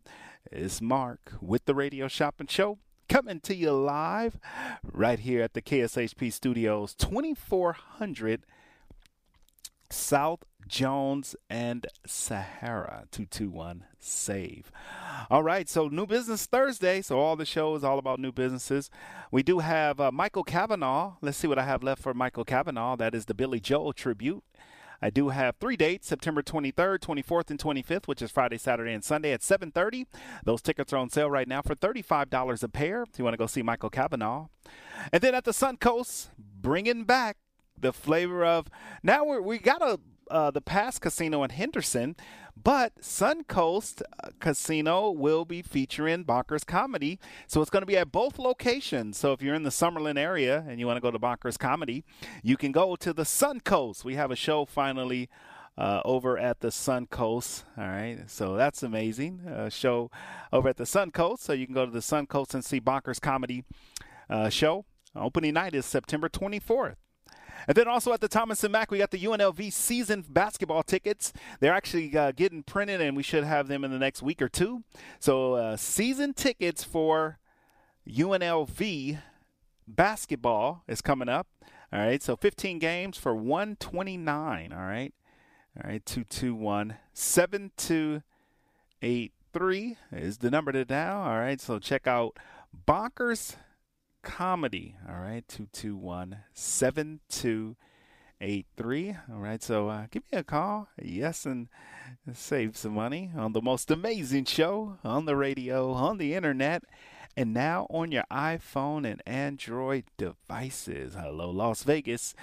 It's 0.51 0.81
Mark 0.81 1.33
with 1.41 1.65
the 1.65 1.75
Radio 1.75 2.07
Shopping 2.07 2.47
Show 2.47 2.77
coming 3.07 3.39
to 3.41 3.55
you 3.55 3.71
live 3.71 4.39
right 4.83 5.19
here 5.19 5.41
at 5.41 5.53
the 5.53 5.61
KSHP 5.61 6.31
Studios, 6.31 6.93
2400 6.95 8.45
South 9.89 10.43
Jones 10.67 11.35
and 11.49 11.85
Sahara 12.05 13.05
221 13.11 13.85
save. 13.99 14.71
All 15.29 15.43
right, 15.43 15.69
so 15.69 15.87
new 15.87 16.05
business 16.05 16.45
Thursday. 16.45 17.01
So 17.01 17.19
all 17.19 17.35
the 17.35 17.45
show 17.45 17.75
is 17.75 17.83
all 17.83 17.99
about 17.99 18.19
new 18.19 18.31
businesses. 18.31 18.89
We 19.31 19.43
do 19.43 19.59
have 19.59 19.99
uh, 19.99 20.11
Michael 20.11 20.43
Cavanaugh. 20.43 21.15
Let's 21.21 21.37
see 21.37 21.47
what 21.47 21.59
I 21.59 21.63
have 21.63 21.83
left 21.83 22.01
for 22.01 22.13
Michael 22.13 22.45
Cavanaugh. 22.45 22.95
That 22.95 23.13
is 23.13 23.25
the 23.25 23.33
Billy 23.33 23.59
Joel 23.59 23.93
tribute. 23.93 24.43
I 25.03 25.09
do 25.09 25.29
have 25.29 25.57
three 25.57 25.75
dates: 25.75 26.07
September 26.07 26.41
23rd, 26.41 26.99
24th, 26.99 27.49
and 27.49 27.59
25th, 27.59 28.07
which 28.07 28.21
is 28.21 28.31
Friday, 28.31 28.57
Saturday, 28.57 28.93
and 28.93 29.03
Sunday 29.03 29.33
at 29.33 29.41
7:30. 29.41 30.05
Those 30.45 30.61
tickets 30.61 30.93
are 30.93 30.97
on 30.97 31.09
sale 31.09 31.29
right 31.29 31.47
now 31.47 31.61
for 31.61 31.75
$35 31.75 32.63
a 32.63 32.69
pair. 32.69 33.03
If 33.03 33.19
you 33.19 33.25
want 33.25 33.33
to 33.33 33.37
go 33.37 33.45
see 33.45 33.61
Michael 33.61 33.89
Cavanaugh, 33.89 34.47
and 35.11 35.21
then 35.21 35.35
at 35.35 35.43
the 35.43 35.51
Suncoast, 35.51 36.29
bringing 36.37 37.03
back 37.03 37.35
the 37.77 37.91
flavor 37.91 38.45
of 38.45 38.69
now 39.03 39.25
we 39.25 39.39
we 39.41 39.57
got 39.59 39.81
a 39.81 39.99
uh, 40.31 40.51
the 40.51 40.61
Pass 40.61 40.99
Casino 40.99 41.43
in 41.43 41.49
Henderson, 41.49 42.15
but 42.61 42.95
Suncoast 43.01 44.01
uh, 44.23 44.29
Casino 44.39 45.11
will 45.11 45.45
be 45.45 45.61
featuring 45.61 46.23
Bonkers 46.23 46.65
Comedy. 46.65 47.19
So 47.47 47.61
it's 47.61 47.69
going 47.69 47.81
to 47.81 47.87
be 47.87 47.97
at 47.97 48.11
both 48.11 48.39
locations. 48.39 49.17
So 49.17 49.33
if 49.33 49.41
you're 49.41 49.55
in 49.55 49.63
the 49.63 49.69
Summerlin 49.69 50.17
area 50.17 50.65
and 50.67 50.79
you 50.79 50.87
want 50.87 50.97
to 50.97 51.01
go 51.01 51.11
to 51.11 51.19
Bonkers 51.19 51.57
Comedy, 51.57 52.03
you 52.41 52.57
can 52.57 52.71
go 52.71 52.95
to 52.95 53.13
the 53.13 53.23
Suncoast. 53.23 54.03
We 54.03 54.15
have 54.15 54.31
a 54.31 54.35
show 54.35 54.65
finally. 54.65 55.29
Uh, 55.75 56.03
over 56.05 56.37
at 56.37 56.59
the 56.59 56.67
Suncoast. 56.67 57.63
All 57.75 57.87
right, 57.87 58.19
so 58.27 58.55
that's 58.55 58.83
amazing. 58.83 59.39
Uh, 59.39 59.69
show 59.69 60.11
over 60.51 60.69
at 60.69 60.77
the 60.77 60.83
Suncoast, 60.83 61.39
so 61.39 61.51
you 61.51 61.65
can 61.65 61.73
go 61.73 61.83
to 61.83 61.91
the 61.91 61.97
Suncoast 61.97 62.53
and 62.53 62.63
see 62.63 62.79
Bonkers 62.79 63.19
Comedy 63.19 63.63
uh, 64.29 64.49
show. 64.49 64.85
Opening 65.15 65.55
night 65.55 65.73
is 65.73 65.87
September 65.87 66.29
24th. 66.29 66.97
And 67.67 67.75
then 67.75 67.87
also 67.87 68.13
at 68.13 68.21
the 68.21 68.27
Thomas 68.27 68.63
and 68.63 68.71
Mack, 68.71 68.91
we 68.91 68.97
got 68.97 69.11
the 69.11 69.19
UNLV 69.19 69.71
season 69.71 70.25
basketball 70.27 70.83
tickets. 70.83 71.33
They're 71.59 71.73
actually 71.73 72.15
uh, 72.17 72.31
getting 72.31 72.63
printed, 72.63 73.01
and 73.01 73.15
we 73.15 73.23
should 73.23 73.43
have 73.43 73.67
them 73.67 73.83
in 73.83 73.91
the 73.91 73.99
next 73.99 74.21
week 74.21 74.41
or 74.41 74.49
two. 74.49 74.83
So 75.19 75.53
uh, 75.53 75.77
season 75.77 76.33
tickets 76.33 76.83
for 76.83 77.39
UNLV 78.07 79.19
basketball 79.87 80.83
is 80.87 81.01
coming 81.01 81.29
up. 81.29 81.47
All 81.91 81.99
right, 81.99 82.23
so 82.23 82.35
15 82.35 82.79
games 82.79 83.17
for 83.17 83.35
129. 83.35 84.73
All 84.73 84.79
right, 84.79 85.13
all 85.77 85.89
right, 85.89 86.05
221 86.05 86.95
7283 87.13 89.97
is 90.11 90.39
the 90.39 90.49
number 90.49 90.71
to 90.71 90.85
dial. 90.85 91.21
All 91.21 91.37
right, 91.37 91.61
so 91.61 91.77
check 91.77 92.07
out 92.07 92.39
Bonkers 92.87 93.57
comedy. 94.23 94.95
All 95.07 95.19
right, 95.19 95.47
221 95.47 96.39
7283. 96.53 99.15
All 99.31 99.37
right, 99.37 99.61
so 99.61 99.89
uh, 99.89 100.07
give 100.09 100.23
me 100.31 100.39
a 100.39 100.43
call. 100.43 100.87
Yes, 100.99 101.45
and 101.45 101.67
save 102.33 102.75
some 102.75 102.93
money 102.93 103.29
on 103.37 103.53
the 103.53 103.61
most 103.61 103.91
amazing 103.91 104.45
show 104.45 104.97
on 105.03 105.25
the 105.25 105.35
radio, 105.35 105.91
on 105.91 106.17
the 106.17 106.33
internet, 106.33 106.83
and 107.37 107.53
now 107.53 107.85
on 107.89 108.11
your 108.11 108.25
iPhone 108.31 109.05
and 109.05 109.21
Android 109.27 110.05
devices. 110.17 111.13
Hello, 111.15 111.51
Las 111.51 111.83
Vegas. 111.83 112.33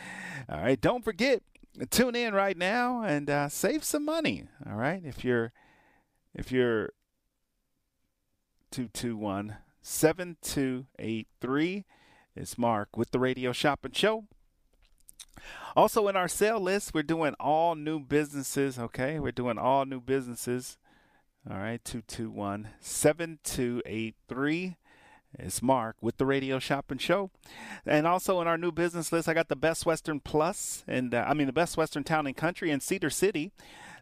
All 0.49 0.61
right, 0.61 0.81
don't 0.81 1.05
forget. 1.05 1.43
Tune 1.91 2.17
in 2.17 2.35
right 2.35 2.57
now 2.57 3.03
and 3.03 3.31
uh, 3.31 3.49
save 3.49 3.85
some 3.85 4.05
money. 4.05 4.49
All 4.69 4.75
right, 4.77 5.03
if 5.05 5.25
you're 5.25 5.53
if 6.35 6.51
you're 6.53 6.91
two 8.71 8.89
two 8.89 9.17
one 9.17 9.57
7283. 9.83 11.85
It's 12.37 12.59
Mark 12.59 12.97
with 12.97 13.11
the 13.11 13.19
Radio 13.19 13.53
Shopping 13.53 13.93
Show. 13.93 14.25
Also, 15.77 16.09
in 16.09 16.17
our 16.17 16.29
sale 16.29 16.61
list, 16.61 16.95
we're 16.95 17.03
doing 17.03 17.35
all 17.41 17.75
new 17.75 18.01
businesses. 18.01 18.79
Okay, 18.79 19.19
we're 19.19 19.33
doing 19.33 19.59
all 19.59 19.85
new 19.85 20.01
businesses. 20.01 20.79
All 21.49 21.59
right, 21.59 21.85
221 21.85 22.69
7283. 22.81 24.77
It's 25.39 25.63
Mark 25.63 25.97
with 26.01 26.19
the 26.19 26.27
Radio 26.27 26.59
Shopping 26.59 26.99
Show. 26.99 27.31
And 27.87 28.07
also 28.07 28.41
in 28.41 28.49
our 28.49 28.59
new 28.59 28.73
business 28.73 29.13
list, 29.13 29.29
I 29.29 29.35
got 29.35 29.49
the 29.49 29.57
Best 29.57 29.87
Western 29.87 30.21
Plus, 30.21 30.85
and 30.89 31.15
uh, 31.15 31.25
I 31.27 31.35
mean 31.35 31.47
the 31.47 31.53
Best 31.53 31.77
Western 31.77 32.05
Town 32.05 32.27
and 32.27 32.37
Country 32.37 32.71
in 32.71 32.81
Cedar 32.81 33.11
City. 33.11 33.53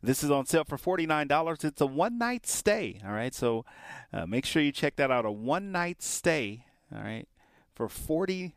This 0.03 0.23
is 0.23 0.31
on 0.31 0.47
sale 0.47 0.65
for 0.65 0.79
$49. 0.79 1.65
It's 1.65 1.81
a 1.81 1.87
one 1.87 2.19
night 2.19 2.47
stay. 2.47 3.01
All 3.05 3.13
right. 3.13 3.35
So 3.35 3.65
uh, 4.13 4.27
make 4.27 4.45
sure 4.45 4.63
you 4.63 4.73
check 4.73 4.97
that 4.97 5.11
out. 5.11 5.25
A 5.25 5.31
one 5.31 5.73
night 5.73 6.03
stay. 6.03 6.67
All 6.95 7.03
right. 7.03 7.27
For 7.75 7.89
$49. 7.89 8.53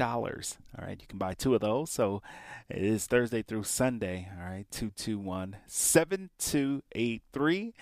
All 0.00 0.84
right. 0.84 1.00
You 1.00 1.06
can 1.06 1.18
buy 1.18 1.34
two 1.34 1.54
of 1.54 1.60
those. 1.60 1.90
So 1.90 2.22
it 2.68 2.82
is 2.82 3.06
Thursday 3.06 3.42
through 3.42 3.64
Sunday. 3.64 4.28
All 4.38 4.44
right. 4.44 4.66
221 4.70 5.56
7283 5.66 7.74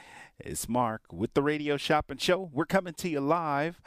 is 0.45 0.69
Mark 0.69 1.03
with 1.13 1.35
the 1.35 1.43
Radio 1.43 1.77
Shopping 1.77 2.19
Show. 2.19 2.51
We're 2.53 2.65
coming 2.65 2.95
to 2.95 3.09
you 3.09 3.21
live 3.21 3.81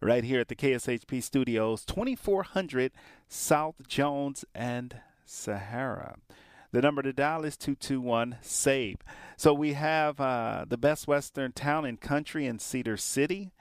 right 0.00 0.24
here 0.24 0.40
at 0.40 0.48
the 0.48 0.56
KSHP 0.56 1.22
Studios, 1.22 1.84
2400 1.84 2.92
South 3.28 3.86
Jones 3.86 4.44
and 4.54 5.00
Sahara. 5.24 6.16
The 6.70 6.82
number 6.82 7.02
to 7.02 7.12
dial 7.12 7.44
is 7.44 7.56
221 7.56 8.38
SAVE. 8.42 8.98
So 9.36 9.54
we 9.54 9.72
have 9.72 10.20
uh, 10.20 10.66
the 10.68 10.76
Best 10.76 11.08
Western 11.08 11.52
Town 11.52 11.86
and 11.86 11.98
Country 11.98 12.46
in 12.46 12.58
Cedar 12.58 12.98
City. 12.98 13.52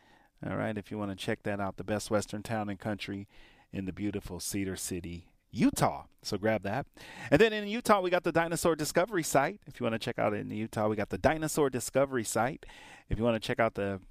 All 0.45 0.57
right, 0.57 0.77
if 0.77 0.91
you 0.91 0.97
want 0.97 1.11
to 1.11 1.15
check 1.15 1.43
that 1.43 1.59
out, 1.59 1.77
the 1.77 1.83
Best 1.83 2.11
Western 2.11 2.43
Town 2.43 2.69
and 2.69 2.79
Country 2.79 3.27
in 3.71 3.85
the 3.85 3.93
beautiful 3.93 4.39
Cedar 4.39 4.75
City, 4.75 5.29
Utah. 5.51 6.03
So 6.21 6.37
grab 6.37 6.63
that. 6.63 6.85
And 7.31 7.39
then 7.39 7.53
in 7.53 7.67
Utah, 7.67 8.01
we 8.01 8.09
got 8.09 8.23
the 8.23 8.33
Dinosaur 8.33 8.75
Discovery 8.75 9.23
site. 9.23 9.61
If 9.65 9.79
you 9.79 9.85
want 9.85 9.93
to 9.93 9.99
check 9.99 10.19
out 10.19 10.33
in 10.33 10.49
Utah, 10.51 10.89
we 10.89 10.97
got 10.97 11.09
the 11.09 11.17
Dinosaur 11.17 11.69
Discovery 11.69 12.25
site. 12.25 12.65
If 13.09 13.17
you 13.17 13.23
want 13.23 13.41
to 13.41 13.45
check 13.45 13.59
out 13.59 13.75
the 13.75 14.01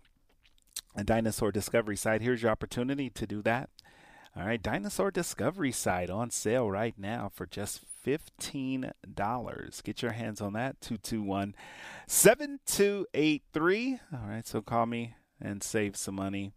Dinosaur 1.05 1.53
Discovery 1.53 1.97
site, 1.97 2.23
here's 2.23 2.43
your 2.43 2.51
opportunity 2.51 3.11
to 3.11 3.27
do 3.27 3.43
that. 3.43 3.69
All 4.39 4.45
right, 4.45 4.62
Dinosaur 4.62 5.11
Discovery 5.11 5.72
site 5.72 6.11
on 6.11 6.30
sale 6.30 6.70
right 6.70 6.95
now 6.99 7.30
for 7.32 7.47
just 7.47 7.80
$15. 8.07 9.82
Get 9.82 10.03
your 10.03 10.12
hands 10.12 10.43
on 10.43 10.53
that. 10.53 10.78
221 10.82 11.55
7283. 12.07 14.01
All 14.12 14.28
right, 14.28 14.47
so 14.47 14.61
call 14.61 14.84
me 14.84 15.14
and 15.41 15.62
save 15.62 15.97
some 15.97 16.16
money 16.16 16.53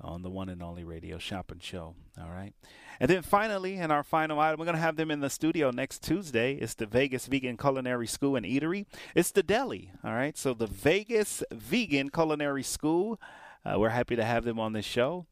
on 0.00 0.22
the 0.22 0.30
one 0.30 0.48
and 0.48 0.62
only 0.62 0.84
radio 0.84 1.18
shopping 1.18 1.58
show. 1.58 1.96
All 2.16 2.30
right. 2.30 2.52
And 3.00 3.10
then 3.10 3.22
finally, 3.22 3.76
in 3.76 3.90
our 3.90 4.04
final 4.04 4.38
item, 4.38 4.60
we're 4.60 4.66
going 4.66 4.76
to 4.76 4.80
have 4.80 4.94
them 4.94 5.10
in 5.10 5.18
the 5.18 5.30
studio 5.30 5.72
next 5.72 6.04
Tuesday. 6.04 6.54
It's 6.54 6.74
the 6.74 6.86
Vegas 6.86 7.26
Vegan 7.26 7.56
Culinary 7.56 8.06
School 8.06 8.36
and 8.36 8.46
Eatery. 8.46 8.86
It's 9.16 9.32
the 9.32 9.42
deli. 9.42 9.90
All 10.04 10.14
right. 10.14 10.38
So 10.38 10.54
the 10.54 10.68
Vegas 10.68 11.42
Vegan 11.52 12.10
Culinary 12.10 12.62
School, 12.62 13.20
uh, 13.64 13.80
we're 13.80 13.88
happy 13.88 14.14
to 14.14 14.24
have 14.24 14.44
them 14.44 14.60
on 14.60 14.74
this 14.74 14.84
show. 14.84 15.26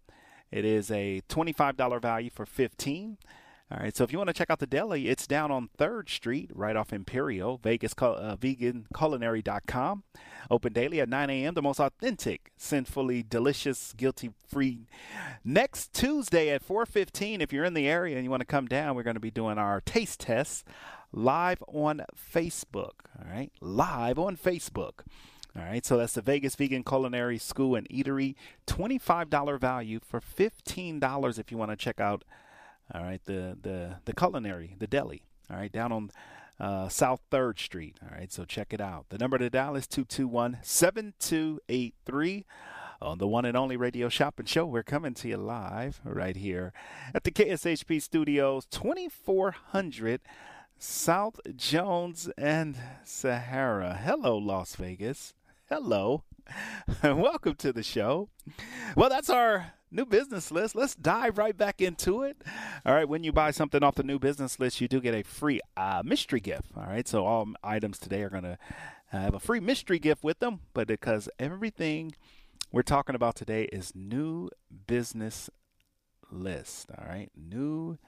It 0.50 0.64
is 0.64 0.90
a 0.90 1.22
$25 1.28 2.00
value 2.00 2.30
for 2.30 2.46
15 2.46 3.18
All 3.70 3.78
right, 3.78 3.94
so 3.94 4.02
if 4.02 4.12
you 4.12 4.18
want 4.18 4.28
to 4.28 4.34
check 4.34 4.48
out 4.48 4.60
the 4.60 4.66
deli, 4.66 5.08
it's 5.08 5.26
down 5.26 5.50
on 5.50 5.68
3rd 5.78 6.08
Street, 6.08 6.50
right 6.54 6.74
off 6.74 6.90
Imperial, 6.90 7.58
Vegas, 7.58 7.92
uh, 7.98 8.34
veganculinary.com. 8.40 10.04
Open 10.50 10.72
daily 10.72 11.00
at 11.00 11.08
9 11.10 11.28
a.m. 11.28 11.52
The 11.52 11.60
most 11.60 11.78
authentic, 11.78 12.50
sinfully 12.56 13.22
delicious, 13.22 13.92
guilty-free. 13.94 14.86
Next 15.44 15.92
Tuesday 15.92 16.48
at 16.48 16.66
4:15, 16.66 17.42
if 17.42 17.52
you're 17.52 17.66
in 17.66 17.74
the 17.74 17.86
area 17.86 18.16
and 18.16 18.24
you 18.24 18.30
want 18.30 18.40
to 18.40 18.46
come 18.46 18.66
down, 18.66 18.96
we're 18.96 19.02
going 19.02 19.16
to 19.16 19.20
be 19.20 19.30
doing 19.30 19.58
our 19.58 19.82
taste 19.82 20.20
tests 20.20 20.64
live 21.12 21.62
on 21.68 22.02
Facebook. 22.16 23.04
All 23.18 23.30
right, 23.30 23.52
live 23.60 24.18
on 24.18 24.38
Facebook. 24.38 25.00
All 25.58 25.64
right, 25.64 25.84
so 25.84 25.96
that's 25.96 26.14
the 26.14 26.22
Vegas 26.22 26.54
Vegan 26.54 26.84
Culinary 26.84 27.38
School 27.38 27.74
and 27.74 27.88
Eatery. 27.88 28.36
$25 28.66 29.60
value 29.60 29.98
for 30.00 30.20
$15 30.20 31.38
if 31.38 31.50
you 31.50 31.58
want 31.58 31.72
to 31.72 31.76
check 31.76 32.00
out 32.00 32.24
all 32.94 33.02
right, 33.02 33.20
the 33.24 33.58
the 33.60 33.96
the 34.04 34.12
culinary, 34.14 34.76
the 34.78 34.86
deli. 34.86 35.24
All 35.50 35.56
right, 35.56 35.72
down 35.72 35.92
on 35.92 36.10
uh, 36.58 36.88
South 36.88 37.20
Third 37.30 37.58
Street. 37.58 37.98
All 38.02 38.16
right, 38.16 38.32
so 38.32 38.46
check 38.46 38.72
it 38.72 38.80
out. 38.80 39.10
The 39.10 39.18
number 39.18 39.36
to 39.38 39.50
dial 39.50 39.76
is 39.76 39.86
221-7283 39.86 42.44
on 43.00 43.18
the 43.18 43.28
one 43.28 43.44
and 43.44 43.56
only 43.56 43.76
radio 43.76 44.08
shopping 44.08 44.46
show. 44.46 44.66
We're 44.66 44.82
coming 44.82 45.14
to 45.14 45.28
you 45.28 45.36
live 45.36 46.00
right 46.02 46.34
here 46.36 46.72
at 47.14 47.22
the 47.24 47.30
KSHP 47.30 48.02
Studios, 48.02 48.66
2400 48.70 50.20
South 50.78 51.38
Jones 51.56 52.28
and 52.36 52.76
Sahara. 53.04 54.00
Hello, 54.02 54.36
Las 54.38 54.74
Vegas. 54.76 55.34
Hello. 55.70 56.22
Welcome 57.02 57.54
to 57.56 57.74
the 57.74 57.82
show. 57.82 58.30
Well, 58.96 59.10
that's 59.10 59.28
our 59.28 59.74
new 59.90 60.06
business 60.06 60.50
list. 60.50 60.74
Let's 60.74 60.94
dive 60.94 61.36
right 61.36 61.54
back 61.54 61.82
into 61.82 62.22
it. 62.22 62.40
All 62.86 62.94
right, 62.94 63.06
when 63.06 63.22
you 63.22 63.32
buy 63.32 63.50
something 63.50 63.82
off 63.82 63.96
the 63.96 64.02
new 64.02 64.18
business 64.18 64.58
list, 64.58 64.80
you 64.80 64.88
do 64.88 64.98
get 64.98 65.14
a 65.14 65.22
free 65.22 65.60
uh, 65.76 66.00
mystery 66.02 66.40
gift. 66.40 66.70
All 66.74 66.84
right, 66.84 67.06
so 67.06 67.26
all 67.26 67.48
items 67.62 67.98
today 67.98 68.22
are 68.22 68.30
going 68.30 68.44
to 68.44 68.56
have 69.08 69.34
a 69.34 69.38
free 69.38 69.60
mystery 69.60 69.98
gift 69.98 70.24
with 70.24 70.38
them, 70.38 70.60
but 70.72 70.88
because 70.88 71.28
everything 71.38 72.14
we're 72.72 72.80
talking 72.80 73.14
about 73.14 73.36
today 73.36 73.64
is 73.64 73.94
new 73.94 74.48
business 74.86 75.50
list. 76.30 76.88
All 76.96 77.06
right, 77.06 77.30
new 77.36 77.98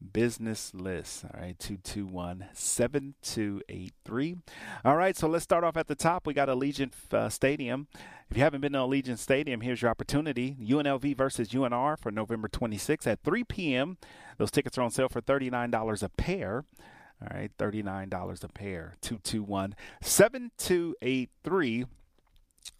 business 0.00 0.72
list. 0.74 1.24
All 1.24 1.40
right, 1.40 1.58
221 1.58 2.46
7283. 2.52 4.36
All 4.84 4.96
right, 4.96 5.16
so 5.16 5.28
let's 5.28 5.44
start 5.44 5.64
off 5.64 5.76
at 5.76 5.86
the 5.86 5.94
top. 5.94 6.26
We 6.26 6.34
got 6.34 6.48
Allegiant 6.48 6.92
uh, 7.12 7.28
Stadium. 7.28 7.88
If 8.30 8.36
you 8.36 8.42
haven't 8.42 8.60
been 8.60 8.72
to 8.72 8.78
Allegiant 8.78 9.18
Stadium, 9.18 9.60
here's 9.62 9.82
your 9.82 9.90
opportunity 9.90 10.56
UNLV 10.60 11.16
versus 11.16 11.48
UNR 11.48 11.98
for 11.98 12.10
November 12.10 12.48
26th 12.48 13.06
at 13.06 13.22
3 13.22 13.44
p.m. 13.44 13.98
Those 14.36 14.50
tickets 14.50 14.76
are 14.78 14.82
on 14.82 14.90
sale 14.90 15.08
for 15.08 15.20
$39 15.20 16.02
a 16.02 16.08
pair. 16.10 16.64
All 17.20 17.36
right, 17.36 17.50
$39 17.58 18.44
a 18.44 18.48
pair. 18.48 18.94
221 19.00 19.74
7283 20.00 21.86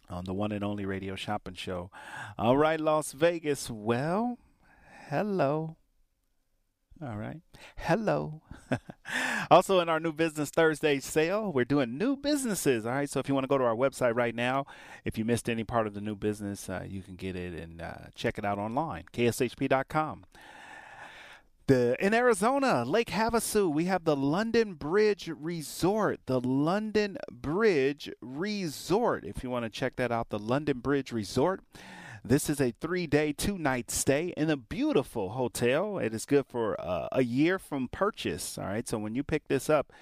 on 0.09 0.25
the 0.25 0.33
one 0.33 0.51
and 0.51 0.63
only 0.63 0.85
radio 0.85 1.15
shopping 1.15 1.53
show. 1.53 1.91
All 2.37 2.57
right, 2.57 2.79
Las 2.79 3.11
Vegas. 3.11 3.69
Well, 3.69 4.37
hello. 5.09 5.75
All 7.01 7.15
right. 7.15 7.39
Hello. 7.77 8.41
also, 9.51 9.79
in 9.79 9.87
our 9.87 10.01
new 10.01 10.11
business 10.11 10.49
Thursday 10.49 10.99
sale, 10.99 11.49
we're 11.49 11.63
doing 11.63 11.97
new 11.97 12.17
businesses. 12.17 12.85
All 12.85 12.91
right. 12.91 13.09
So, 13.09 13.21
if 13.21 13.29
you 13.29 13.33
want 13.33 13.45
to 13.45 13.47
go 13.47 13.57
to 13.57 13.63
our 13.63 13.75
website 13.75 14.15
right 14.15 14.35
now, 14.35 14.65
if 15.05 15.17
you 15.17 15.23
missed 15.23 15.49
any 15.49 15.63
part 15.63 15.87
of 15.87 15.93
the 15.93 16.01
new 16.01 16.15
business, 16.15 16.67
uh, 16.67 16.83
you 16.85 17.01
can 17.01 17.15
get 17.15 17.37
it 17.37 17.53
and 17.53 17.81
uh, 17.81 18.09
check 18.15 18.37
it 18.37 18.43
out 18.43 18.59
online. 18.59 19.05
KSHP.com. 19.13 20.25
The, 21.67 21.95
in 22.03 22.13
Arizona, 22.13 22.83
Lake 22.83 23.11
Havasu, 23.11 23.71
we 23.71 23.85
have 23.85 24.03
the 24.03 24.15
London 24.15 24.73
Bridge 24.73 25.31
Resort. 25.33 26.19
The 26.25 26.41
London 26.41 27.17
Bridge 27.31 28.11
Resort. 28.21 29.23
If 29.23 29.41
you 29.43 29.49
want 29.49 29.63
to 29.65 29.69
check 29.69 29.95
that 29.97 30.11
out, 30.11 30.29
the 30.29 30.39
London 30.39 30.79
Bridge 30.79 31.13
Resort. 31.13 31.61
This 32.23 32.49
is 32.49 32.59
a 32.59 32.71
three 32.71 33.07
day, 33.07 33.31
two 33.31 33.57
night 33.57 33.89
stay 33.89 34.33
in 34.35 34.49
a 34.49 34.57
beautiful 34.57 35.29
hotel. 35.29 35.97
It 35.97 36.13
is 36.13 36.25
good 36.25 36.45
for 36.45 36.79
uh, 36.79 37.07
a 37.11 37.23
year 37.23 37.57
from 37.57 37.87
purchase. 37.87 38.57
All 38.57 38.65
right. 38.65 38.87
So 38.87 38.97
when 38.97 39.15
you 39.15 39.23
pick 39.23 39.47
this 39.47 39.69
up, 39.69 39.93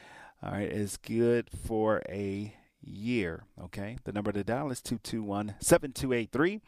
all 0.42 0.52
right, 0.52 0.70
it's 0.70 0.98
good 0.98 1.50
for 1.50 2.02
a 2.10 2.56
year. 2.82 3.46
Okay. 3.62 3.98
The 4.04 4.12
number 4.12 4.32
to 4.32 4.44
dial 4.44 4.72
is 4.72 4.82
221 4.82 5.56
7283. 5.60 6.62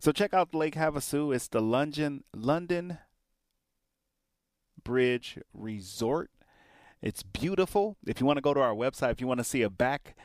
So 0.00 0.12
check 0.12 0.34
out 0.34 0.54
Lake 0.54 0.74
Havasu. 0.74 1.34
It's 1.34 1.48
the 1.48 1.60
London, 1.60 2.24
London 2.34 2.98
Bridge 4.82 5.38
Resort. 5.54 6.30
It's 7.00 7.22
beautiful. 7.22 7.96
If 8.06 8.20
you 8.20 8.26
want 8.26 8.38
to 8.38 8.42
go 8.42 8.54
to 8.54 8.60
our 8.60 8.74
website, 8.74 9.12
if 9.12 9.20
you 9.20 9.26
want 9.26 9.38
to 9.38 9.44
see 9.44 9.62
a 9.62 9.70
back 9.70 10.16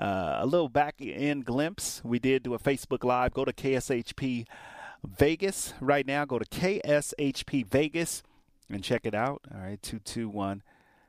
uh, 0.00 0.38
a 0.40 0.46
little 0.46 0.68
back 0.68 0.96
end 1.00 1.44
glimpse. 1.44 2.00
We 2.02 2.18
did 2.18 2.42
do 2.42 2.54
a 2.54 2.58
Facebook 2.58 3.04
Live. 3.04 3.34
Go 3.34 3.44
to 3.44 3.52
KSHP 3.52 4.46
Vegas 5.04 5.74
right 5.80 6.06
now. 6.06 6.24
Go 6.24 6.38
to 6.38 6.46
KSHP 6.46 7.66
Vegas 7.66 8.22
and 8.70 8.82
check 8.82 9.02
it 9.04 9.14
out. 9.14 9.42
All 9.54 9.60
right, 9.60 9.82
221 9.82 10.62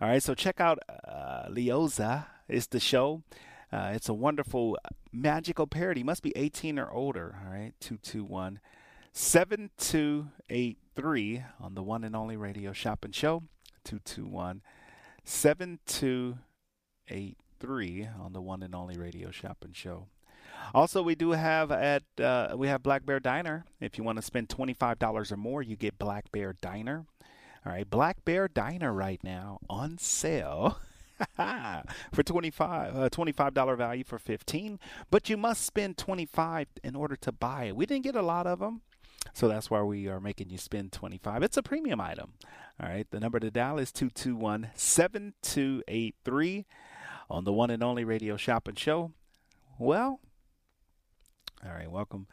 All 0.00 0.08
right. 0.08 0.22
So 0.22 0.34
check 0.34 0.60
out 0.60 0.78
uh, 0.88 1.48
Leoza 1.48 2.26
is 2.48 2.68
the 2.68 2.80
show. 2.80 3.22
Uh, 3.72 3.92
it's 3.94 4.08
a 4.08 4.14
wonderful 4.14 4.78
magical 5.12 5.66
parody. 5.66 6.02
Must 6.02 6.22
be 6.22 6.32
18 6.36 6.78
or 6.78 6.90
older. 6.90 7.36
All 7.44 7.52
right. 7.52 7.72
221 7.80 8.60
7283 9.12 11.44
on 11.60 11.74
the 11.74 11.82
one 11.82 12.02
and 12.02 12.16
only 12.16 12.38
radio 12.38 12.72
shopping 12.72 13.12
show 13.12 13.42
221 13.84 14.62
7283 15.24 18.08
on 18.18 18.32
the 18.32 18.40
one 18.40 18.62
and 18.62 18.74
only 18.74 18.96
radio 18.96 19.30
shopping 19.30 19.74
show. 19.74 20.06
Also 20.74 21.02
we 21.02 21.14
do 21.14 21.32
have 21.32 21.70
at 21.70 22.04
uh, 22.18 22.54
we 22.56 22.68
have 22.68 22.82
black 22.82 23.04
bear 23.04 23.20
diner. 23.20 23.66
If 23.80 23.98
you 23.98 24.04
want 24.04 24.16
to 24.16 24.22
spend 24.22 24.48
$25 24.48 25.30
or 25.30 25.36
more 25.36 25.60
you 25.62 25.76
get 25.76 25.98
black 25.98 26.32
bear 26.32 26.54
diner. 26.54 27.04
All 27.66 27.72
right 27.72 27.88
black 27.88 28.24
bear 28.24 28.48
diner 28.48 28.94
right 28.94 29.22
now 29.22 29.58
on 29.68 29.98
sale 29.98 30.78
for 32.12 32.22
25 32.24 32.96
uh, 32.96 33.10
$25 33.10 33.76
value 33.76 34.04
for 34.04 34.18
15 34.18 34.80
but 35.10 35.28
you 35.28 35.36
must 35.36 35.64
spend 35.64 35.98
25 35.98 36.68
in 36.82 36.96
order 36.96 37.16
to 37.16 37.30
buy 37.30 37.64
it. 37.64 37.76
We 37.76 37.84
didn't 37.84 38.04
get 38.04 38.16
a 38.16 38.22
lot 38.22 38.46
of 38.46 38.58
them 38.58 38.80
so 39.32 39.48
that's 39.48 39.70
why 39.70 39.80
we 39.82 40.08
are 40.08 40.20
making 40.20 40.50
you 40.50 40.58
spend 40.58 40.92
25 40.92 41.42
it's 41.42 41.56
a 41.56 41.62
premium 41.62 42.00
item. 42.00 42.34
All 42.80 42.88
right. 42.88 43.06
The 43.10 43.20
number 43.20 43.38
to 43.38 43.50
dial 43.50 43.78
is 43.78 43.92
221-7283 43.92 46.64
on 47.30 47.44
the 47.44 47.52
one 47.52 47.70
and 47.70 47.82
only 47.82 48.04
radio 48.04 48.36
shopping 48.36 48.76
show. 48.76 49.12
Well 49.78 50.20
all 51.64 51.72
right. 51.72 51.90
Welcome 51.90 52.26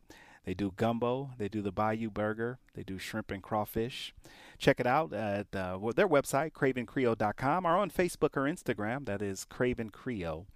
They 0.46 0.54
do 0.56 0.74
gumbo, 0.76 1.32
they 1.38 1.48
do 1.48 1.62
the 1.62 1.72
Bayou 1.72 2.10
Burger, 2.10 2.58
they 2.74 2.84
do 2.84 2.98
shrimp 2.98 3.30
and 3.30 3.44
crawfish. 3.44 4.14
Check 4.58 4.80
it 4.80 4.88
out 4.88 5.14
at 5.14 5.56
uh, 5.56 5.78
their 5.96 6.08
website, 6.08 6.54
cravencreole.com, 6.54 7.66
or 7.66 7.78
on 7.78 7.92
Facebook 7.92 8.36
or 8.36 8.44
Instagram. 8.44 9.06
That 9.06 9.22
is 9.22 9.46
Craven 9.46 9.92
Creole. 9.92 10.48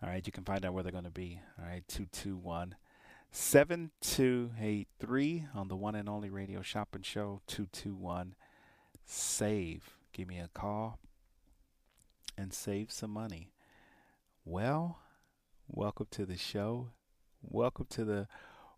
All 0.00 0.08
right, 0.08 0.24
you 0.24 0.32
can 0.32 0.44
find 0.44 0.64
out 0.64 0.74
where 0.74 0.84
they're 0.84 0.92
going 0.92 1.04
to 1.04 1.10
be. 1.10 1.40
All 1.58 1.64
right, 1.64 1.82
221 1.88 2.76
7283 3.34 5.46
on 5.54 5.68
the 5.68 5.76
one 5.76 5.94
and 5.94 6.06
only 6.08 6.28
radio 6.28 6.60
shopping 6.60 7.02
show, 7.02 7.40
221 7.46 8.34
SAVE. 9.06 9.96
Give 10.12 10.28
me 10.28 10.38
a 10.38 10.48
call 10.48 10.98
and 12.36 12.52
save 12.52 12.92
some 12.92 13.10
money. 13.10 13.52
Well, 14.44 14.98
welcome 15.66 16.08
to 16.10 16.26
the 16.26 16.36
show. 16.36 16.90
Welcome 17.50 17.86
to 17.90 18.04
the 18.04 18.28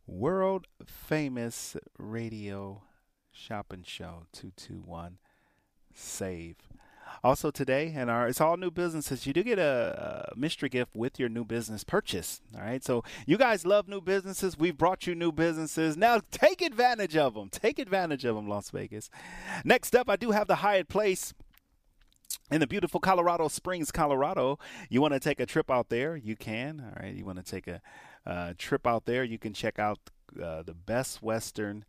world 0.07 0.67
famous 0.87 1.77
radio 1.99 2.83
shopping 3.31 3.85
show 3.87 4.25
221 4.33 5.19
Save. 5.93 6.57
Also 7.23 7.51
today, 7.51 7.93
and 7.95 8.11
our 8.11 8.27
it's 8.27 8.41
all 8.41 8.57
new 8.57 8.71
businesses. 8.71 9.27
You 9.27 9.33
do 9.35 9.43
get 9.43 9.59
a, 9.59 10.31
a, 10.33 10.37
mystery 10.37 10.69
gift 10.69 10.97
with 10.97 11.21
your 11.21 11.29
new 11.29 11.45
business 11.45 11.85
purchase. 11.85 12.41
All 12.57 12.63
right, 12.63 12.83
so 12.83 13.05
you 13.27 13.37
guys 13.37 13.67
love 13.67 13.87
new 13.87 14.01
businesses. 14.01 14.59
We've 14.59 14.77
brought 14.77 15.07
you 15.07 15.15
new 15.15 15.31
businesses. 15.31 15.97
Now 15.97 16.23
take 16.31 16.63
advantage 16.63 17.17
of 17.17 17.35
them. 17.35 17.51
Take 17.51 17.79
advantage 17.79 18.25
of 18.25 18.35
them, 18.35 18.49
Las 18.49 18.71
Vegas. 18.71 19.11
Next 19.65 19.95
up, 19.95 20.09
I 20.09 20.17
do 20.17 20.31
have 20.31 20.49
the 20.49 20.57
Hyatt 20.57 20.89
Place 20.89 21.35
in 22.51 22.61
the 22.61 22.67
beautiful 22.67 23.01
Colorado 23.01 23.49
Springs, 23.49 23.91
Colorado, 23.91 24.59
you 24.89 25.01
want 25.01 25.15
to 25.15 25.21
take 25.21 25.41
a 25.41 25.47
trip 25.47 25.71
out 25.71 25.89
there, 25.89 26.17
you 26.17 26.37
can. 26.37 26.81
All 26.81 27.03
right, 27.03 27.15
you 27.15 27.25
want 27.25 27.45
to 27.45 27.45
take 27.45 27.67
a 27.67 27.81
uh, 28.27 28.55
trip 28.59 28.87
out 28.87 29.05
there, 29.05 29.25
you 29.25 29.39
can 29.39 29.53
check 29.53 29.79
out 29.79 29.99
uh, 30.43 30.63
the 30.63 30.75
Best 30.75 31.23
Western, 31.23 31.85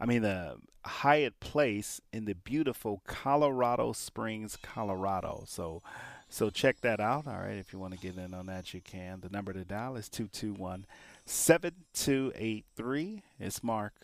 I 0.00 0.06
mean, 0.06 0.22
the 0.22 0.56
Hyatt 0.84 1.38
Place 1.40 2.00
in 2.12 2.24
the 2.24 2.34
beautiful 2.34 3.02
Colorado 3.06 3.92
Springs, 3.92 4.58
Colorado. 4.60 5.44
So, 5.46 5.82
so 6.28 6.50
check 6.50 6.80
that 6.80 6.98
out. 6.98 7.26
All 7.28 7.38
right, 7.38 7.56
if 7.56 7.72
you 7.72 7.78
want 7.78 7.94
to 7.94 8.00
get 8.00 8.16
in 8.16 8.34
on 8.34 8.46
that, 8.46 8.74
you 8.74 8.80
can. 8.80 9.20
The 9.20 9.28
number 9.28 9.52
to 9.52 9.64
dial 9.64 9.94
is 9.96 10.08
221 10.08 10.86
7283. 11.24 13.22
It's 13.38 13.62
Mark 13.62 13.94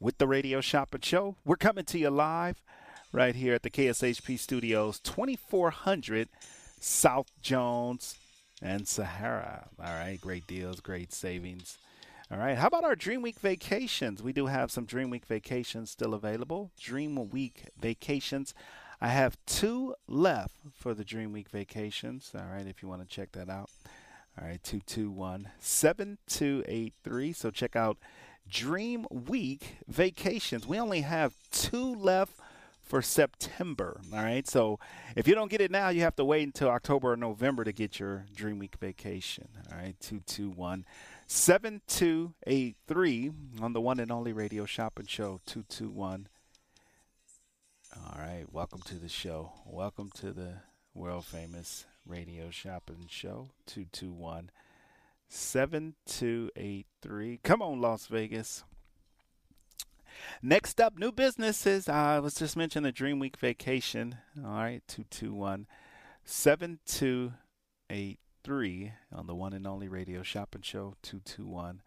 with 0.00 0.16
the 0.18 0.26
Radio 0.26 0.60
Shopping 0.62 1.02
Show. 1.02 1.36
We're 1.44 1.56
coming 1.56 1.84
to 1.84 1.98
you 1.98 2.08
live 2.10 2.62
right 3.12 3.34
here 3.34 3.54
at 3.54 3.62
the 3.62 3.70
KSHP 3.70 4.38
Studios, 4.38 5.00
2400 5.00 6.28
South 6.80 7.30
Jones 7.42 8.16
and 8.62 8.86
Sahara. 8.86 9.68
All 9.78 9.92
right, 9.92 10.18
great 10.20 10.46
deals, 10.46 10.80
great 10.80 11.12
savings. 11.12 11.78
All 12.30 12.38
right, 12.38 12.56
how 12.56 12.68
about 12.68 12.84
our 12.84 12.96
Dream 12.96 13.20
Week 13.20 13.38
vacations? 13.38 14.22
We 14.22 14.32
do 14.32 14.46
have 14.46 14.70
some 14.70 14.86
Dream 14.86 15.10
Week 15.10 15.26
vacations 15.26 15.90
still 15.90 16.14
available. 16.14 16.70
Dream 16.80 17.28
Week 17.28 17.64
vacations. 17.78 18.54
I 19.00 19.08
have 19.08 19.36
two 19.46 19.94
left 20.06 20.54
for 20.72 20.94
the 20.94 21.04
Dream 21.04 21.32
Week 21.32 21.48
vacations. 21.50 22.32
All 22.34 22.46
right, 22.50 22.66
if 22.66 22.82
you 22.82 22.88
want 22.88 23.02
to 23.02 23.06
check 23.06 23.32
that 23.32 23.50
out. 23.50 23.68
All 24.40 24.46
right, 24.46 24.62
221 24.62 25.50
7283. 25.58 27.32
So 27.34 27.50
check 27.50 27.76
out 27.76 27.98
Dream 28.48 29.06
Week 29.10 29.76
vacations. 29.86 30.66
We 30.66 30.78
only 30.80 31.02
have 31.02 31.34
two 31.50 31.94
left 31.94 32.32
for 32.92 33.00
September. 33.00 34.02
All 34.12 34.22
right. 34.22 34.46
So 34.46 34.78
if 35.16 35.26
you 35.26 35.34
don't 35.34 35.50
get 35.50 35.62
it 35.62 35.70
now, 35.70 35.88
you 35.88 36.02
have 36.02 36.16
to 36.16 36.26
wait 36.26 36.42
until 36.42 36.68
October 36.68 37.12
or 37.12 37.16
November 37.16 37.64
to 37.64 37.72
get 37.72 37.98
your 37.98 38.26
Dream 38.34 38.58
Week 38.58 38.76
vacation. 38.78 39.48
All 39.70 39.78
right. 39.78 39.98
221 40.00 40.84
7283 41.26 43.30
on 43.62 43.72
the 43.72 43.80
one 43.80 43.98
and 43.98 44.12
only 44.12 44.34
radio 44.34 44.66
shopping 44.66 45.06
show. 45.06 45.40
221. 45.46 46.28
All 47.96 48.18
right. 48.18 48.44
Welcome 48.52 48.82
to 48.82 48.96
the 48.96 49.08
show. 49.08 49.52
Welcome 49.64 50.10
to 50.16 50.34
the 50.34 50.56
world 50.92 51.24
famous 51.24 51.86
radio 52.04 52.50
shopping 52.50 53.06
show. 53.08 53.52
221 53.68 54.50
7283. 55.30 57.40
Come 57.42 57.62
on, 57.62 57.80
Las 57.80 58.06
Vegas. 58.08 58.64
Next 60.42 60.80
up, 60.80 60.98
new 60.98 61.12
businesses. 61.12 61.88
I 61.88 62.18
was 62.18 62.34
just 62.34 62.56
mentioning 62.56 62.84
the 62.84 62.92
Dream 62.92 63.18
Week 63.18 63.36
vacation. 63.36 64.16
All 64.44 64.52
right, 64.52 64.82
221 64.88 65.66
7283 66.24 68.92
on 69.12 69.26
the 69.26 69.34
one 69.34 69.52
and 69.52 69.66
only 69.66 69.88
radio 69.88 70.22
shopping 70.22 70.62
show. 70.62 70.94
221 71.02 71.82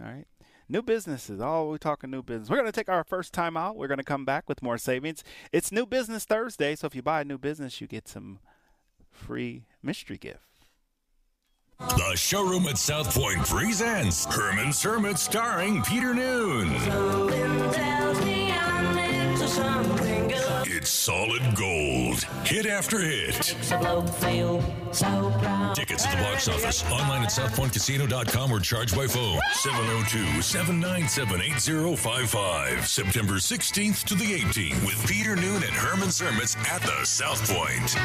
All 0.00 0.06
right. 0.06 0.26
New 0.68 0.82
businesses. 0.82 1.40
Oh, 1.40 1.68
we're 1.68 1.78
talking 1.78 2.10
new 2.10 2.22
business. 2.22 2.48
We're 2.48 2.56
going 2.56 2.66
to 2.66 2.72
take 2.72 2.88
our 2.88 3.04
first 3.04 3.34
time 3.34 3.56
out. 3.56 3.76
We're 3.76 3.88
going 3.88 3.98
to 3.98 4.04
come 4.04 4.24
back 4.24 4.48
with 4.48 4.62
more 4.62 4.78
savings. 4.78 5.22
It's 5.52 5.70
New 5.70 5.86
Business 5.86 6.24
Thursday, 6.24 6.74
so 6.74 6.86
if 6.86 6.94
you 6.94 7.02
buy 7.02 7.20
a 7.20 7.24
new 7.24 7.38
business, 7.38 7.80
you 7.80 7.86
get 7.86 8.08
some 8.08 8.40
free 9.12 9.66
mystery 9.82 10.18
gift. 10.18 10.55
The 11.78 12.14
showroom 12.16 12.66
at 12.68 12.78
South 12.78 13.14
Point 13.14 13.44
presents 13.44 14.24
Herman's 14.24 14.82
Hermit 14.82 15.18
starring 15.18 15.82
Peter 15.82 16.14
Noone. 16.14 16.72
It's 20.68 20.88
solid 20.90 21.42
gold. 21.54 22.22
Hit 22.44 22.64
after 22.66 22.98
hit. 23.00 23.34
Tickets 23.34 23.72
at 26.06 26.16
the 26.16 26.22
box 26.22 26.48
office, 26.48 26.82
online 26.90 27.24
at 27.24 27.28
southpointcasino.com 27.28 28.50
or 28.52 28.60
charged 28.60 28.96
by 28.96 29.06
phone. 29.06 29.38
702 29.52 30.40
797 30.40 31.42
8055. 31.42 32.88
September 32.88 33.34
16th 33.34 34.02
to 34.04 34.14
the 34.14 34.32
18th 34.40 34.82
with 34.86 35.06
Peter 35.06 35.36
Noone 35.36 35.62
and 35.62 35.74
Herman's 35.74 36.18
Hermits 36.20 36.56
at 36.70 36.80
the 36.82 37.04
South 37.04 37.46
Point. 37.50 37.96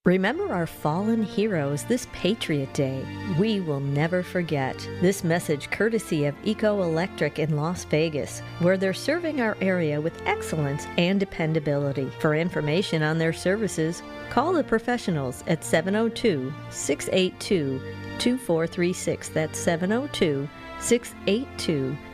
Remember 0.03 0.51
our 0.51 0.65
fallen 0.65 1.21
heroes 1.21 1.83
this 1.83 2.07
Patriot 2.11 2.73
Day. 2.73 3.05
We 3.37 3.59
will 3.59 3.79
never 3.79 4.23
forget. 4.23 4.75
This 4.99 5.23
message 5.23 5.69
courtesy 5.69 6.25
of 6.25 6.33
Eco 6.43 6.81
Electric 6.81 7.37
in 7.37 7.55
Las 7.55 7.83
Vegas, 7.85 8.39
where 8.59 8.77
they're 8.77 8.95
serving 8.95 9.41
our 9.41 9.55
area 9.61 10.01
with 10.01 10.19
excellence 10.25 10.87
and 10.97 11.19
dependability. 11.19 12.09
For 12.19 12.33
information 12.33 13.03
on 13.03 13.19
their 13.19 13.31
services, 13.31 14.01
call 14.31 14.53
the 14.53 14.63
professionals 14.63 15.43
at 15.45 15.63
702 15.63 16.51
682 16.71 17.79
2436. 18.17 19.29
That's 19.29 19.59
702 19.59 20.49
682 20.79 21.95
2436. 21.95 22.10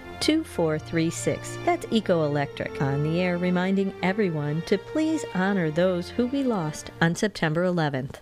That's 1.65 1.85
Eco 1.91 2.25
Electric 2.25 2.81
on 2.81 3.03
the 3.03 3.21
air 3.21 3.37
reminding 3.37 3.93
everyone 4.03 4.61
to 4.63 4.77
please 4.77 5.23
honor 5.33 5.71
those 5.71 6.09
who 6.09 6.27
we 6.27 6.43
lost 6.43 6.91
on 7.01 7.15
September 7.15 7.63
11th. 7.63 8.21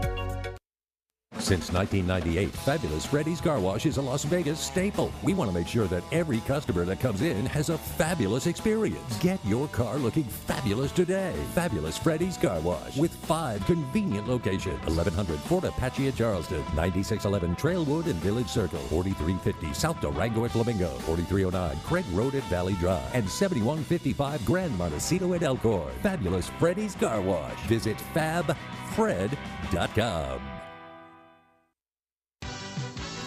Since 1.51 1.73
1998, 1.73 2.49
Fabulous 2.59 3.05
Freddy's 3.05 3.41
Car 3.41 3.59
Wash 3.59 3.85
is 3.85 3.97
a 3.97 4.01
Las 4.01 4.23
Vegas 4.23 4.57
staple. 4.57 5.11
We 5.21 5.33
want 5.33 5.51
to 5.51 5.53
make 5.53 5.67
sure 5.67 5.85
that 5.87 6.05
every 6.13 6.39
customer 6.39 6.85
that 6.85 7.01
comes 7.01 7.21
in 7.21 7.45
has 7.47 7.67
a 7.67 7.77
fabulous 7.77 8.47
experience. 8.47 9.17
Get 9.17 9.43
your 9.43 9.67
car 9.67 9.97
looking 9.97 10.23
fabulous 10.23 10.93
today. 10.93 11.33
Fabulous 11.53 11.97
Freddy's 11.97 12.37
Car 12.37 12.61
Wash 12.61 12.95
with 12.95 13.13
five 13.25 13.65
convenient 13.65 14.29
locations 14.29 14.79
1100 14.85 15.37
Fort 15.41 15.65
Apache 15.65 16.07
at 16.07 16.15
Charleston, 16.15 16.63
9611 16.73 17.57
Trailwood 17.57 18.05
and 18.05 18.15
Village 18.21 18.47
Circle, 18.47 18.79
4350 18.79 19.73
South 19.73 19.99
Durango 19.99 20.45
at 20.45 20.51
Flamingo, 20.51 20.87
4309 20.99 21.75
Craig 21.83 22.05
Road 22.13 22.33
at 22.33 22.43
Valley 22.43 22.75
Drive, 22.75 23.13
and 23.13 23.29
7155 23.29 24.45
Grand 24.45 24.77
Montecito 24.77 25.33
at 25.33 25.43
Elkhorn. 25.43 25.91
Fabulous 26.01 26.47
Freddy's 26.59 26.95
Car 26.95 27.19
Wash. 27.19 27.59
Visit 27.63 27.97
fabfred.com. 28.15 30.50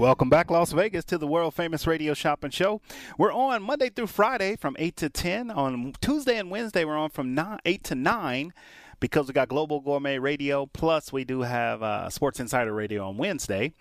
Welcome 0.00 0.30
back, 0.30 0.50
Las 0.50 0.72
Vegas, 0.72 1.04
to 1.04 1.18
the 1.18 1.26
world 1.26 1.52
famous 1.52 1.86
radio 1.86 2.14
shopping 2.14 2.50
show. 2.50 2.80
We're 3.18 3.34
on 3.34 3.62
Monday 3.62 3.90
through 3.90 4.06
Friday 4.06 4.56
from 4.56 4.74
8 4.78 4.96
to 4.96 5.10
10. 5.10 5.50
On 5.50 5.92
Tuesday 6.00 6.38
and 6.38 6.50
Wednesday, 6.50 6.86
we're 6.86 6.96
on 6.96 7.10
from 7.10 7.34
9, 7.34 7.58
8 7.66 7.84
to 7.84 7.94
9 7.94 8.54
because 9.00 9.26
we 9.26 9.32
got 9.32 9.48
Global 9.48 9.80
Gourmet 9.80 10.18
Radio. 10.18 10.66
Plus, 10.66 11.12
we 11.12 11.24
do 11.24 11.40
have 11.40 11.82
uh, 11.82 12.10
Sports 12.10 12.38
Insider 12.38 12.72
Radio 12.72 13.08
on 13.08 13.16
Wednesday. 13.16 13.72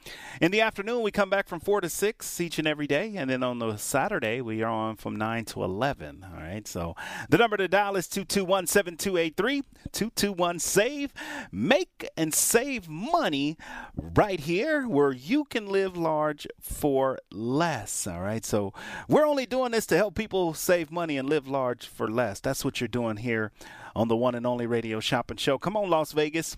In 0.41 0.51
the 0.51 0.61
afternoon, 0.61 1.01
we 1.01 1.11
come 1.11 1.29
back 1.29 1.47
from 1.47 1.59
4 1.59 1.81
to 1.81 1.89
6 1.89 2.41
each 2.41 2.57
and 2.57 2.67
every 2.67 2.87
day. 2.87 3.15
And 3.15 3.29
then 3.29 3.43
on 3.43 3.59
the 3.59 3.75
Saturday, 3.75 4.41
we 4.41 4.63
are 4.63 4.71
on 4.71 4.95
from 4.95 5.17
9 5.17 5.45
to 5.45 5.63
11. 5.63 6.25
All 6.25 6.41
right. 6.41 6.67
So 6.67 6.95
the 7.29 7.37
number 7.37 7.57
to 7.57 7.67
dial 7.67 7.97
is 7.97 8.07
221 8.07 8.67
7283 8.67 9.61
221 9.91 10.59
SAVE. 10.59 11.13
Make 11.51 12.07
and 12.15 12.33
save 12.33 12.87
money 12.87 13.57
right 13.95 14.39
here 14.39 14.87
where 14.87 15.11
you 15.11 15.43
can 15.43 15.67
live 15.67 15.97
large 15.97 16.47
for 16.59 17.19
less. 17.31 18.07
All 18.07 18.21
right. 18.21 18.45
So 18.45 18.73
we're 19.09 19.27
only 19.27 19.45
doing 19.45 19.71
this 19.71 19.85
to 19.87 19.97
help 19.97 20.15
people 20.15 20.53
save 20.53 20.91
money 20.91 21.17
and 21.17 21.29
live 21.29 21.47
large 21.47 21.87
for 21.87 22.09
less. 22.09 22.39
That's 22.39 22.63
what 22.63 22.79
you're 22.79 22.87
doing 22.87 23.17
here 23.17 23.51
on 23.95 24.07
the 24.07 24.15
one 24.15 24.35
and 24.35 24.45
only 24.45 24.65
radio 24.65 24.99
shopping 24.99 25.37
show. 25.37 25.57
Come 25.57 25.75
on, 25.77 25.89
Las 25.89 26.11
Vegas. 26.11 26.57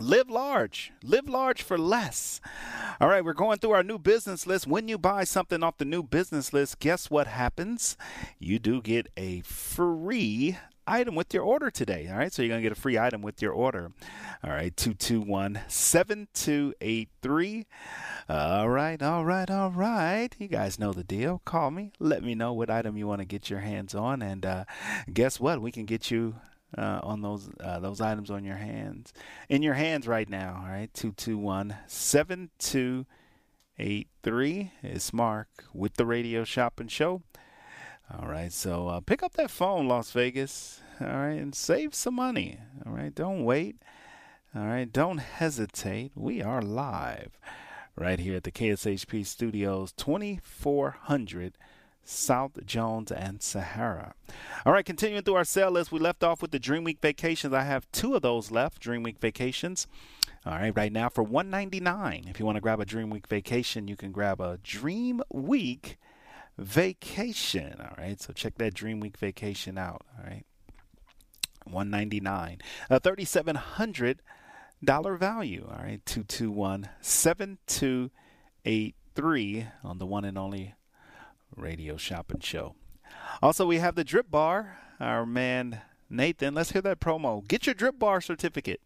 Live 0.00 0.30
large. 0.30 0.92
Live 1.02 1.28
large 1.28 1.60
for 1.62 1.76
less. 1.76 2.40
All 3.00 3.08
right, 3.08 3.24
we're 3.24 3.32
going 3.32 3.58
through 3.58 3.72
our 3.72 3.82
new 3.82 3.98
business 3.98 4.46
list. 4.46 4.66
When 4.66 4.86
you 4.86 4.96
buy 4.96 5.24
something 5.24 5.62
off 5.62 5.78
the 5.78 5.84
new 5.84 6.04
business 6.04 6.52
list, 6.52 6.78
guess 6.78 7.10
what 7.10 7.26
happens? 7.26 7.96
You 8.38 8.60
do 8.60 8.80
get 8.80 9.08
a 9.16 9.40
free 9.40 10.56
item 10.90 11.14
with 11.14 11.32
your 11.34 11.42
order 11.42 11.70
today. 11.70 12.08
All 12.10 12.16
right, 12.16 12.32
so 12.32 12.42
you're 12.42 12.48
going 12.48 12.62
to 12.62 12.68
get 12.68 12.76
a 12.76 12.80
free 12.80 12.98
item 12.98 13.22
with 13.22 13.42
your 13.42 13.52
order. 13.52 13.92
All 14.42 14.50
right, 14.50 14.76
221 14.76 15.60
7283. 15.68 17.66
All 18.28 18.68
right, 18.68 19.02
all 19.02 19.24
right, 19.24 19.50
all 19.50 19.70
right. 19.70 20.34
You 20.38 20.48
guys 20.48 20.78
know 20.78 20.92
the 20.92 21.04
deal. 21.04 21.42
Call 21.44 21.70
me. 21.70 21.92
Let 21.98 22.22
me 22.22 22.34
know 22.34 22.52
what 22.52 22.70
item 22.70 22.96
you 22.96 23.06
want 23.06 23.20
to 23.20 23.26
get 23.26 23.50
your 23.50 23.60
hands 23.60 23.94
on. 23.94 24.22
And 24.22 24.46
uh, 24.46 24.64
guess 25.12 25.38
what? 25.40 25.60
We 25.60 25.72
can 25.72 25.84
get 25.84 26.10
you 26.10 26.36
uh, 26.76 27.00
on 27.02 27.22
those 27.22 27.48
uh, 27.60 27.80
those 27.80 28.00
items 28.00 28.30
on 28.30 28.44
your 28.44 28.56
hands 28.56 29.12
in 29.48 29.62
your 29.62 29.74
hands 29.74 30.06
right 30.06 30.28
now. 30.28 30.60
All 30.62 30.68
right, 30.70 30.92
two 30.92 31.12
two 31.12 31.38
one 31.38 31.76
seven 31.86 32.50
two 32.58 33.06
eight 33.78 34.08
three 34.22 34.72
is 34.82 35.12
Mark 35.12 35.48
with 35.72 35.94
the 35.94 36.06
Radio 36.06 36.44
Shopping 36.44 36.88
Show. 36.88 37.22
All 38.10 38.26
right, 38.26 38.50
so 38.50 38.88
uh, 38.88 39.00
pick 39.00 39.22
up 39.22 39.34
that 39.34 39.50
phone, 39.50 39.86
Las 39.86 40.12
Vegas. 40.12 40.80
All 40.98 41.08
right, 41.08 41.32
and 41.32 41.54
save 41.54 41.94
some 41.94 42.14
money. 42.14 42.58
All 42.86 42.92
right, 42.92 43.14
don't 43.14 43.44
wait. 43.44 43.76
All 44.54 44.66
right, 44.66 44.90
don't 44.90 45.18
hesitate. 45.18 46.12
We 46.14 46.42
are 46.42 46.62
live 46.62 47.38
right 47.96 48.18
here 48.18 48.36
at 48.36 48.44
the 48.44 48.50
KSHP 48.50 49.26
Studios, 49.26 49.92
2400 49.92 51.58
South 52.02 52.64
Jones 52.64 53.12
and 53.12 53.42
Sahara. 53.42 54.14
All 54.64 54.72
right, 54.72 54.86
continuing 54.86 55.22
through 55.22 55.34
our 55.34 55.44
sale 55.44 55.70
list, 55.70 55.92
we 55.92 55.98
left 55.98 56.24
off 56.24 56.40
with 56.40 56.50
the 56.50 56.58
Dream 56.58 56.84
Week 56.84 57.00
vacations. 57.02 57.52
I 57.52 57.64
have 57.64 57.90
two 57.92 58.14
of 58.14 58.22
those 58.22 58.50
left, 58.50 58.80
Dream 58.80 59.02
Week 59.02 59.18
vacations. 59.18 59.86
All 60.46 60.54
right, 60.54 60.74
right 60.74 60.92
now 60.92 61.10
for 61.10 61.22
199. 61.22 62.24
If 62.26 62.40
you 62.40 62.46
want 62.46 62.56
to 62.56 62.62
grab 62.62 62.80
a 62.80 62.86
Dream 62.86 63.10
Week 63.10 63.26
vacation, 63.26 63.86
you 63.86 63.96
can 63.96 64.12
grab 64.12 64.40
a 64.40 64.58
Dream 64.62 65.20
Week 65.30 65.98
vacation. 66.58 67.76
All 67.80 67.94
right, 67.96 68.20
so 68.20 68.32
check 68.32 68.56
that 68.58 68.74
Dream 68.74 68.98
Week 69.00 69.16
vacation 69.16 69.78
out. 69.78 70.02
All 70.18 70.24
right, 70.24 70.44
199. 71.64 72.58
A 72.90 73.00
3700 73.00 74.20
dollar 74.84 75.16
value. 75.16 75.66
All 75.70 75.82
right, 75.82 76.04
221 76.06 76.88
7283 77.00 79.66
on 79.84 79.98
the 79.98 80.06
one 80.06 80.24
and 80.24 80.38
only 80.38 80.74
radio 81.56 81.96
shopping 81.96 82.40
show. 82.40 82.74
Also, 83.42 83.66
we 83.66 83.78
have 83.78 83.94
the 83.94 84.04
Drip 84.04 84.30
Bar. 84.30 84.78
Our 85.00 85.24
man 85.24 85.80
Nathan, 86.10 86.54
let's 86.54 86.72
hear 86.72 86.82
that 86.82 87.00
promo. 87.00 87.46
Get 87.46 87.66
your 87.66 87.74
Drip 87.74 87.98
Bar 87.98 88.20
certificate. 88.20 88.80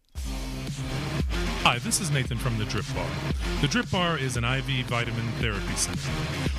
Hi, 1.63 1.79
this 1.79 2.01
is 2.01 2.11
Nathan 2.11 2.37
from 2.37 2.57
the 2.57 2.65
Drip 2.65 2.85
Bar. 2.93 3.07
The 3.63 3.69
Drip 3.69 3.89
Bar 3.91 4.17
is 4.17 4.35
an 4.35 4.43
IV 4.43 4.87
vitamin 4.87 5.25
therapy 5.39 5.75
center. 5.77 6.11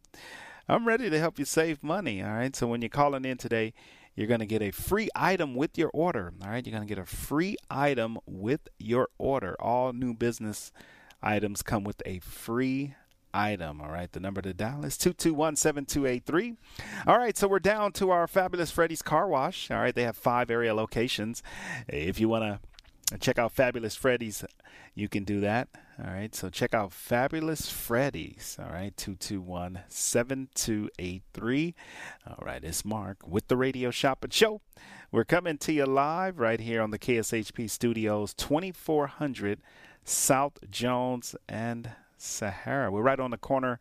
I'm 0.67 0.87
ready 0.87 1.09
to 1.09 1.19
help 1.19 1.39
you 1.39 1.45
save 1.45 1.83
money. 1.83 2.23
All 2.23 2.33
right. 2.33 2.55
So 2.55 2.67
when 2.67 2.81
you're 2.81 2.89
calling 2.89 3.25
in 3.25 3.37
today, 3.37 3.73
you're 4.19 4.27
going 4.27 4.41
to 4.41 4.45
get 4.45 4.61
a 4.61 4.71
free 4.71 5.07
item 5.15 5.55
with 5.55 5.77
your 5.77 5.89
order. 5.93 6.33
All 6.43 6.49
right. 6.49 6.65
You're 6.65 6.75
going 6.75 6.85
to 6.85 6.93
get 6.93 7.01
a 7.01 7.05
free 7.05 7.55
item 7.71 8.19
with 8.25 8.67
your 8.77 9.07
order. 9.17 9.55
All 9.61 9.93
new 9.93 10.13
business 10.13 10.73
items 11.23 11.61
come 11.61 11.85
with 11.85 12.01
a 12.05 12.19
free 12.19 12.95
item. 13.33 13.79
All 13.79 13.87
right. 13.87 14.11
The 14.11 14.19
number 14.19 14.41
to 14.41 14.53
dial 14.53 14.83
is 14.83 14.97
221 14.97 15.55
7283. 15.55 16.57
All 17.07 17.17
right. 17.17 17.37
So 17.37 17.47
we're 17.47 17.59
down 17.59 17.93
to 17.93 18.09
our 18.09 18.27
fabulous 18.27 18.71
Freddy's 18.71 19.01
Car 19.01 19.25
Wash. 19.29 19.71
All 19.71 19.79
right. 19.79 19.95
They 19.95 20.03
have 20.03 20.17
five 20.17 20.51
area 20.51 20.75
locations. 20.75 21.41
If 21.87 22.19
you 22.19 22.27
want 22.27 22.43
to 22.43 22.68
check 23.17 23.39
out 23.39 23.51
Fabulous 23.51 23.95
Freddy's, 23.95 24.43
you 24.93 25.09
can 25.09 25.23
do 25.23 25.39
that. 25.39 25.69
All 25.97 26.13
right, 26.13 26.33
so 26.35 26.49
check 26.49 26.73
out 26.73 26.93
Fabulous 26.93 27.69
Freddy's. 27.69 28.57
All 28.59 28.69
right, 28.69 28.95
221 28.95 29.79
7283. 29.87 31.75
All 32.27 32.43
right, 32.45 32.63
it's 32.63 32.85
Mark 32.85 33.17
with 33.27 33.47
the 33.47 33.57
Radio 33.57 33.89
Shopping 33.91 34.29
Show. 34.29 34.61
We're 35.11 35.25
coming 35.25 35.57
to 35.59 35.73
you 35.73 35.85
live 35.85 36.39
right 36.39 36.59
here 36.59 36.81
on 36.81 36.91
the 36.91 36.99
KSHP 36.99 37.69
Studios, 37.69 38.33
2400 38.35 39.59
South 40.03 40.59
Jones 40.69 41.35
and 41.47 41.91
Sahara. 42.17 42.91
We're 42.91 43.01
right 43.01 43.19
on 43.19 43.31
the 43.31 43.37
corner 43.37 43.79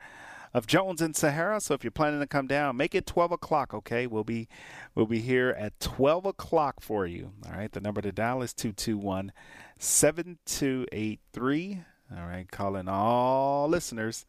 of 0.54 0.66
Jones 0.66 1.00
and 1.00 1.16
Sahara. 1.16 1.60
So 1.60 1.74
if 1.74 1.84
you're 1.84 1.90
planning 1.90 2.20
to 2.20 2.26
come 2.26 2.46
down, 2.46 2.76
make 2.76 2.94
it 2.94 3.06
12 3.06 3.32
o'clock. 3.32 3.74
Okay, 3.74 4.06
we'll 4.06 4.24
be 4.24 4.48
we'll 4.94 5.06
be 5.06 5.20
here 5.20 5.54
at 5.58 5.78
12 5.80 6.26
o'clock 6.26 6.80
for 6.80 7.06
you. 7.06 7.32
All 7.46 7.52
right, 7.52 7.72
the 7.72 7.80
number 7.80 8.00
to 8.00 8.12
dial 8.12 8.42
is 8.42 8.54
221 8.54 9.32
7283. 9.78 11.80
All 12.16 12.26
right, 12.26 12.50
calling 12.50 12.88
all 12.88 13.68
listeners. 13.68 14.24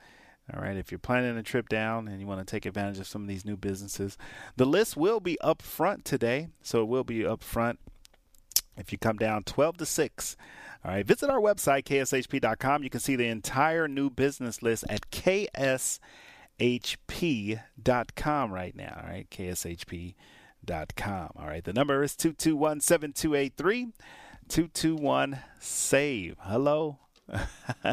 All 0.54 0.62
right, 0.62 0.76
if 0.76 0.92
you're 0.92 1.00
planning 1.00 1.38
a 1.38 1.44
trip 1.44 1.70
down 1.70 2.08
and 2.08 2.20
you 2.20 2.26
want 2.26 2.46
to 2.46 2.52
take 2.52 2.66
advantage 2.66 3.00
of 3.00 3.08
some 3.08 3.22
of 3.22 3.28
these 3.28 3.46
new 3.46 3.56
businesses, 3.56 4.18
the 4.56 4.66
list 4.66 4.98
will 4.98 5.20
be 5.20 5.40
up 5.42 5.62
front 5.62 6.06
today. 6.06 6.48
So 6.64 6.82
it 6.82 6.88
will 6.88 7.04
be 7.04 7.26
up 7.26 7.44
front 7.44 7.80
if 8.80 8.92
you 8.92 8.98
come 8.98 9.18
down 9.18 9.44
12 9.44 9.78
to 9.78 9.86
6. 9.86 10.38
All 10.84 10.92
right, 10.92 11.06
visit 11.06 11.30
our 11.30 11.40
website, 11.42 11.84
kshp.com. 11.84 12.84
You 12.84 12.90
can 12.90 13.02
see 13.02 13.16
the 13.16 13.28
entire 13.28 13.88
new 13.88 14.10
business 14.10 14.62
list 14.62 14.86
at 14.90 15.12
kshp.com 15.12 16.02
right 18.52 18.76
now. 18.76 19.02
All 19.04 19.10
right, 19.10 19.30
kshp.com. 19.30 20.16
All 21.36 21.48
right, 21.48 21.64
the 21.64 21.74
number 21.74 22.02
is 22.04 22.16
221 22.16 22.80
7283 22.80 23.92
221 24.50 25.40
SAVE. 25.60 26.36
Hello. 26.40 26.98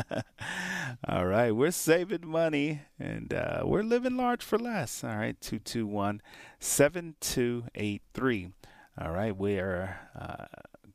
All 1.06 1.26
right, 1.26 1.50
we're 1.50 1.70
saving 1.70 2.26
money 2.26 2.80
and 2.98 3.34
uh, 3.34 3.62
we're 3.64 3.82
living 3.82 4.16
large 4.16 4.42
for 4.42 4.58
less. 4.58 5.04
All 5.04 5.16
right, 5.16 5.38
221 5.40 6.22
7283. 6.58 8.52
All 8.98 9.10
right, 9.10 9.36
we 9.36 9.58
are 9.58 9.98
uh, 10.18 10.46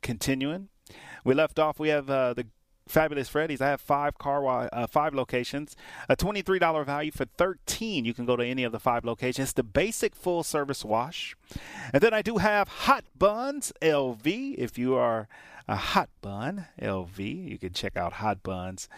continuing. 0.02 0.70
We 1.24 1.34
left 1.34 1.60
off, 1.60 1.80
we 1.80 1.90
have 1.90 2.10
uh, 2.10 2.34
the 2.34 2.48
Fabulous 2.88 3.30
Freddy's. 3.30 3.62
I 3.62 3.70
have 3.70 3.82
five 3.82 4.18
car 4.18 4.70
uh, 4.72 4.88
five 4.88 5.14
locations, 5.14 5.76
a 6.10 6.16
twenty-three 6.16 6.60
dollar 6.60 6.84
value 6.84 7.12
for 7.12 7.26
thirteen. 7.26 8.06
You 8.06 8.14
can 8.14 8.26
go 8.26 8.36
to 8.36 8.44
any 8.44 8.64
of 8.64 8.72
the 8.72 8.80
five 8.80 9.06
locations. 9.06 9.50
It's 9.50 9.54
The 9.54 9.64
basic 9.64 10.16
full 10.16 10.44
service 10.44 10.84
wash, 10.84 11.36
and 11.94 12.02
then 12.02 12.14
I 12.14 12.22
do 12.22 12.38
have 12.38 12.68
Hot 12.68 13.06
Buns 13.18 13.72
LV. 13.82 14.56
If 14.58 14.78
you 14.78 14.96
are 14.96 15.28
a 15.68 15.76
Hot 15.76 16.10
Bun 16.22 16.66
LV, 16.82 17.20
you 17.20 17.58
can 17.58 17.72
check 17.72 17.96
out 17.96 18.14
Hot 18.14 18.44
Buns. 18.44 18.90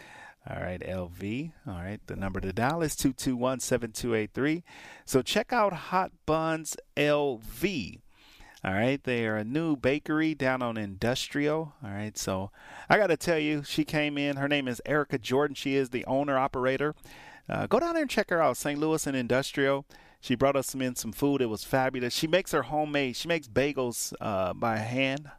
All 0.49 0.61
right, 0.61 0.81
LV. 0.81 1.51
All 1.67 1.73
right, 1.73 1.99
the 2.07 2.15
number 2.15 2.41
to 2.41 2.51
dial 2.51 2.81
is 2.81 2.95
221 2.95 3.59
7283. 3.59 4.63
So 5.05 5.21
check 5.21 5.53
out 5.53 5.71
Hot 5.71 6.11
Buns 6.25 6.75
LV. 6.97 7.99
All 8.65 8.71
right, 8.71 9.03
they 9.03 9.27
are 9.27 9.35
a 9.35 9.43
new 9.43 9.75
bakery 9.75 10.33
down 10.33 10.61
on 10.61 10.77
Industrial. 10.77 11.73
All 11.83 11.89
right, 11.89 12.17
so 12.17 12.49
I 12.89 12.97
got 12.97 13.07
to 13.07 13.17
tell 13.17 13.37
you, 13.37 13.61
she 13.63 13.83
came 13.83 14.17
in. 14.17 14.37
Her 14.37 14.47
name 14.47 14.69
is 14.69 14.81
Erica 14.85 15.17
Jordan. 15.17 15.53
She 15.53 15.75
is 15.75 15.89
the 15.89 16.05
owner 16.05 16.37
operator. 16.37 16.95
Uh, 17.49 17.67
go 17.67 17.77
down 17.77 17.93
there 17.93 18.03
and 18.03 18.09
check 18.09 18.29
her 18.29 18.41
out, 18.41 18.55
St. 18.55 18.79
Louis 18.79 19.05
and 19.05 19.17
Industrial. 19.17 19.85
She 20.21 20.35
brought 20.35 20.55
us 20.55 20.67
some 20.67 20.81
in 20.81 20.95
some 20.95 21.11
food. 21.11 21.41
It 21.41 21.47
was 21.47 21.65
fabulous. 21.65 22.13
She 22.13 22.25
makes 22.25 22.53
her 22.53 22.61
homemade. 22.61 23.17
She 23.17 23.27
makes 23.27 23.49
bagels 23.49 24.13
uh, 24.21 24.53
by 24.53 24.77
hand, 24.77 25.29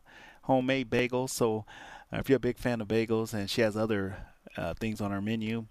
homemade 0.42 0.90
bagels. 0.90 1.30
So 1.30 1.64
uh, 2.12 2.18
if 2.18 2.28
you're 2.28 2.36
a 2.36 2.40
big 2.40 2.58
fan 2.58 2.82
of 2.82 2.88
bagels, 2.88 3.32
and 3.32 3.48
she 3.48 3.62
has 3.62 3.74
other 3.74 4.18
uh, 4.58 4.74
things 4.74 5.00
on 5.00 5.12
her 5.12 5.22
menu, 5.22 5.64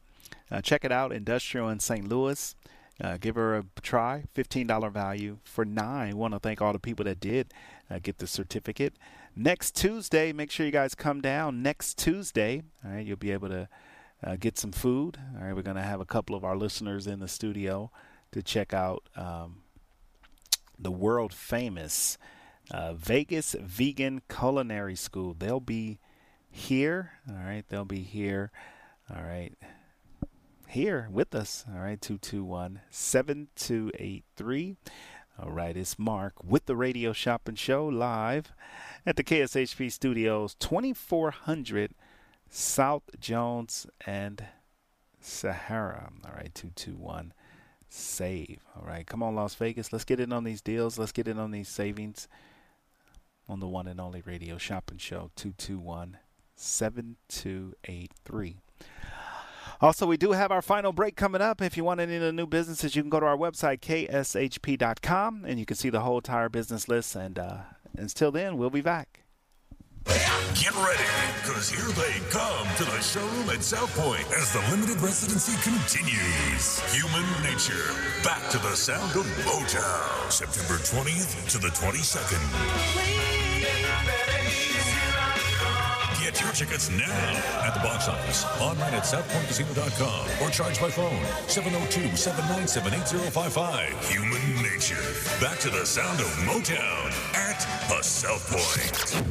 uh, 0.49 0.61
check 0.61 0.83
it 0.83 0.91
out. 0.91 1.13
Industrial 1.13 1.69
in 1.69 1.79
St. 1.79 2.09
Louis. 2.09 2.55
Uh, 3.01 3.17
give 3.17 3.35
her 3.35 3.55
a 3.55 3.65
try. 3.81 4.25
$15 4.35 4.91
value 4.91 5.37
for 5.43 5.65
nine. 5.65 6.17
Want 6.17 6.33
to 6.33 6.39
thank 6.39 6.61
all 6.61 6.73
the 6.73 6.79
people 6.79 7.05
that 7.05 7.19
did 7.19 7.53
uh, 7.89 7.99
get 8.01 8.17
the 8.17 8.27
certificate. 8.27 8.93
Next 9.35 9.75
Tuesday, 9.75 10.31
make 10.31 10.51
sure 10.51 10.65
you 10.65 10.71
guys 10.71 10.95
come 10.95 11.21
down 11.21 11.63
next 11.63 11.97
Tuesday. 11.97 12.61
All 12.85 12.91
right, 12.91 13.05
you'll 13.05 13.17
be 13.17 13.31
able 13.31 13.49
to 13.49 13.67
uh, 14.23 14.35
get 14.39 14.57
some 14.57 14.71
food. 14.71 15.17
All 15.35 15.45
right, 15.45 15.55
we're 15.55 15.63
going 15.63 15.77
to 15.77 15.83
have 15.83 15.99
a 16.01 16.05
couple 16.05 16.35
of 16.35 16.43
our 16.43 16.55
listeners 16.55 17.07
in 17.07 17.19
the 17.19 17.27
studio 17.27 17.91
to 18.31 18.43
check 18.43 18.73
out 18.73 19.03
um, 19.15 19.63
the 20.77 20.91
world 20.91 21.33
famous 21.33 22.17
uh, 22.71 22.93
Vegas 22.93 23.55
Vegan 23.59 24.21
Culinary 24.29 24.95
School. 24.95 25.35
They'll 25.37 25.59
be 25.59 25.99
here. 26.49 27.13
All 27.29 27.35
right, 27.35 27.63
they'll 27.67 27.85
be 27.85 28.01
here. 28.01 28.51
All 29.13 29.23
right, 29.23 29.53
here 30.73 31.07
with 31.11 31.35
us. 31.35 31.65
All 31.71 31.81
right, 31.81 32.01
221 32.01 32.81
7283. 32.89 34.75
All 35.39 35.51
right, 35.51 35.77
it's 35.77 35.99
Mark 35.99 36.33
with 36.43 36.65
the 36.65 36.75
Radio 36.75 37.13
Shopping 37.13 37.53
Show 37.53 37.85
live 37.85 38.51
at 39.05 39.15
the 39.15 39.23
KSHP 39.23 39.91
Studios, 39.91 40.55
2400 40.55 41.93
South 42.49 43.03
Jones 43.19 43.85
and 44.07 44.45
Sahara. 45.21 46.09
All 46.25 46.31
right, 46.35 46.55
221 46.55 47.33
save. 47.87 48.65
All 48.75 48.87
right, 48.87 49.05
come 49.05 49.21
on, 49.21 49.35
Las 49.35 49.53
Vegas. 49.53 49.93
Let's 49.93 50.05
get 50.05 50.19
in 50.19 50.33
on 50.33 50.43
these 50.43 50.61
deals. 50.61 50.97
Let's 50.97 51.11
get 51.11 51.27
in 51.27 51.37
on 51.37 51.51
these 51.51 51.69
savings 51.69 52.27
on 53.47 53.59
the 53.59 53.67
one 53.67 53.87
and 53.87 54.01
only 54.01 54.23
Radio 54.25 54.57
Shopping 54.57 54.97
Show, 54.97 55.29
221 55.35 56.17
7283. 56.55 58.57
Also, 59.81 60.05
we 60.05 60.17
do 60.17 60.31
have 60.31 60.51
our 60.51 60.61
final 60.61 60.91
break 60.93 61.15
coming 61.15 61.41
up. 61.41 61.61
If 61.61 61.77
you 61.77 61.83
want 61.83 61.99
any 61.99 62.15
of 62.15 62.21
the 62.21 62.31
new 62.31 62.47
businesses, 62.47 62.95
you 62.95 63.01
can 63.03 63.09
go 63.09 63.19
to 63.19 63.25
our 63.25 63.37
website, 63.37 63.79
kshp.com, 63.81 65.45
and 65.45 65.59
you 65.59 65.65
can 65.65 65.77
see 65.77 65.89
the 65.89 66.01
whole 66.01 66.17
entire 66.17 66.49
business 66.49 66.87
list. 66.87 67.15
And 67.15 67.39
uh, 67.39 67.57
until 67.97 68.31
then, 68.31 68.57
we'll 68.57 68.69
be 68.69 68.81
back. 68.81 69.21
Get 70.05 70.75
ready, 70.75 71.09
because 71.41 71.69
here 71.69 71.89
they 71.95 72.19
come 72.29 72.67
to 72.75 72.83
the 72.83 72.99
showroom 72.99 73.49
at 73.49 73.63
South 73.63 73.95
Point 73.97 74.25
as 74.37 74.51
the 74.51 74.59
limited 74.69 75.01
residency 75.01 75.53
continues. 75.63 76.79
Human 76.93 77.23
Nature, 77.41 77.95
back 78.23 78.49
to 78.51 78.57
the 78.57 78.75
sound 78.75 79.15
of 79.15 79.25
Motown, 79.45 80.31
September 80.31 80.75
20th 80.83 81.49
to 81.51 81.57
the 81.57 81.69
22nd. 81.69 83.32
Get 86.33 86.41
your 86.41 86.51
tickets 86.53 86.89
now 86.89 87.63
at 87.63 87.75
the 87.75 87.79
box 87.81 88.07
office, 88.07 88.43
online 88.59 88.91
at 88.95 89.03
southpointcasino.com, 89.03 90.27
or 90.41 90.49
charge 90.49 90.81
by 90.81 90.89
phone 90.89 91.23
702 91.47 92.17
797 92.17 92.91
8055. 92.91 94.09
Human 94.09 94.63
Nature, 94.63 94.95
back 95.39 95.59
to 95.59 95.69
the 95.69 95.85
sound 95.85 96.19
of 96.19 96.25
Motown 96.37 97.13
at 97.35 97.59
the 97.87 98.01
South 98.01 98.49
Point. 98.49 99.23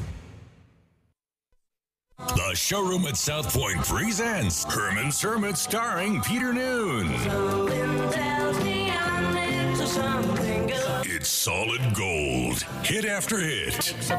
The 2.37 2.55
showroom 2.55 3.05
at 3.07 3.17
South 3.17 3.53
Point 3.53 3.85
presents 3.85 4.65
Herman's 4.73 5.21
Hermit 5.21 5.57
starring 5.57 6.21
Peter 6.21 6.53
Noone. 6.53 7.11
It's 11.05 11.29
solid 11.29 11.81
gold. 11.97 12.32
Hit 12.61 13.05
after 13.05 13.39
hit. 13.39 13.73
Tickets 13.73 14.11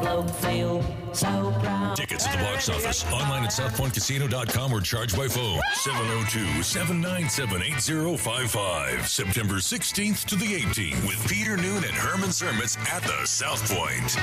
at 2.26 2.32
the 2.32 2.38
box 2.42 2.68
office, 2.68 3.04
online 3.12 3.44
at 3.44 3.50
southpointcasino.com 3.50 4.72
or 4.72 4.80
charge 4.80 5.16
by 5.16 5.28
phone 5.28 5.60
702 5.74 6.62
797 6.62 7.62
8055. 7.62 9.08
September 9.08 9.54
16th 9.54 10.24
to 10.24 10.34
the 10.36 10.46
18th 10.46 11.06
with 11.06 11.28
Peter 11.28 11.56
Noone 11.56 11.84
and 11.84 11.94
Herman's 11.94 12.40
Hermits 12.40 12.76
at 12.92 13.02
the 13.02 13.24
South 13.26 13.62
Point. 13.70 14.16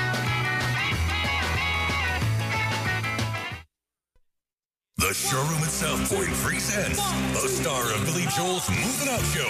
The 4.98 5.14
showroom 5.14 5.62
at 5.62 5.70
South 5.70 6.10
Point 6.14 6.32
presents 6.34 7.00
the 7.40 7.48
star 7.48 7.82
of 7.92 8.04
Billy 8.04 8.26
Joel's 8.36 8.68
Moving 8.70 9.08
Out 9.08 9.24
Show, 9.34 9.48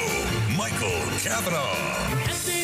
Michael 0.57 1.03
Cavanaugh. 1.21 2.62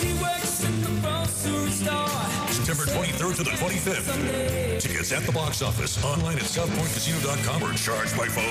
September 2.69 3.01
23rd 3.01 3.33
to 3.37 3.45
the 3.45 3.53
25th. 3.53 4.13
Tickets 4.79 5.11
at 5.13 5.23
the 5.23 5.33
box 5.33 5.63
office, 5.63 6.05
online 6.05 6.37
at 6.37 6.43
southpointcasino.com 6.43 7.63
or 7.63 7.73
charged 7.73 8.15
by 8.15 8.29
phone. 8.29 8.45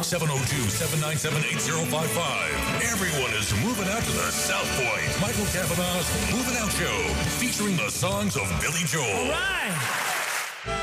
702-797-8055. 0.00 2.80
Everyone 2.80 3.34
is 3.34 3.52
moving 3.62 3.88
out 3.92 4.02
to 4.04 4.12
the 4.12 4.32
South 4.32 4.66
Point. 4.80 5.20
Michael 5.20 5.44
Cavanaugh's 5.52 6.08
Moving 6.32 6.56
Out 6.56 6.72
Show, 6.72 7.12
featuring 7.36 7.76
the 7.76 7.90
songs 7.90 8.38
of 8.38 8.48
Billy 8.62 8.84
Joel. 8.86 9.34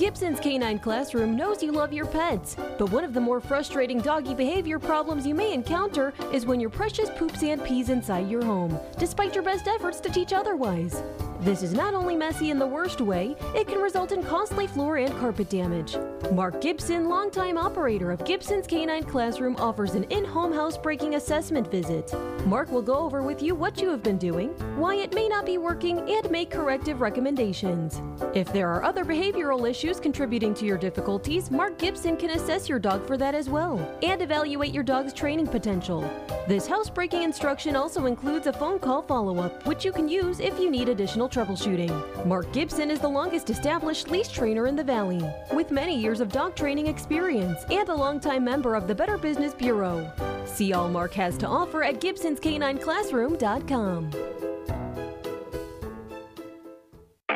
Gibson's 0.02 0.40
Canine 0.40 0.80
Classroom 0.80 1.36
knows 1.36 1.62
you 1.62 1.70
love 1.70 1.92
your 1.92 2.06
pets, 2.06 2.56
but 2.76 2.90
one 2.90 3.04
of 3.04 3.14
the 3.14 3.20
more 3.20 3.40
frustrating 3.40 4.00
doggy 4.00 4.34
behavior 4.34 4.80
problems 4.80 5.24
you 5.24 5.32
may 5.32 5.52
encounter 5.52 6.12
is 6.32 6.44
when 6.44 6.58
your 6.58 6.70
precious 6.70 7.08
poops 7.10 7.44
and 7.44 7.62
pees 7.62 7.88
inside 7.88 8.28
your 8.28 8.44
home, 8.44 8.76
despite 8.98 9.32
your 9.32 9.44
best 9.44 9.68
efforts 9.68 10.00
to 10.00 10.10
teach 10.10 10.32
otherwise. 10.32 11.00
This 11.38 11.62
is 11.62 11.72
not 11.72 11.94
only 11.94 12.16
messy 12.16 12.50
in 12.50 12.58
the 12.58 12.66
worst 12.66 13.00
way, 13.00 13.36
it 13.54 13.68
can 13.68 13.78
result 13.78 14.12
in 14.12 14.22
costly 14.24 14.66
floor 14.66 14.96
and 14.96 15.12
carpet 15.18 15.48
damage. 15.48 15.96
Mark 16.32 16.60
Gibson, 16.60 17.08
longtime 17.08 17.58
operator 17.58 18.12
of 18.12 18.24
Gibson's 18.24 18.66
Canine 18.66 19.02
Classroom, 19.02 19.56
offers 19.56 19.94
an 19.94 20.04
in 20.04 20.24
home 20.24 20.52
housebreaking 20.52 21.16
assessment 21.16 21.68
visit. 21.68 22.12
Mark 22.46 22.70
will 22.70 22.82
go 22.82 22.94
over 22.94 23.22
with 23.22 23.42
you 23.42 23.56
what 23.56 23.80
you 23.80 23.88
have 23.90 24.04
been 24.04 24.18
doing, 24.18 24.50
why 24.76 24.94
it 24.94 25.14
may 25.14 25.28
not 25.28 25.44
be 25.44 25.58
working, 25.58 25.98
and 26.10 26.30
make 26.30 26.50
corrective 26.50 27.00
recommendations. 27.00 28.00
If 28.34 28.52
there 28.52 28.68
are 28.68 28.84
other 28.84 29.04
behavioral 29.04 29.68
issues 29.68 29.91
contributing 30.00 30.54
to 30.54 30.64
your 30.64 30.78
difficulties, 30.78 31.50
Mark 31.50 31.78
Gibson 31.78 32.16
can 32.16 32.30
assess 32.30 32.68
your 32.68 32.78
dog 32.78 33.06
for 33.06 33.16
that 33.16 33.34
as 33.34 33.48
well 33.48 33.78
and 34.02 34.22
evaluate 34.22 34.72
your 34.72 34.82
dog's 34.82 35.12
training 35.12 35.46
potential. 35.46 36.00
This 36.48 36.66
housebreaking 36.66 37.22
instruction 37.22 37.76
also 37.76 38.06
includes 38.06 38.46
a 38.46 38.52
phone 38.52 38.78
call 38.78 39.02
follow 39.02 39.38
up, 39.38 39.66
which 39.66 39.84
you 39.84 39.92
can 39.92 40.08
use 40.08 40.40
if 40.40 40.58
you 40.58 40.70
need 40.70 40.88
additional 40.88 41.28
troubleshooting. 41.28 42.26
Mark 42.26 42.52
Gibson 42.52 42.90
is 42.90 43.00
the 43.00 43.08
longest 43.08 43.50
established 43.50 44.10
leash 44.10 44.28
trainer 44.28 44.66
in 44.66 44.76
the 44.76 44.84
Valley, 44.84 45.22
with 45.52 45.70
many 45.70 45.98
years 45.98 46.20
of 46.20 46.32
dog 46.32 46.54
training 46.54 46.86
experience 46.86 47.64
and 47.70 47.88
a 47.88 47.94
longtime 47.94 48.44
member 48.44 48.74
of 48.74 48.88
the 48.88 48.94
Better 48.94 49.18
Business 49.18 49.54
Bureau. 49.54 50.10
See 50.46 50.72
all 50.72 50.88
Mark 50.88 51.12
has 51.14 51.36
to 51.38 51.46
offer 51.46 51.82
at 51.82 52.00
Gibson'sCanineClassroom.com. 52.00 54.81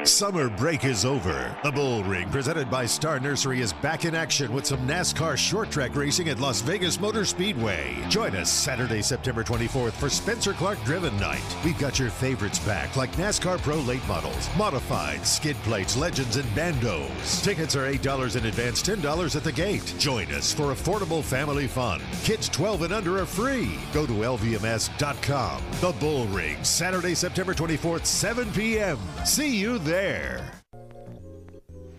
Summer 0.06 0.48
break 0.48 0.84
is 0.84 1.04
over. 1.04 1.56
The 1.64 1.72
Bull 1.72 2.04
Ring, 2.04 2.30
presented 2.30 2.70
by 2.70 2.86
Star 2.86 3.18
Nursery, 3.18 3.60
is 3.60 3.72
back 3.72 4.04
in 4.04 4.14
action 4.14 4.52
with 4.52 4.64
some 4.64 4.86
NASCAR 4.86 5.36
short 5.36 5.68
track 5.68 5.96
racing 5.96 6.28
at 6.28 6.38
Las 6.38 6.60
Vegas 6.60 7.00
Motor 7.00 7.24
Speedway. 7.24 7.96
Join 8.08 8.36
us 8.36 8.48
Saturday, 8.48 9.02
September 9.02 9.42
24th 9.42 9.94
for 9.94 10.08
Spencer 10.08 10.52
Clark 10.52 10.80
Driven 10.84 11.16
Night. 11.18 11.42
We've 11.64 11.78
got 11.78 11.98
your 11.98 12.10
favorites 12.10 12.60
back, 12.60 12.94
like 12.94 13.10
NASCAR 13.16 13.58
Pro 13.58 13.80
late 13.80 14.06
models, 14.06 14.48
modified, 14.56 15.26
skid 15.26 15.56
plates, 15.64 15.96
legends, 15.96 16.36
and 16.36 16.48
bandos. 16.50 17.42
Tickets 17.42 17.74
are 17.74 17.90
$8 17.90 18.36
in 18.36 18.46
advance, 18.46 18.84
$10 18.84 19.34
at 19.34 19.42
the 19.42 19.50
gate. 19.50 19.92
Join 19.98 20.30
us 20.30 20.52
for 20.52 20.72
affordable 20.72 21.22
family 21.22 21.66
fun. 21.66 22.00
Kids 22.22 22.48
12 22.48 22.82
and 22.82 22.92
under 22.92 23.18
are 23.18 23.26
free. 23.26 23.76
Go 23.92 24.06
to 24.06 24.12
LVMS.com. 24.12 25.62
The 25.80 25.92
Bull 25.98 26.26
Ring, 26.26 26.62
Saturday, 26.62 27.16
September 27.16 27.54
24th, 27.54 28.06
7 28.06 28.52
p.m. 28.52 28.98
See 29.24 29.56
you 29.56 29.78
there 29.78 29.95
there. 29.96 30.55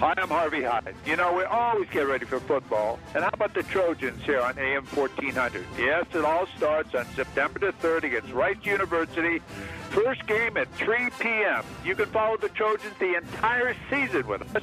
Hi, 0.00 0.14
I'm 0.16 0.30
Harvey 0.30 0.62
Hyde. 0.62 0.94
You 1.04 1.16
know, 1.16 1.34
we 1.34 1.42
always 1.42 1.86
get 1.90 2.08
ready 2.08 2.24
for 2.24 2.40
football. 2.40 2.98
And 3.14 3.22
how 3.22 3.28
about 3.34 3.52
the 3.52 3.62
Trojans 3.64 4.22
here 4.22 4.40
on 4.40 4.58
AM 4.58 4.86
1400? 4.86 5.66
Yes, 5.76 6.06
it 6.14 6.24
all 6.24 6.46
starts 6.56 6.94
on 6.94 7.04
September 7.14 7.58
the 7.58 7.72
3rd 7.86 8.04
against 8.04 8.32
Rice 8.32 8.56
University. 8.62 9.42
First 9.90 10.26
game 10.26 10.56
at 10.56 10.72
3 10.72 11.10
p.m. 11.18 11.64
You 11.84 11.94
can 11.94 12.06
follow 12.06 12.38
the 12.38 12.48
Trojans 12.48 12.94
the 12.98 13.14
entire 13.14 13.76
season 13.90 14.26
with 14.26 14.40
us. 14.56 14.62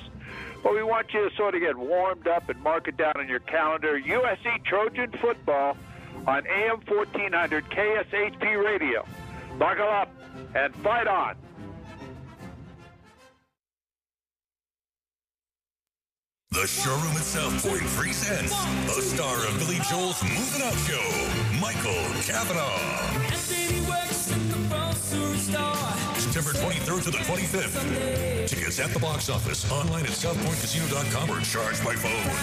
But 0.64 0.74
we 0.74 0.82
want 0.82 1.14
you 1.14 1.30
to 1.30 1.36
sort 1.36 1.54
of 1.54 1.62
get 1.62 1.78
warmed 1.78 2.28
up 2.28 2.50
and 2.50 2.60
mark 2.64 2.88
it 2.88 2.98
down 2.98 3.14
on 3.18 3.28
your 3.28 3.42
calendar. 3.42 4.02
USC 4.02 4.66
Trojan 4.66 5.12
football 5.22 5.78
on 6.26 6.48
AM 6.48 6.82
1400 6.88 7.70
KSHP 7.70 8.66
radio. 8.66 9.06
Buckle 9.60 9.88
up 9.88 10.12
and 10.56 10.74
fight 10.78 11.06
on. 11.06 11.36
The 16.58 16.66
showroom 16.66 17.14
at 17.14 17.22
South 17.22 17.54
Point 17.62 17.86
presents 17.94 18.50
the 18.90 18.98
star 19.00 19.46
of 19.46 19.54
Billy 19.60 19.78
Joel's 19.86 20.18
Moving 20.24 20.64
Out 20.66 20.74
Show, 20.90 21.06
Michael 21.62 22.02
Cavanaugh. 22.26 22.82
September 26.18 26.58
23rd 26.58 27.04
to 27.04 27.12
the 27.12 27.20
25th. 27.30 27.78
Tickets 28.50 28.80
at 28.80 28.90
the 28.90 28.98
box 28.98 29.30
office, 29.30 29.72
online 29.72 30.06
at 30.06 30.18
southpointcasino.com 30.18 31.30
or 31.30 31.42
charged 31.42 31.86
by 31.86 31.94
phone. 31.94 32.34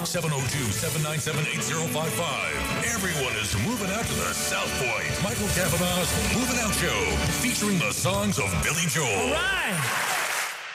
702-797-8055. 0.00 2.94
Everyone 2.94 3.36
is 3.36 3.54
moving 3.68 3.90
out 3.90 4.06
to 4.06 4.14
the 4.14 4.32
South 4.32 4.72
Point. 4.80 5.22
Michael 5.22 5.48
Cavanaugh's 5.48 6.10
Moving 6.34 6.58
Out 6.60 6.72
Show, 6.72 7.14
featuring 7.44 7.78
the 7.78 7.92
songs 7.92 8.38
of 8.38 8.50
Billy 8.64 8.86
Joel. 8.88 9.36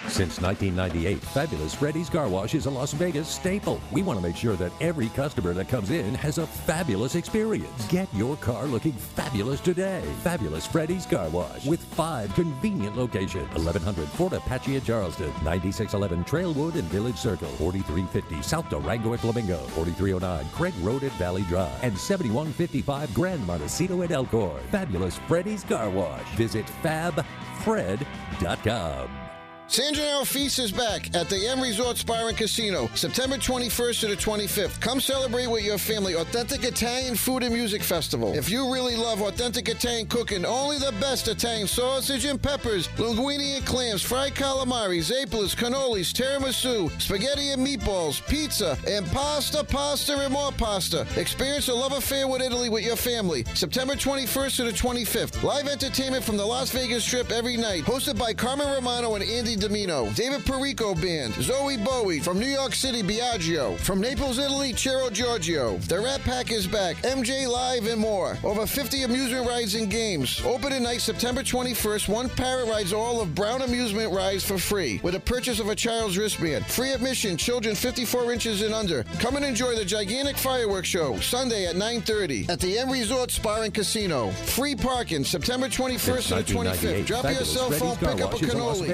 Since 0.07 0.39
1998, 0.39 1.19
Fabulous 1.19 1.73
Freddy's 1.73 2.09
Car 2.09 2.29
Wash 2.29 2.55
is 2.55 2.67
a 2.67 2.69
Las 2.69 2.93
Vegas 2.93 3.27
staple. 3.27 3.81
We 3.91 4.01
want 4.01 4.17
to 4.17 4.25
make 4.25 4.37
sure 4.37 4.55
that 4.55 4.71
every 4.79 5.09
customer 5.09 5.51
that 5.53 5.67
comes 5.67 5.89
in 5.89 6.13
has 6.15 6.37
a 6.37 6.47
fabulous 6.47 7.15
experience. 7.15 7.85
Get 7.87 8.07
your 8.13 8.37
car 8.37 8.65
looking 8.65 8.93
fabulous 8.93 9.59
today. 9.59 10.01
Fabulous 10.23 10.65
Freddy's 10.65 11.05
Car 11.05 11.27
Wash 11.29 11.65
with 11.65 11.81
five 11.81 12.33
convenient 12.33 12.95
locations 12.95 13.49
1100 13.55 14.07
Fort 14.09 14.31
Apache 14.33 14.77
at 14.77 14.85
Charleston, 14.85 15.33
9611 15.43 16.23
Trailwood 16.23 16.75
and 16.75 16.85
Village 16.85 17.17
Circle, 17.17 17.49
4350 17.49 18.41
South 18.41 18.69
Durango 18.69 19.13
at 19.13 19.19
Flamingo, 19.19 19.57
4309 19.57 20.45
Craig 20.53 20.73
Road 20.81 21.03
at 21.03 21.11
Valley 21.13 21.41
Drive, 21.43 21.83
and 21.83 21.97
7155 21.97 23.13
Grand 23.13 23.45
Montecito 23.45 24.01
at 24.03 24.11
Elkhorn. 24.11 24.61
Fabulous 24.71 25.17
Freddy's 25.27 25.65
Car 25.65 25.89
Wash. 25.89 26.23
Visit 26.35 26.65
fabfred.com. 26.83 29.24
San 29.67 29.95
Gennaro 29.95 30.23
Feast 30.25 30.59
is 30.59 30.71
back 30.71 31.13
at 31.15 31.27
the 31.27 31.47
M 31.47 31.59
Resort 31.59 31.97
Spa 31.97 32.27
and 32.27 32.37
Casino, 32.37 32.87
September 32.93 33.35
21st 33.35 33.99
to 34.01 34.07
the 34.07 34.15
25th. 34.15 34.79
Come 34.79 35.01
celebrate 35.01 35.47
with 35.47 35.65
your 35.65 35.79
family 35.79 36.13
authentic 36.13 36.63
Italian 36.63 37.15
food 37.15 37.41
and 37.41 37.51
music 37.51 37.81
festival. 37.81 38.31
If 38.35 38.47
you 38.47 38.71
really 38.71 38.95
love 38.95 39.21
authentic 39.21 39.67
Italian 39.67 40.05
cooking, 40.05 40.45
only 40.45 40.77
the 40.77 40.93
best 41.01 41.27
Italian 41.27 41.67
sausage 41.67 42.25
and 42.25 42.39
peppers, 42.39 42.87
linguine 42.89 43.57
and 43.57 43.65
clams, 43.65 44.03
fried 44.03 44.35
calamari, 44.35 44.99
zapalas, 44.99 45.55
cannolis, 45.55 46.13
tiramisu, 46.13 46.89
spaghetti 47.01 47.49
and 47.49 47.65
meatballs, 47.65 48.25
pizza, 48.29 48.77
and 48.87 49.07
pasta, 49.07 49.63
pasta, 49.63 50.19
and 50.19 50.31
more 50.31 50.51
pasta. 50.51 51.07
Experience 51.17 51.69
a 51.69 51.73
love 51.73 51.91
affair 51.91 52.27
with 52.27 52.43
Italy 52.43 52.69
with 52.69 52.85
your 52.85 52.95
family. 52.95 53.43
September 53.55 53.95
21st 53.95 54.57
to 54.57 54.63
the 54.65 54.71
25th. 54.71 55.41
Live 55.41 55.67
entertainment 55.67 56.23
from 56.23 56.37
the 56.37 56.45
Las 56.45 56.69
Vegas 56.69 57.03
Strip 57.03 57.31
every 57.31 57.57
night, 57.57 57.83
hosted 57.83 58.17
by 58.17 58.31
Carmen 58.31 58.71
Romano 58.71 59.15
and 59.15 59.23
Andy 59.23 59.54
Domino, 59.55 60.09
David 60.11 60.41
Perrico 60.41 60.99
Band, 61.01 61.33
Zoe 61.35 61.77
Bowie 61.77 62.19
from 62.19 62.39
New 62.39 62.47
York 62.47 62.73
City, 62.73 63.01
Biagio, 63.01 63.77
from 63.79 64.01
Naples, 64.01 64.37
Italy, 64.37 64.73
Ciro 64.73 65.09
Giorgio. 65.09 65.77
The 65.77 65.99
Rat 65.99 66.21
Pack 66.21 66.51
is 66.51 66.67
back, 66.67 66.97
MJ 66.97 67.47
Live, 67.47 67.87
and 67.87 67.99
more. 67.99 68.37
Over 68.43 68.65
50 68.65 69.03
amusement 69.03 69.47
rides 69.47 69.75
and 69.75 69.89
games. 69.89 70.41
Open 70.45 70.71
tonight, 70.71 71.01
September 71.01 71.43
21st. 71.43 72.07
One 72.07 72.29
parrot 72.29 72.69
rides 72.69 72.93
all 72.93 73.21
of 73.21 73.35
Brown 73.35 73.61
amusement 73.61 74.13
rides 74.13 74.43
for 74.43 74.57
free 74.57 74.99
with 75.03 75.15
a 75.15 75.19
purchase 75.19 75.59
of 75.59 75.69
a 75.69 75.75
child's 75.75 76.17
wristband. 76.17 76.65
Free 76.65 76.91
admission, 76.91 77.37
children 77.37 77.75
54 77.75 78.33
inches 78.33 78.61
and 78.61 78.73
under. 78.73 79.03
Come 79.19 79.35
and 79.35 79.45
enjoy 79.45 79.75
the 79.75 79.85
gigantic 79.85 80.37
fireworks 80.37 80.87
show 80.87 81.17
Sunday 81.19 81.65
at 81.65 81.75
9:30 81.75 82.49
at 82.49 82.59
the 82.59 82.77
M 82.77 82.89
Resort 82.89 83.31
Spa 83.31 83.61
and 83.61 83.73
Casino. 83.73 84.31
Free 84.31 84.75
parking, 84.75 85.23
September 85.23 85.67
21st 85.67 86.27
to 86.29 86.35
the 86.35 86.43
25th. 86.43 87.05
Drop 87.05 87.23
your 87.25 87.45
cell 87.45 87.71
phone, 87.71 87.97
pick 87.97 88.21
up 88.21 88.33
a 88.33 88.37
cannoli. 88.37 88.87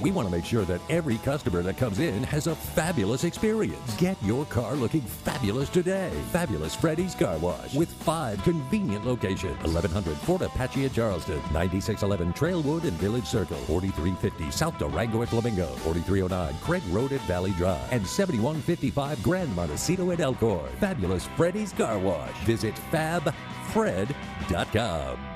We 0.00 0.10
want 0.10 0.28
to 0.28 0.32
make 0.32 0.44
sure 0.44 0.64
that 0.64 0.80
every 0.90 1.16
customer 1.18 1.62
that 1.62 1.76
comes 1.76 1.98
in 1.98 2.22
has 2.24 2.46
a 2.46 2.54
fabulous 2.54 3.24
experience. 3.24 3.96
Get 3.96 4.16
your 4.22 4.44
car 4.46 4.74
looking 4.74 5.00
fabulous 5.00 5.68
today. 5.68 6.10
Fabulous 6.32 6.74
Freddy's 6.74 7.14
Car 7.14 7.38
Wash 7.38 7.74
with 7.74 7.90
five 7.90 8.42
convenient 8.42 9.06
locations 9.06 9.56
1100 9.62 10.16
Fort 10.18 10.42
Apache 10.42 10.86
at 10.86 10.92
Charleston, 10.92 11.40
9611 11.52 12.32
Trailwood 12.32 12.84
and 12.84 12.92
Village 12.92 13.26
Circle, 13.26 13.56
4350 13.56 14.50
South 14.50 14.78
Durango 14.78 15.22
at 15.22 15.28
Flamingo, 15.28 15.66
4309 15.66 16.54
Craig 16.62 16.82
Road 16.90 17.12
at 17.12 17.20
Valley 17.22 17.52
Drive, 17.52 17.92
and 17.92 18.06
7155 18.06 19.22
Grand 19.22 19.54
Montecito 19.54 20.10
at 20.10 20.20
Elkhorn. 20.20 20.70
Fabulous 20.80 21.26
Freddy's 21.36 21.72
Car 21.72 21.98
Wash. 21.98 22.32
Visit 22.44 22.74
fabfred.com. 22.92 25.35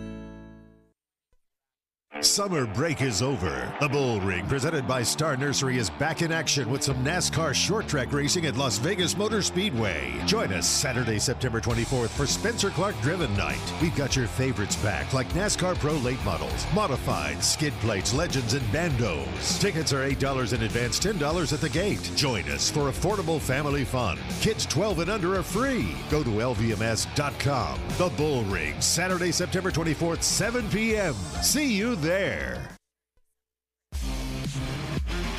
Summer 2.19 2.67
break 2.67 3.01
is 3.01 3.23
over. 3.23 3.73
The 3.79 3.87
Bull 3.89 4.21
Ring, 4.21 4.45
presented 4.45 4.87
by 4.87 5.01
Star 5.01 5.35
Nursery, 5.35 5.77
is 5.77 5.89
back 5.89 6.21
in 6.21 6.31
action 6.31 6.69
with 6.69 6.83
some 6.83 7.03
NASCAR 7.03 7.55
short 7.55 7.87
track 7.87 8.11
racing 8.11 8.45
at 8.45 8.57
Las 8.57 8.77
Vegas 8.77 9.17
Motor 9.17 9.41
Speedway. 9.41 10.13
Join 10.27 10.53
us 10.53 10.67
Saturday, 10.67 11.17
September 11.17 11.59
24th 11.59 12.09
for 12.09 12.27
Spencer 12.27 12.69
Clark 12.69 12.99
Driven 13.01 13.35
Night. 13.37 13.61
We've 13.81 13.95
got 13.95 14.15
your 14.15 14.27
favorites 14.27 14.75
back, 14.75 15.13
like 15.13 15.29
NASCAR 15.29 15.79
Pro 15.79 15.93
late 15.93 16.23
models, 16.23 16.67
modified, 16.75 17.41
skid 17.41 17.73
plates, 17.79 18.13
legends, 18.13 18.53
and 18.53 18.65
bandos. 18.67 19.59
Tickets 19.59 19.91
are 19.93 20.07
$8 20.07 20.53
in 20.53 20.63
advance, 20.63 20.99
$10 20.99 21.53
at 21.53 21.61
the 21.61 21.69
gate. 21.69 22.11
Join 22.15 22.43
us 22.49 22.69
for 22.69 22.91
affordable 22.91 23.39
family 23.39 23.85
fun. 23.85 24.19
Kids 24.41 24.65
12 24.67 24.99
and 24.99 25.09
under 25.09 25.39
are 25.39 25.43
free. 25.43 25.95
Go 26.09 26.23
to 26.23 26.29
LVMS.com. 26.29 27.79
The 27.97 28.09
Bull 28.15 28.43
Ring, 28.43 28.79
Saturday, 28.79 29.31
September 29.31 29.71
24th, 29.71 30.21
7 30.21 30.69
p.m. 30.69 31.13
See 31.41 31.73
you 31.73 31.95
there 31.95 32.10
there. 32.11 32.67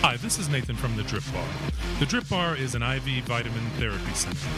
Hi, 0.01 0.17
this 0.17 0.39
is 0.39 0.49
Nathan 0.49 0.75
from 0.75 0.97
the 0.97 1.03
Drip 1.03 1.23
Bar. 1.31 1.47
The 2.01 2.07
Drip 2.07 2.27
Bar 2.31 2.57
is 2.57 2.75
an 2.75 2.83
IV 2.83 3.25
vitamin 3.25 3.67
therapy 3.77 4.15
center. 4.15 4.49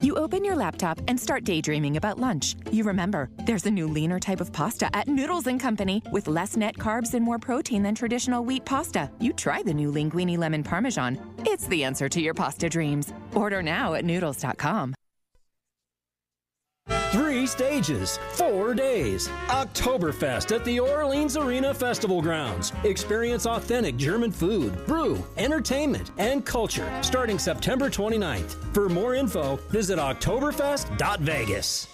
You 0.00 0.16
open 0.16 0.44
your 0.44 0.56
laptop 0.56 1.00
and 1.08 1.18
start 1.18 1.44
daydreaming 1.44 1.96
about 1.96 2.18
lunch. 2.18 2.56
You 2.70 2.84
remember, 2.84 3.30
there's 3.46 3.66
a 3.66 3.70
new 3.70 3.86
leaner 3.86 4.18
type 4.18 4.40
of 4.40 4.52
pasta 4.52 4.94
at 4.94 5.08
Noodles 5.08 5.48
Company 5.60 6.02
with 6.10 6.26
less 6.26 6.56
net 6.56 6.76
carbs 6.76 7.14
and 7.14 7.24
more 7.24 7.38
protein 7.38 7.82
than 7.82 7.94
traditional 7.94 8.44
wheat 8.44 8.64
pasta. 8.64 9.10
You 9.20 9.32
try 9.32 9.62
the 9.62 9.74
new 9.74 9.92
linguine 9.92 10.36
lemon 10.36 10.62
parmesan. 10.62 11.18
It's 11.38 11.66
the 11.68 11.84
answer 11.84 12.08
to 12.08 12.20
your 12.20 12.34
pasta 12.34 12.68
dreams. 12.68 13.12
Order 13.34 13.62
now 13.62 13.94
at 13.94 14.04
noodles.com. 14.04 14.94
Three 17.14 17.46
stages, 17.46 18.18
four 18.32 18.74
days. 18.74 19.28
Oktoberfest 19.46 20.52
at 20.52 20.64
the 20.64 20.80
Orleans 20.80 21.36
Arena 21.36 21.72
Festival 21.72 22.20
Grounds. 22.20 22.72
Experience 22.82 23.46
authentic 23.46 23.96
German 23.96 24.32
food, 24.32 24.84
brew, 24.84 25.24
entertainment, 25.36 26.10
and 26.18 26.44
culture 26.44 26.90
starting 27.02 27.38
September 27.38 27.88
29th. 27.88 28.56
For 28.74 28.88
more 28.88 29.14
info, 29.14 29.60
visit 29.70 30.00
Oktoberfest.vegas. 30.00 31.93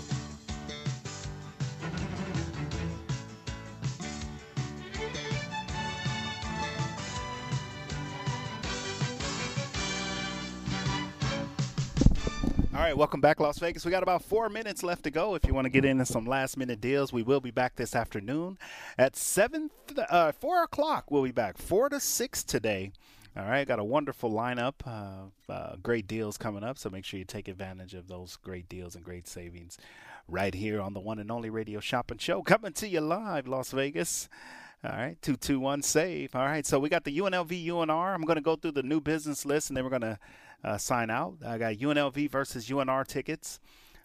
All 12.81 12.87
right, 12.87 12.97
welcome 12.97 13.21
back, 13.21 13.39
Las 13.39 13.59
Vegas. 13.59 13.85
We 13.85 13.91
got 13.91 14.01
about 14.01 14.23
four 14.23 14.49
minutes 14.49 14.81
left 14.81 15.03
to 15.03 15.11
go. 15.11 15.35
If 15.35 15.45
you 15.45 15.53
want 15.53 15.65
to 15.65 15.69
get 15.69 15.85
into 15.85 16.03
some 16.03 16.25
last 16.25 16.57
minute 16.57 16.81
deals, 16.81 17.13
we 17.13 17.21
will 17.21 17.39
be 17.39 17.51
back 17.51 17.75
this 17.75 17.95
afternoon 17.95 18.57
at 18.97 19.15
seven, 19.15 19.69
uh, 20.09 20.31
four 20.31 20.63
o'clock. 20.63 21.11
We'll 21.11 21.21
be 21.21 21.31
back 21.31 21.59
four 21.59 21.89
to 21.89 21.99
six 21.99 22.43
today. 22.43 22.91
All 23.37 23.45
right, 23.45 23.67
got 23.67 23.77
a 23.77 23.83
wonderful 23.83 24.31
lineup, 24.31 24.73
uh, 24.83 25.51
uh, 25.53 25.75
great 25.83 26.07
deals 26.07 26.39
coming 26.39 26.63
up. 26.63 26.79
So 26.79 26.89
make 26.89 27.05
sure 27.05 27.19
you 27.19 27.23
take 27.23 27.47
advantage 27.47 27.93
of 27.93 28.07
those 28.07 28.35
great 28.37 28.67
deals 28.67 28.95
and 28.95 29.05
great 29.05 29.27
savings 29.27 29.77
right 30.27 30.55
here 30.55 30.81
on 30.81 30.95
the 30.95 30.99
one 30.99 31.19
and 31.19 31.29
only 31.29 31.51
Radio 31.51 31.81
Shopping 31.81 32.17
Show, 32.17 32.41
coming 32.41 32.73
to 32.73 32.87
you 32.87 33.01
live, 33.01 33.47
Las 33.47 33.69
Vegas. 33.73 34.27
All 34.83 34.91
right, 34.91 35.21
221 35.21 35.83
save. 35.83 36.35
All 36.35 36.43
right, 36.45 36.65
so 36.65 36.79
we 36.79 36.89
got 36.89 37.03
the 37.03 37.15
UNLV 37.15 37.67
UNR. 37.67 38.15
I'm 38.15 38.23
going 38.23 38.37
to 38.37 38.41
go 38.41 38.55
through 38.55 38.71
the 38.71 38.81
new 38.81 38.99
business 38.99 39.45
list 39.45 39.69
and 39.69 39.77
then 39.77 39.83
we're 39.83 39.91
going 39.91 40.01
to 40.01 40.17
uh, 40.63 40.77
sign 40.79 41.11
out. 41.11 41.35
I 41.45 41.59
got 41.59 41.75
UNLV 41.75 42.31
versus 42.31 42.67
UNR 42.67 43.05
tickets, 43.05 43.59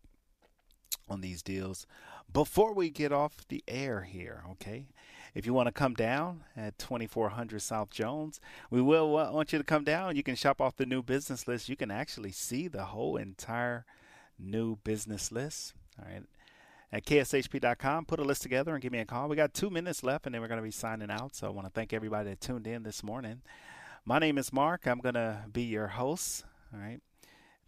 on 1.09 1.21
these 1.21 1.41
deals 1.41 1.85
before 2.31 2.73
we 2.73 2.89
get 2.89 3.11
off 3.11 3.45
the 3.49 3.63
air 3.67 4.03
here, 4.03 4.43
okay? 4.51 4.87
If 5.35 5.45
you 5.45 5.53
want 5.53 5.67
to 5.67 5.73
come 5.73 5.93
down 5.95 6.43
at 6.55 6.77
2400 6.77 7.61
South 7.61 7.89
Jones, 7.89 8.39
we 8.69 8.81
will 8.81 9.09
want 9.09 9.51
you 9.51 9.57
to 9.57 9.65
come 9.65 9.83
down. 9.83 10.15
You 10.15 10.23
can 10.23 10.35
shop 10.35 10.61
off 10.61 10.77
the 10.77 10.85
new 10.85 11.01
business 11.01 11.47
list. 11.47 11.67
You 11.67 11.75
can 11.75 11.91
actually 11.91 12.31
see 12.31 12.67
the 12.67 12.85
whole 12.85 13.17
entire 13.17 13.85
new 14.39 14.77
business 14.83 15.31
list. 15.31 15.73
All 15.99 16.09
right. 16.09 16.23
At 16.91 17.05
kshp.com, 17.05 18.05
put 18.05 18.19
a 18.19 18.23
list 18.23 18.43
together 18.43 18.73
and 18.73 18.81
give 18.81 18.91
me 18.91 18.99
a 18.99 19.05
call. 19.05 19.27
We 19.27 19.35
got 19.35 19.55
two 19.55 19.71
minutes 19.71 20.03
left 20.03 20.27
and 20.27 20.35
then 20.35 20.41
we're 20.41 20.47
going 20.47 20.59
to 20.59 20.63
be 20.63 20.71
signing 20.71 21.09
out. 21.09 21.35
So 21.35 21.47
I 21.47 21.49
want 21.49 21.65
to 21.65 21.71
thank 21.71 21.91
everybody 21.91 22.29
that 22.29 22.39
tuned 22.39 22.67
in 22.67 22.83
this 22.83 23.03
morning. 23.03 23.41
My 24.05 24.19
name 24.19 24.37
is 24.37 24.53
Mark. 24.53 24.85
I'm 24.85 24.99
going 24.99 25.15
to 25.15 25.45
be 25.51 25.63
your 25.63 25.87
host. 25.87 26.45
All 26.71 26.79
right. 26.79 27.01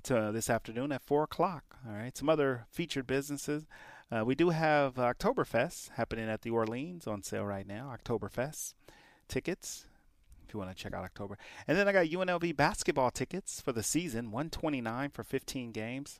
To 0.05 0.29
this 0.31 0.51
afternoon 0.51 0.91
at 0.91 1.01
4 1.01 1.23
o'clock. 1.23 1.77
All 1.87 1.95
right. 1.95 2.15
Some 2.15 2.29
other 2.29 2.67
featured 2.69 3.07
businesses. 3.07 3.65
Uh, 4.11 4.23
we 4.23 4.35
do 4.35 4.51
have 4.51 4.95
Oktoberfest 4.95 5.89
happening 5.95 6.29
at 6.29 6.43
the 6.43 6.51
Orleans 6.51 7.07
on 7.07 7.23
sale 7.23 7.43
right 7.43 7.65
now. 7.65 7.91
Oktoberfest 7.97 8.75
tickets 9.27 9.87
if 10.47 10.53
you 10.53 10.59
want 10.59 10.69
to 10.69 10.75
check 10.75 10.93
out 10.93 11.03
October. 11.03 11.39
And 11.67 11.75
then 11.77 11.87
I 11.87 11.91
got 11.91 12.05
UNLV 12.05 12.55
basketball 12.55 13.09
tickets 13.09 13.59
for 13.61 13.71
the 13.71 13.81
season, 13.81 14.29
129 14.31 15.09
for 15.09 15.23
15 15.23 15.71
games. 15.71 16.19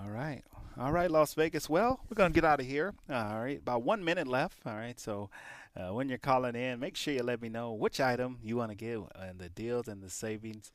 All 0.00 0.10
right. 0.10 0.42
All 0.78 0.92
right, 0.92 1.10
Las 1.10 1.34
Vegas. 1.34 1.68
Well, 1.68 2.00
we're 2.08 2.14
going 2.14 2.30
to 2.30 2.34
get 2.34 2.44
out 2.44 2.60
of 2.60 2.66
here. 2.66 2.94
All 3.10 3.40
right. 3.40 3.58
About 3.58 3.82
one 3.82 4.04
minute 4.04 4.28
left. 4.28 4.58
All 4.64 4.76
right. 4.76 4.98
So 5.00 5.28
uh, 5.76 5.92
when 5.92 6.08
you're 6.08 6.18
calling 6.18 6.54
in, 6.54 6.78
make 6.78 6.96
sure 6.96 7.14
you 7.14 7.22
let 7.22 7.42
me 7.42 7.48
know 7.48 7.72
which 7.72 8.00
item 8.00 8.38
you 8.42 8.56
want 8.56 8.70
to 8.70 8.76
get 8.76 9.00
and 9.16 9.38
the 9.40 9.48
deals 9.48 9.88
and 9.88 10.02
the 10.02 10.10
savings. 10.10 10.70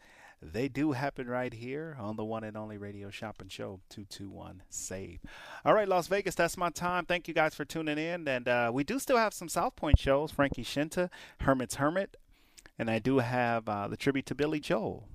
They 0.52 0.68
do 0.68 0.92
happen 0.92 1.28
right 1.28 1.54
here 1.54 1.96
on 2.00 2.16
the 2.16 2.26
one 2.26 2.44
and 2.44 2.58
only 2.58 2.78
radio 2.78 3.10
shopping 3.10 3.48
show 3.48 3.80
221 3.90 4.64
Save. 4.70 5.20
All 5.64 5.74
right, 5.74 5.88
Las 5.88 6.08
Vegas, 6.08 6.36
that's 6.36 6.58
my 6.58 6.70
time. 6.70 7.06
Thank 7.06 7.28
you 7.28 7.34
guys 7.34 7.56
for 7.56 7.66
tuning 7.66 7.98
in. 7.98 8.28
And 8.28 8.48
uh, 8.48 8.72
we 8.74 8.84
do 8.84 9.00
still 9.00 9.18
have 9.18 9.34
some 9.34 9.50
South 9.50 9.76
Point 9.76 10.00
shows 10.00 10.32
Frankie 10.32 10.64
Scinta, 10.64 11.10
Herman's 11.42 11.76
Hermit, 11.76 12.18
and 12.78 12.90
I 12.90 13.00
do 13.00 13.20
have 13.20 13.70
uh, 13.70 13.88
the 13.88 13.98
tribute 13.98 14.26
to 14.28 14.36
Billy 14.36 14.60
Joel 14.60 15.08